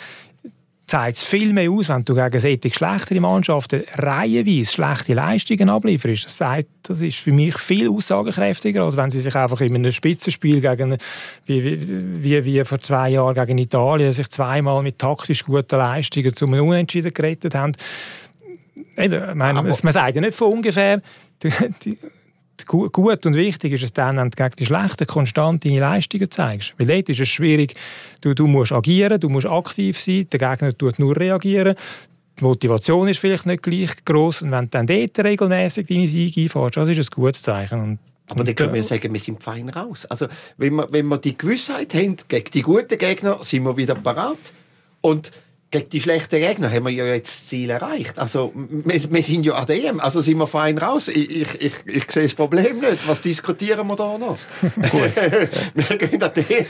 zeigt 0.92 1.16
es 1.16 1.24
viel 1.24 1.54
mehr 1.54 1.70
aus, 1.70 1.88
wenn 1.88 2.04
du 2.04 2.14
gegen 2.14 2.38
solche 2.38 2.70
schlechtere 2.70 3.20
Mannschaften 3.20 3.82
reihenweise 3.94 4.70
schlechte 4.70 5.14
Leistungen 5.14 5.70
ablieferst. 5.70 6.26
Das, 6.26 6.36
sagt, 6.36 6.66
das 6.82 7.00
ist 7.00 7.16
für 7.16 7.32
mich 7.32 7.56
viel 7.56 7.88
aussagekräftiger, 7.88 8.84
als 8.84 8.96
wenn 8.98 9.10
sie 9.10 9.20
sich 9.20 9.34
einfach 9.34 9.62
in 9.62 9.74
einem 9.74 9.90
Spitzenspiel 9.90 10.60
gegen, 10.60 10.98
wie, 11.46 11.64
wie, 11.64 12.22
wie, 12.22 12.44
wie 12.44 12.64
vor 12.64 12.78
zwei 12.78 13.08
Jahren 13.08 13.34
gegen 13.34 13.56
Italien 13.56 14.12
sich 14.12 14.28
zweimal 14.28 14.82
mit 14.82 14.98
taktisch 14.98 15.44
guten 15.44 15.76
Leistungen 15.76 16.34
zu 16.34 16.46
einem 16.46 16.68
Unentschieden 16.68 17.14
gerettet 17.14 17.54
haben. 17.54 17.72
Eben, 18.96 19.28
ich 19.30 19.34
meine, 19.34 19.58
Aber- 19.58 19.76
man 19.82 19.92
sagt 19.92 20.14
ja 20.14 20.20
nicht 20.20 20.36
von 20.36 20.52
ungefähr, 20.52 21.00
die, 21.42 21.50
die, 21.84 21.98
gu- 22.66 22.88
gut 22.90 23.24
und 23.26 23.34
wichtig 23.34 23.72
ist 23.72 23.82
es 23.82 23.92
dann, 23.92 24.16
wenn 24.16 24.30
du 24.30 24.36
gegen 24.36 24.56
die 24.58 24.66
Schlechten 24.66 25.06
konstant 25.06 25.64
deine 25.64 25.80
Leistungen 25.80 26.30
zeigst. 26.30 26.74
Weil 26.78 26.86
dort 26.86 27.08
ist 27.08 27.20
es 27.20 27.28
schwierig, 27.28 27.74
du, 28.20 28.34
du 28.34 28.46
musst 28.46 28.72
agieren, 28.72 29.18
du 29.20 29.28
musst 29.28 29.46
aktiv 29.46 29.98
sein, 30.00 30.28
der 30.30 30.38
Gegner 30.38 30.76
tut 30.76 30.98
nur 30.98 31.16
reagieren. 31.16 31.74
Die 32.38 32.44
Motivation 32.44 33.08
ist 33.08 33.18
vielleicht 33.18 33.46
nicht 33.46 33.62
gleich 33.62 34.04
groß 34.04 34.42
und 34.42 34.50
wenn 34.52 34.64
du 34.64 34.70
dann 34.70 34.86
dort 34.86 35.18
regelmäßig 35.18 35.86
deine 35.86 36.06
Siege 36.08 36.42
einfährst, 36.42 36.76
das 36.76 36.88
ist 36.88 36.98
ein 36.98 37.14
gutes 37.14 37.42
Zeichen. 37.42 37.80
Und, 37.80 37.98
Aber 38.28 38.42
dann 38.44 38.54
können 38.54 38.72
wir 38.72 38.82
sagen, 38.84 39.12
wir 39.12 39.20
sind 39.20 39.42
fein 39.42 39.68
raus. 39.68 40.06
Also, 40.06 40.28
wenn 40.56 40.74
wir, 40.76 40.86
wenn 40.90 41.06
wir 41.08 41.18
die 41.18 41.36
Gewissheit 41.36 41.92
haben, 41.94 42.16
gegen 42.28 42.50
die 42.50 42.62
guten 42.62 42.96
Gegner 42.98 43.38
sind 43.42 43.64
wir 43.64 43.76
wieder 43.76 43.94
parat. 43.96 44.38
Und 45.02 45.30
gegen 45.72 45.88
die 45.90 46.00
schlechten 46.00 46.38
Gegner 46.38 46.70
haben 46.70 46.84
wir 46.84 46.92
ja 46.92 47.06
jetzt 47.06 47.28
das 47.32 47.46
Ziel 47.46 47.70
erreicht. 47.70 48.18
Also, 48.18 48.52
wir, 48.54 49.10
wir 49.12 49.22
sind 49.22 49.44
ja 49.44 49.54
an 49.54 49.66
dem. 49.66 49.98
Also 49.98 50.20
sind 50.20 50.38
wir 50.38 50.46
fein 50.46 50.78
raus. 50.78 51.08
Ich, 51.08 51.28
ich, 51.28 51.60
ich, 51.60 51.72
ich 51.86 52.10
sehe 52.12 52.22
das 52.24 52.34
Problem 52.34 52.78
nicht. 52.78 53.08
Was 53.08 53.20
diskutieren 53.20 53.88
wir 53.88 53.96
da 53.96 54.16
noch? 54.18 54.38
wir 55.74 55.96
gehen 55.98 56.22
an 56.22 56.30
dem. 56.34 56.66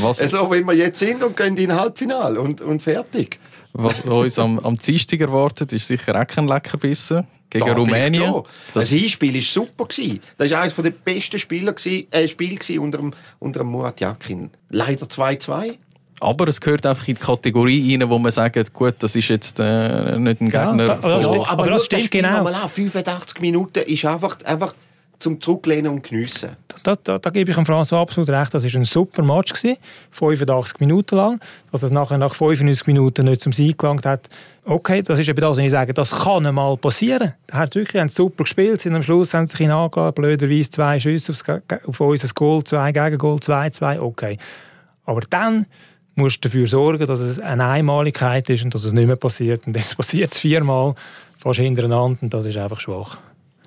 Was- 0.00 0.18
so, 0.18 0.50
wie 0.52 0.64
wir 0.64 0.72
jetzt 0.74 0.98
sind 0.98 1.22
und 1.22 1.36
gehen 1.36 1.56
in 1.56 1.72
Halbfinale 1.74 2.40
und, 2.40 2.60
und 2.60 2.82
fertig. 2.82 3.38
was 3.72 4.00
uns 4.02 4.38
am, 4.38 4.58
am 4.60 4.76
Dienstag 4.76 5.20
erwartet, 5.20 5.72
ist 5.72 5.86
sicher 5.86 6.20
auch 6.20 6.26
kein 6.26 6.48
Leckerbissen 6.48 7.26
gegen 7.50 7.66
Da, 7.66 7.72
Rumänien. 7.74 8.24
schon. 8.32 8.44
Das 8.72 8.88
Hinspiel 8.88 9.34
war 9.34 9.42
super. 9.42 9.84
gewesen. 9.86 10.20
Das 10.38 10.50
war 10.50 10.62
eines 10.62 10.74
der 10.76 10.90
besten 10.90 11.38
Spieler 11.38 11.72
gewesen, 11.74 12.06
äh, 12.10 12.26
Spiele 12.28 12.56
gewesen 12.56 12.78
unter 12.80 12.98
dem, 12.98 13.12
unter 13.38 13.60
dem 13.60 13.68
Murat 13.68 14.00
Yakin. 14.00 14.50
Leider 14.70 15.06
2-2. 15.06 15.76
Aber 16.20 16.48
es 16.48 16.60
gehört 16.60 16.86
einfach 16.86 17.06
in 17.08 17.14
die 17.16 17.20
Kategorie 17.20 17.96
rein, 17.98 18.08
wo 18.08 18.18
man 18.18 18.30
sagt, 18.32 18.72
gut, 18.72 18.94
das 19.00 19.14
ist 19.16 19.28
jetzt 19.28 19.58
äh, 19.60 20.18
nicht 20.18 20.40
ein 20.40 20.50
Ja, 20.50 20.70
Gegner. 20.70 20.86
da- 20.86 20.96
von- 20.96 21.10
das 21.10 21.24
Ja, 21.24 21.30
aber, 21.32 21.48
aber 21.50 21.66
das 21.70 21.84
stimmt 21.86 22.10
genau. 22.10 22.42
Mal 22.44 22.54
an, 22.54 22.68
85 22.68 23.40
Minuten 23.40 23.80
ist 23.82 24.04
einfach, 24.04 24.38
einfach 24.44 24.74
zum 25.18 25.40
Zurücklehnen 25.40 25.90
und 25.92 26.02
Geniessen. 26.02 26.50
da, 26.82 26.96
da, 27.02 27.18
da 27.18 27.30
gebe 27.30 27.50
ich 27.50 27.56
dem 27.56 27.64
François 27.64 28.00
absolut 28.00 28.28
recht. 28.28 28.52
Das 28.52 28.64
war 28.64 28.80
ein 28.80 28.84
super 28.84 29.22
Match, 29.22 29.52
gewesen, 29.54 29.76
85 30.10 30.80
Minuten 30.80 31.16
lang. 31.16 31.40
Dass 31.72 31.82
es 31.82 31.90
nachher 31.90 32.18
nach 32.18 32.34
95 32.34 32.86
Minuten 32.88 33.24
nicht 33.26 33.40
zum 33.40 33.52
Sieg 33.52 33.78
gelangt 33.78 34.04
hat, 34.04 34.28
okay, 34.64 35.02
das 35.02 35.18
ist 35.18 35.28
eben 35.28 35.40
das, 35.40 35.50
was 35.56 35.58
ich 35.58 35.70
sage, 35.70 35.94
das 35.94 36.10
kann 36.10 36.44
einmal 36.46 36.76
passieren. 36.76 37.32
Er 37.48 37.58
hat 37.58 37.74
wirklich 37.74 38.00
haben 38.00 38.08
super 38.08 38.44
gespielt, 38.44 38.80
sind 38.82 38.94
am 38.94 39.02
Schluss 39.02 39.32
haben 39.34 39.46
sie 39.46 39.56
sich 39.56 39.70
angelassen, 39.70 40.14
blöderweise 40.14 40.70
zwei 40.70 41.00
Schüsse 41.00 41.32
aufs, 41.32 41.44
auf 41.86 42.00
unser 42.00 42.28
Goal, 42.34 42.62
zwei 42.64 42.92
Gegengol, 42.92 43.36
2-2, 43.38 44.00
okay. 44.00 44.38
Aber 45.06 45.20
dann 45.30 45.66
musst 46.16 46.44
dafür 46.44 46.66
sorgen, 46.66 47.06
dass 47.06 47.20
es 47.20 47.38
eine 47.38 47.66
Einmaligkeit 47.66 48.48
ist 48.50 48.64
und 48.64 48.74
dass 48.74 48.84
es 48.84 48.92
nicht 48.92 49.06
mehr 49.06 49.16
passiert. 49.16 49.66
Und 49.66 49.76
jetzt 49.76 49.96
passiert 49.96 50.32
es 50.32 50.40
viermal, 50.40 50.94
fast 51.38 51.60
hintereinander 51.60 52.22
und 52.22 52.32
das 52.32 52.46
ist 52.46 52.56
einfach 52.56 52.80
schwach. 52.80 53.18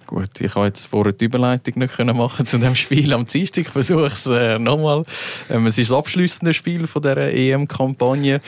Gut, 0.08 0.40
ich 0.40 0.56
habe 0.56 0.68
jetzt 0.68 0.86
vorher 0.86 1.12
die 1.12 1.26
Überleitung 1.26 1.80
nicht 1.80 2.00
machen 2.00 2.46
zu 2.46 2.58
dem 2.58 2.76
Spiel 2.76 3.14
am 3.14 3.28
Dienstag. 3.28 3.66
Ich 3.66 3.72
versuche 3.72 4.06
es 4.06 4.26
äh, 4.26 4.58
nochmal. 4.58 5.04
Ähm, 5.50 5.66
es 5.68 5.78
ist 5.78 5.92
das 5.92 5.98
abschließende 5.98 6.54
Spiel 6.54 6.88
von 6.88 7.02
dieser 7.02 7.34
EM-Kampagne. 7.34 8.40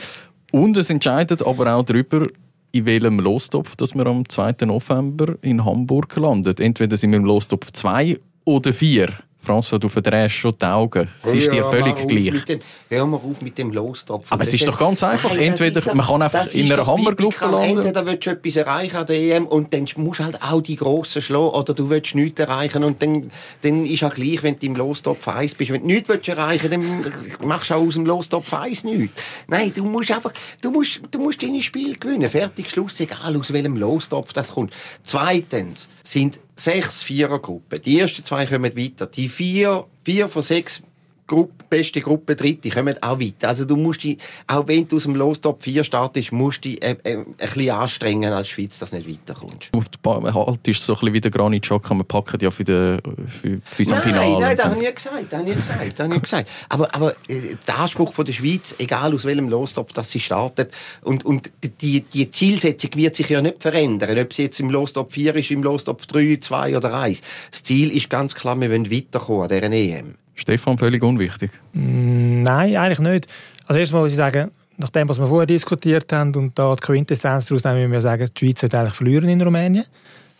Und 0.52 0.78
es 0.78 0.88
entscheidet 0.88 1.46
aber 1.46 1.74
auch 1.74 1.84
darüber, 1.84 2.26
in 2.72 2.86
welchem 2.86 3.20
Lostopf 3.20 3.76
dass 3.76 3.94
wir 3.94 4.06
am 4.06 4.26
2. 4.26 4.64
November 4.64 5.34
in 5.42 5.62
Hamburg 5.62 6.16
landet. 6.16 6.60
Entweder 6.60 6.96
sind 6.96 7.10
wir 7.10 7.18
im 7.18 7.26
Lostopf 7.26 7.72
2 7.72 8.18
oder 8.44 8.72
4 8.72 9.12
François, 9.50 9.78
du 9.80 9.88
verdrehst 9.88 10.36
schon 10.36 10.54
die 10.60 10.64
Augen. 10.64 11.08
Es 11.24 11.34
ist 11.34 11.50
dir 11.50 11.64
völlig 11.64 11.96
gleich. 12.06 12.44
Dem, 12.44 12.60
hör 12.88 13.06
mal 13.06 13.16
auf 13.16 13.42
mit 13.42 13.58
dem 13.58 13.72
Lostopfen. 13.72 14.32
Aber 14.32 14.42
es 14.42 14.54
ist 14.54 14.66
doch 14.66 14.78
ganz 14.78 15.02
einfach. 15.02 15.30
Nein, 15.30 15.48
Entweder 15.50 15.82
man 15.92 16.06
kann 16.06 16.22
einfach 16.22 16.46
in 16.54 16.70
einer 16.70 16.86
Hammergruppe 16.86 17.46
landen. 17.46 17.78
Entweder 17.78 18.06
willst 18.06 18.26
du 18.26 18.30
etwas 18.30 18.54
erreichen 18.54 18.96
an 18.96 19.06
der 19.06 19.16
EM 19.16 19.46
und 19.46 19.74
dann 19.74 19.86
musst 19.96 20.20
du 20.20 20.24
halt 20.24 20.40
auch 20.40 20.60
die 20.60 20.76
Grossen 20.76 21.20
schlagen 21.20 21.48
oder 21.48 21.74
du 21.74 21.90
willst 21.90 22.14
nichts 22.14 22.38
erreichen 22.38 22.84
und 22.84 23.02
dann, 23.02 23.28
dann 23.62 23.86
ist 23.86 24.04
auch 24.04 24.14
gleich, 24.14 24.40
wenn 24.44 24.56
du 24.56 24.66
im 24.66 24.76
Lostopf 24.76 25.26
1 25.26 25.56
bist. 25.56 25.72
Wenn 25.72 25.80
du 25.80 25.86
nichts 25.88 26.08
willst 26.08 26.28
erreichen 26.28 26.70
dann 26.70 27.48
machst 27.48 27.70
du 27.70 27.74
auch 27.74 27.86
aus 27.86 27.94
dem 27.94 28.06
Lostopf 28.06 28.52
1 28.54 28.84
nichts. 28.84 29.20
Nein, 29.48 29.72
du 29.74 29.84
musst 29.84 30.12
einfach, 30.12 30.32
du 30.60 30.70
musst, 30.70 31.00
du 31.10 31.18
musst 31.18 31.42
deine 31.42 31.60
Spiel 31.60 31.96
gewinnen. 31.98 32.30
Fertig, 32.30 32.70
Schluss, 32.70 33.00
egal 33.00 33.36
aus 33.36 33.52
welchem 33.52 33.76
Lostopf 33.76 34.32
das 34.32 34.52
kommt. 34.52 34.72
Zweitens 35.02 35.88
sind 36.04 36.38
sechs 36.60 37.02
Vierergruppen. 37.02 37.80
Die 37.82 38.00
ersten 38.00 38.24
zwei 38.24 38.46
kommen 38.46 38.76
weiter. 38.76 39.06
Die 39.06 39.28
vier, 39.28 39.86
vier 40.04 40.28
von 40.28 40.42
sechs 40.42 40.82
Gruppe, 41.30 41.64
beste 41.68 42.00
Gruppe, 42.00 42.34
dritte, 42.34 42.70
kommen 42.70 43.00
auch 43.00 43.20
weiter. 43.20 43.48
Also 43.48 43.64
du 43.64 43.76
musst 43.76 44.02
dich, 44.02 44.18
auch 44.48 44.66
wenn 44.66 44.88
du 44.88 44.96
aus 44.96 45.04
dem 45.04 45.14
Los-Top 45.14 45.62
4 45.62 45.84
startest, 45.84 46.32
musst 46.32 46.64
du 46.64 46.70
dich 46.70 46.82
äh, 46.82 46.96
äh, 47.04 47.18
ein 47.18 47.34
bisschen 47.38 47.70
anstrengen 47.70 48.32
als 48.32 48.48
Schweiz, 48.48 48.80
dass 48.80 48.90
du 48.90 48.96
nicht 48.96 49.08
weiterkommst. 49.08 49.70
Und 49.72 49.86
halt 50.04 50.66
ist 50.66 50.84
so 50.84 50.94
ein 50.94 50.98
bisschen 50.98 51.14
wie 51.14 51.20
der 51.20 51.30
Granit 51.30 51.62
Xhaka, 51.62 51.94
man 51.94 52.04
packt 52.04 52.42
ja 52.42 52.50
für, 52.50 52.64
den, 52.64 53.00
für, 53.28 53.60
für 53.64 53.82
nein, 53.90 54.02
Finale. 54.02 54.40
Nein, 54.40 54.56
das 54.56 54.66
habe 54.66 54.74
ich 54.74 54.82
nicht 54.82 54.96
gesagt, 54.96 55.32
das 55.32 55.38
habe 55.38 55.50
ich 55.50 55.56
gesagt, 55.56 55.98
das 55.98 56.04
habe 56.04 56.16
ich 56.16 56.22
gesagt. 56.22 56.50
Aber, 56.68 56.94
aber 56.96 57.12
äh, 57.28 57.54
der 57.64 57.78
Anspruch 57.78 58.12
von 58.12 58.24
der 58.24 58.32
Schweiz, 58.32 58.74
egal 58.78 59.14
aus 59.14 59.24
welchem 59.24 59.48
Lostopf 59.48 59.92
dass 59.92 60.10
sie 60.10 60.18
startet, 60.18 60.74
und, 61.02 61.24
und 61.24 61.52
die, 61.80 62.00
die 62.00 62.30
Zielsetzung 62.32 62.90
wird 62.96 63.14
sich 63.14 63.28
ja 63.28 63.40
nicht 63.40 63.62
verändern, 63.62 64.18
ob 64.18 64.32
sie 64.32 64.42
jetzt 64.42 64.58
im 64.58 64.68
Lostopf 64.68 65.14
4 65.14 65.36
ist, 65.36 65.52
im 65.52 65.62
Lostopf 65.62 66.06
3, 66.06 66.38
2 66.40 66.76
oder 66.76 66.92
1. 66.92 67.22
Das 67.52 67.62
Ziel 67.62 67.96
ist 67.96 68.10
ganz 68.10 68.34
klar, 68.34 68.60
wir 68.60 68.68
wollen 68.68 68.90
weiterkommen 68.90 69.42
an 69.42 69.48
dieser 69.48 69.70
EM. 69.70 70.16
Stefan, 70.40 70.78
völlig 70.78 71.02
unwichtig? 71.02 71.50
Mm, 71.72 72.42
nein, 72.42 72.76
eigentlich 72.76 73.00
nicht. 73.00 73.26
Also 73.66 73.78
erstmal 73.78 74.02
muss 74.02 74.12
ich 74.12 74.16
sagen, 74.16 74.50
nach 74.78 74.88
dem, 74.88 75.08
was 75.08 75.18
wir 75.18 75.26
vorher 75.26 75.46
diskutiert 75.46 76.10
haben 76.12 76.34
und 76.34 76.58
da 76.58 76.74
die 76.74 76.80
Quintessenz 76.80 77.46
daraus 77.46 77.64
nehmen, 77.64 77.80
müssen 77.80 77.92
wir 77.92 78.00
sagen, 78.00 78.26
die 78.34 78.46
Schweiz 78.46 78.62
wird 78.62 78.74
eigentlich 78.74 78.94
verlieren 78.94 79.28
in 79.28 79.40
Rumänien. 79.40 79.84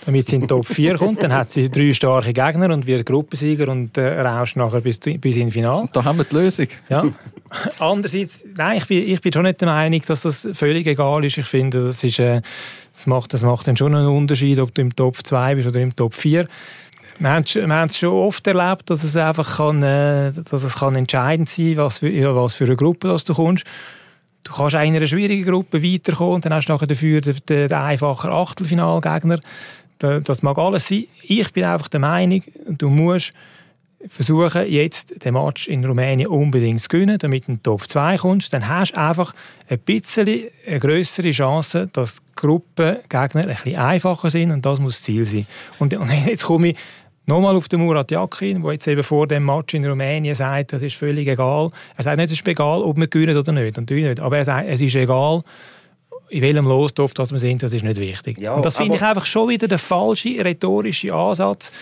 Damit 0.06 0.28
sie 0.28 0.36
in 0.36 0.40
die 0.40 0.46
Top 0.46 0.66
4 0.66 0.96
kommt, 0.96 1.22
dann 1.22 1.34
hat 1.34 1.50
sie 1.50 1.68
drei 1.68 1.92
starke 1.92 2.32
Gegner 2.32 2.72
und 2.72 2.86
wird 2.86 3.04
Gruppensieger 3.04 3.68
und 3.68 3.98
äh, 3.98 4.18
rauscht 4.18 4.56
nachher 4.56 4.80
bis, 4.80 4.98
bis 4.98 5.36
ins 5.36 5.52
Finale. 5.52 5.90
Da 5.92 6.02
haben 6.02 6.16
wir 6.16 6.24
die 6.24 6.34
Lösung. 6.34 6.68
Ja. 6.88 7.04
Andererseits, 7.78 8.46
nein, 8.56 8.78
ich 8.78 8.86
bin, 8.86 9.06
ich 9.06 9.20
bin 9.20 9.30
schon 9.30 9.42
nicht 9.42 9.60
der 9.60 9.68
Meinung, 9.68 10.00
dass 10.06 10.22
das 10.22 10.48
völlig 10.54 10.86
egal 10.86 11.22
ist. 11.26 11.36
Ich 11.36 11.44
finde, 11.44 11.88
das, 11.88 12.02
ist, 12.02 12.18
äh, 12.18 12.40
das, 12.94 13.06
macht, 13.06 13.34
das 13.34 13.42
macht 13.42 13.68
dann 13.68 13.76
schon 13.76 13.94
einen 13.94 14.08
Unterschied, 14.08 14.58
ob 14.58 14.74
du 14.74 14.80
im 14.80 14.96
Top 14.96 15.18
2 15.22 15.56
bist 15.56 15.68
oder 15.68 15.80
im 15.80 15.94
Top 15.94 16.14
4 16.14 16.46
wir 17.20 17.30
haben, 17.30 17.44
wir 17.44 17.68
haben 17.68 17.88
es 17.88 17.98
schon 17.98 18.08
oft 18.08 18.46
erlebt, 18.46 18.88
dass 18.88 19.04
es 19.04 19.14
einfach 19.14 19.58
kann, 19.58 19.82
äh, 19.82 20.32
dass 20.32 20.62
es 20.62 20.76
kann 20.76 20.96
entscheidend 20.96 21.48
sein 21.48 21.76
was 21.76 21.98
für, 21.98 22.08
ja, 22.08 22.34
was 22.34 22.54
für 22.54 22.64
eine 22.64 22.76
Gruppe 22.76 23.08
dass 23.08 23.24
du 23.24 23.34
kommst. 23.34 23.64
Du 24.42 24.52
kannst 24.52 24.74
in 24.74 24.80
einer 24.80 25.06
schwierigen 25.06 25.44
Gruppe 25.44 25.82
weiterkommen 25.82 26.36
und 26.36 26.44
dann 26.46 26.54
hast 26.54 26.66
du 26.66 26.72
nachher 26.72 26.86
dafür 26.86 27.20
den, 27.20 27.36
den, 27.46 27.68
den 27.68 27.78
einfachen 27.78 28.30
Achtelfinalgegner. 28.30 29.38
Das 29.98 30.42
mag 30.42 30.56
alles 30.56 30.88
sein. 30.88 31.04
Ich 31.22 31.52
bin 31.52 31.64
einfach 31.64 31.88
der 31.88 32.00
Meinung, 32.00 32.42
du 32.66 32.88
musst 32.88 33.34
versuchen, 34.08 34.66
jetzt 34.66 35.24
den 35.24 35.34
Match 35.34 35.68
in 35.68 35.84
Rumänien 35.84 36.28
unbedingt 36.28 36.80
zu 36.80 36.88
gewinnen, 36.88 37.18
damit 37.18 37.46
du 37.46 37.52
in 37.52 37.56
den 37.58 37.62
Top 37.62 37.86
2 37.86 38.16
kommst. 38.16 38.52
Dann 38.52 38.66
hast 38.66 38.92
du 38.92 39.00
einfach 39.00 39.34
ein 39.68 39.78
bisschen 39.80 40.48
eine 40.66 40.80
größere 40.80 41.30
Chance, 41.32 41.88
dass 41.92 42.16
die 42.16 42.20
Gruppengegner 42.36 43.42
ein 43.42 43.48
bisschen 43.48 43.76
einfacher 43.76 44.30
sind 44.30 44.52
und 44.52 44.64
das 44.64 44.80
muss 44.80 44.96
das 44.96 45.02
Ziel 45.02 45.26
sein. 45.26 45.46
Und 45.78 45.94
jetzt 46.26 46.44
komme 46.44 46.68
ich 46.68 46.76
Nochmal 47.26 47.54
auf 47.54 47.68
den 47.68 47.80
Murat 47.80 48.10
Yakin, 48.10 48.62
der 48.62 48.72
jetzt 48.72 48.88
eben 48.88 49.02
vor 49.02 49.26
dem 49.26 49.44
Match 49.44 49.74
in 49.74 49.86
Rumänien 49.86 50.34
sagt, 50.34 50.72
das 50.72 50.82
ist 50.82 50.96
völlig 50.96 51.28
egal. 51.28 51.70
Er 51.96 52.04
sagt 52.04 52.16
nicht, 52.16 52.32
es 52.32 52.40
ist 52.40 52.48
egal, 52.48 52.82
ob 52.82 52.96
wir 52.96 53.06
gewinnen 53.06 53.36
oder 53.36 53.52
nicht. 53.52 53.76
Natürlich 53.76 54.04
nicht. 54.04 54.20
Aber 54.20 54.38
er 54.38 54.44
sagt, 54.44 54.68
es 54.68 54.80
ist 54.80 54.96
egal, 54.96 55.42
in 56.28 56.42
welchem 56.42 56.66
Losdorf 56.66 57.14
dass 57.14 57.32
wir 57.32 57.38
sind, 57.38 57.62
das 57.62 57.72
ist 57.72 57.84
nicht 57.84 57.98
wichtig. 57.98 58.38
Ja, 58.38 58.54
und 58.54 58.64
das 58.64 58.76
finde 58.76 58.96
ich 58.96 59.02
einfach 59.02 59.26
schon 59.26 59.48
wieder 59.48 59.68
der 59.68 59.78
falsche 59.78 60.44
rhetorische 60.44 61.12
Ansatz. 61.12 61.72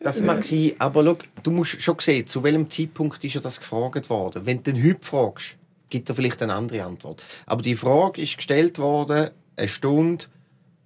Das 0.00 0.20
mag 0.20 0.44
sein, 0.44 0.72
aber 0.78 1.04
schau, 1.04 1.16
du 1.42 1.50
musst 1.52 1.80
schon 1.80 1.96
sehen, 2.00 2.26
zu 2.26 2.42
welchem 2.42 2.68
Zeitpunkt 2.68 3.22
ist 3.22 3.36
er 3.36 3.40
das 3.40 3.60
gefragt 3.60 4.10
worden. 4.10 4.44
Wenn 4.44 4.62
du 4.62 4.72
den 4.72 4.84
heute 4.84 4.98
fragst, 5.00 5.56
gibt 5.90 6.08
er 6.08 6.14
vielleicht 6.14 6.42
eine 6.42 6.54
andere 6.54 6.84
Antwort. 6.84 7.22
Aber 7.46 7.62
die 7.62 7.76
Frage 7.76 8.20
ist 8.20 8.36
gestellt 8.36 8.78
worden, 8.78 9.30
eine 9.56 9.68
Stunde 9.68 10.24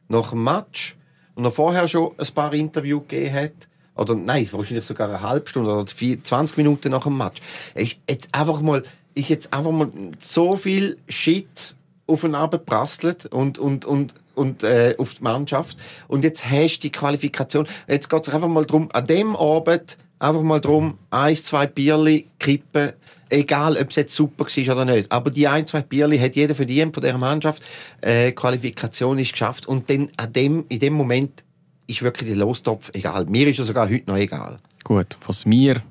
nach 0.09 0.31
dem 0.31 0.45
Match 0.45 0.97
und 1.35 1.45
er 1.45 1.51
vorher 1.51 1.89
schon 1.89 2.13
ein 2.19 2.35
paar 2.35 2.53
Interviews 2.53 3.03
gegeben 3.09 3.35
hat 3.35 3.69
oder 3.97 4.15
nein, 4.15 4.49
wahrscheinlich 4.53 4.85
sogar 4.85 5.09
eine 5.09 5.21
halbe 5.21 5.49
Stunde 5.49 5.73
oder 5.73 5.87
20 5.87 6.57
Minuten 6.57 6.91
nach 6.91 7.05
dem 7.05 7.17
Match. 7.17 7.41
Ich 7.75 8.01
jetzt 8.09 8.35
einfach 8.35 8.61
mal, 8.61 8.83
ich 9.15 9.29
jetzt 9.29 9.53
einfach 9.53 9.71
mal 9.71 9.91
so 10.21 10.57
viel 10.57 10.97
Shit 11.09 11.75
aufeinander 12.07 12.59
prasselt 12.59 13.27
und, 13.27 13.59
und, 13.59 13.85
und, 13.85 14.15
und 14.35 14.63
äh, 14.63 14.95
auf 14.99 15.15
die 15.15 15.23
Mannschaft. 15.23 15.77
Und 16.09 16.25
jetzt 16.25 16.49
hast 16.49 16.79
du 16.79 16.83
die 16.83 16.93
Qualifikation. 16.93 17.67
Jetzt 17.89 18.09
geht 18.09 18.27
es 18.27 18.33
einfach 18.33 18.49
mal 18.49 18.65
darum, 18.65 18.89
an 18.93 19.07
dem 19.07 19.35
Abend 19.35 19.97
einfach 20.19 20.43
mal 20.43 20.61
darum, 20.61 20.99
ein, 21.11 21.37
zwei 21.37 21.67
Bierli 21.67 22.29
kippen, 22.39 22.93
egal 23.29 23.77
ob 23.77 23.91
es 23.91 23.97
jetzt 23.97 24.15
super 24.15 24.45
war 24.45 24.75
oder 24.77 24.85
nicht. 24.85 25.11
Aber 25.11 25.31
die 25.31 25.49
ein, 25.49 25.67
zwei 25.67 25.83
Bierli 25.83 26.19
hat 26.19 26.37
jeder 26.37 26.55
verdient 26.55 26.95
von 26.95 27.03
dieser 27.03 27.19
Mannschaft. 27.19 27.63
Äh, 28.01 28.33
Qualifikation 28.33 29.19
ist 29.19 29.33
geschafft. 29.33 29.67
Und 29.67 29.91
dann 29.91 30.11
an 30.17 30.33
dem, 30.33 30.65
in 30.69 30.79
dem 30.79 30.95
Moment 30.95 31.45
ist 31.87 32.03
wirklich 32.03 32.29
der 32.29 32.39
Lostopf 32.39 32.91
egal. 32.93 33.27
Mir 33.27 33.49
ist 33.49 33.59
er 33.59 33.65
sogar 33.65 33.89
heute 33.89 34.11
noch 34.11 34.17
egal. 34.17 34.59
Gut, 34.85 35.17
was 35.27 35.47
wir 35.47 35.83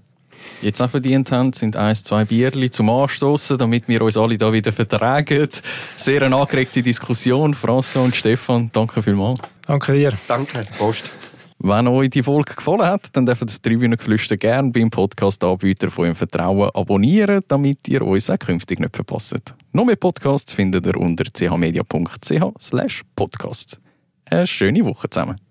jetzt 0.61 0.81
auch 0.81 0.89
verdient 0.89 1.31
haben, 1.31 1.53
sind 1.53 1.75
ein, 1.75 1.95
zwei 1.95 2.25
Bierli 2.25 2.69
zum 2.69 2.89
Anstoßen, 2.89 3.57
damit 3.57 3.87
wir 3.87 4.01
uns 4.01 4.17
alle 4.17 4.37
da 4.37 4.51
wieder 4.51 4.71
vertragen. 4.71 5.49
Sehr 5.97 6.21
eine 6.21 6.35
angeregte 6.35 6.81
Diskussion. 6.81 7.55
François 7.55 8.03
und 8.03 8.15
Stefan, 8.15 8.69
danke 8.71 9.01
vielmals. 9.01 9.39
Danke 9.65 9.93
dir. 9.93 10.13
Danke, 10.27 10.65
Post. 10.77 11.03
Wenn 11.59 11.87
euch 11.87 12.09
die 12.09 12.21
Folge 12.21 12.53
gefallen 12.53 12.85
hat, 12.85 13.07
dann 13.13 13.25
dürft 13.25 13.41
ihr 13.41 13.45
das 13.47 13.61
Tribünengeflüster 13.61 14.37
gerne 14.37 14.71
beim 14.71 14.89
Podcast-Anbieter 14.89 15.89
von 15.89 16.03
eurem 16.03 16.15
Vertrauen 16.15 16.69
abonnieren, 16.73 17.41
damit 17.47 17.87
ihr 17.87 18.01
uns 18.01 18.29
auch 18.29 18.37
künftig 18.37 18.79
nicht 18.79 18.95
verpasst. 18.95 19.53
Noch 19.71 19.85
mehr 19.85 19.95
Podcasts 19.95 20.51
findet 20.51 20.85
ihr 20.85 20.97
unter 20.97 21.23
chmedia.ch 21.25 23.01
podcast. 23.15 23.79
Eine 24.25 24.47
schöne 24.47 24.83
Woche 24.85 25.09
zusammen. 25.09 25.44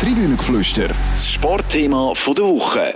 Tribünengeflüster, 0.00 0.88
das 1.12 1.30
Sportthema 1.30 2.12
der 2.36 2.44
Woche. 2.44 2.94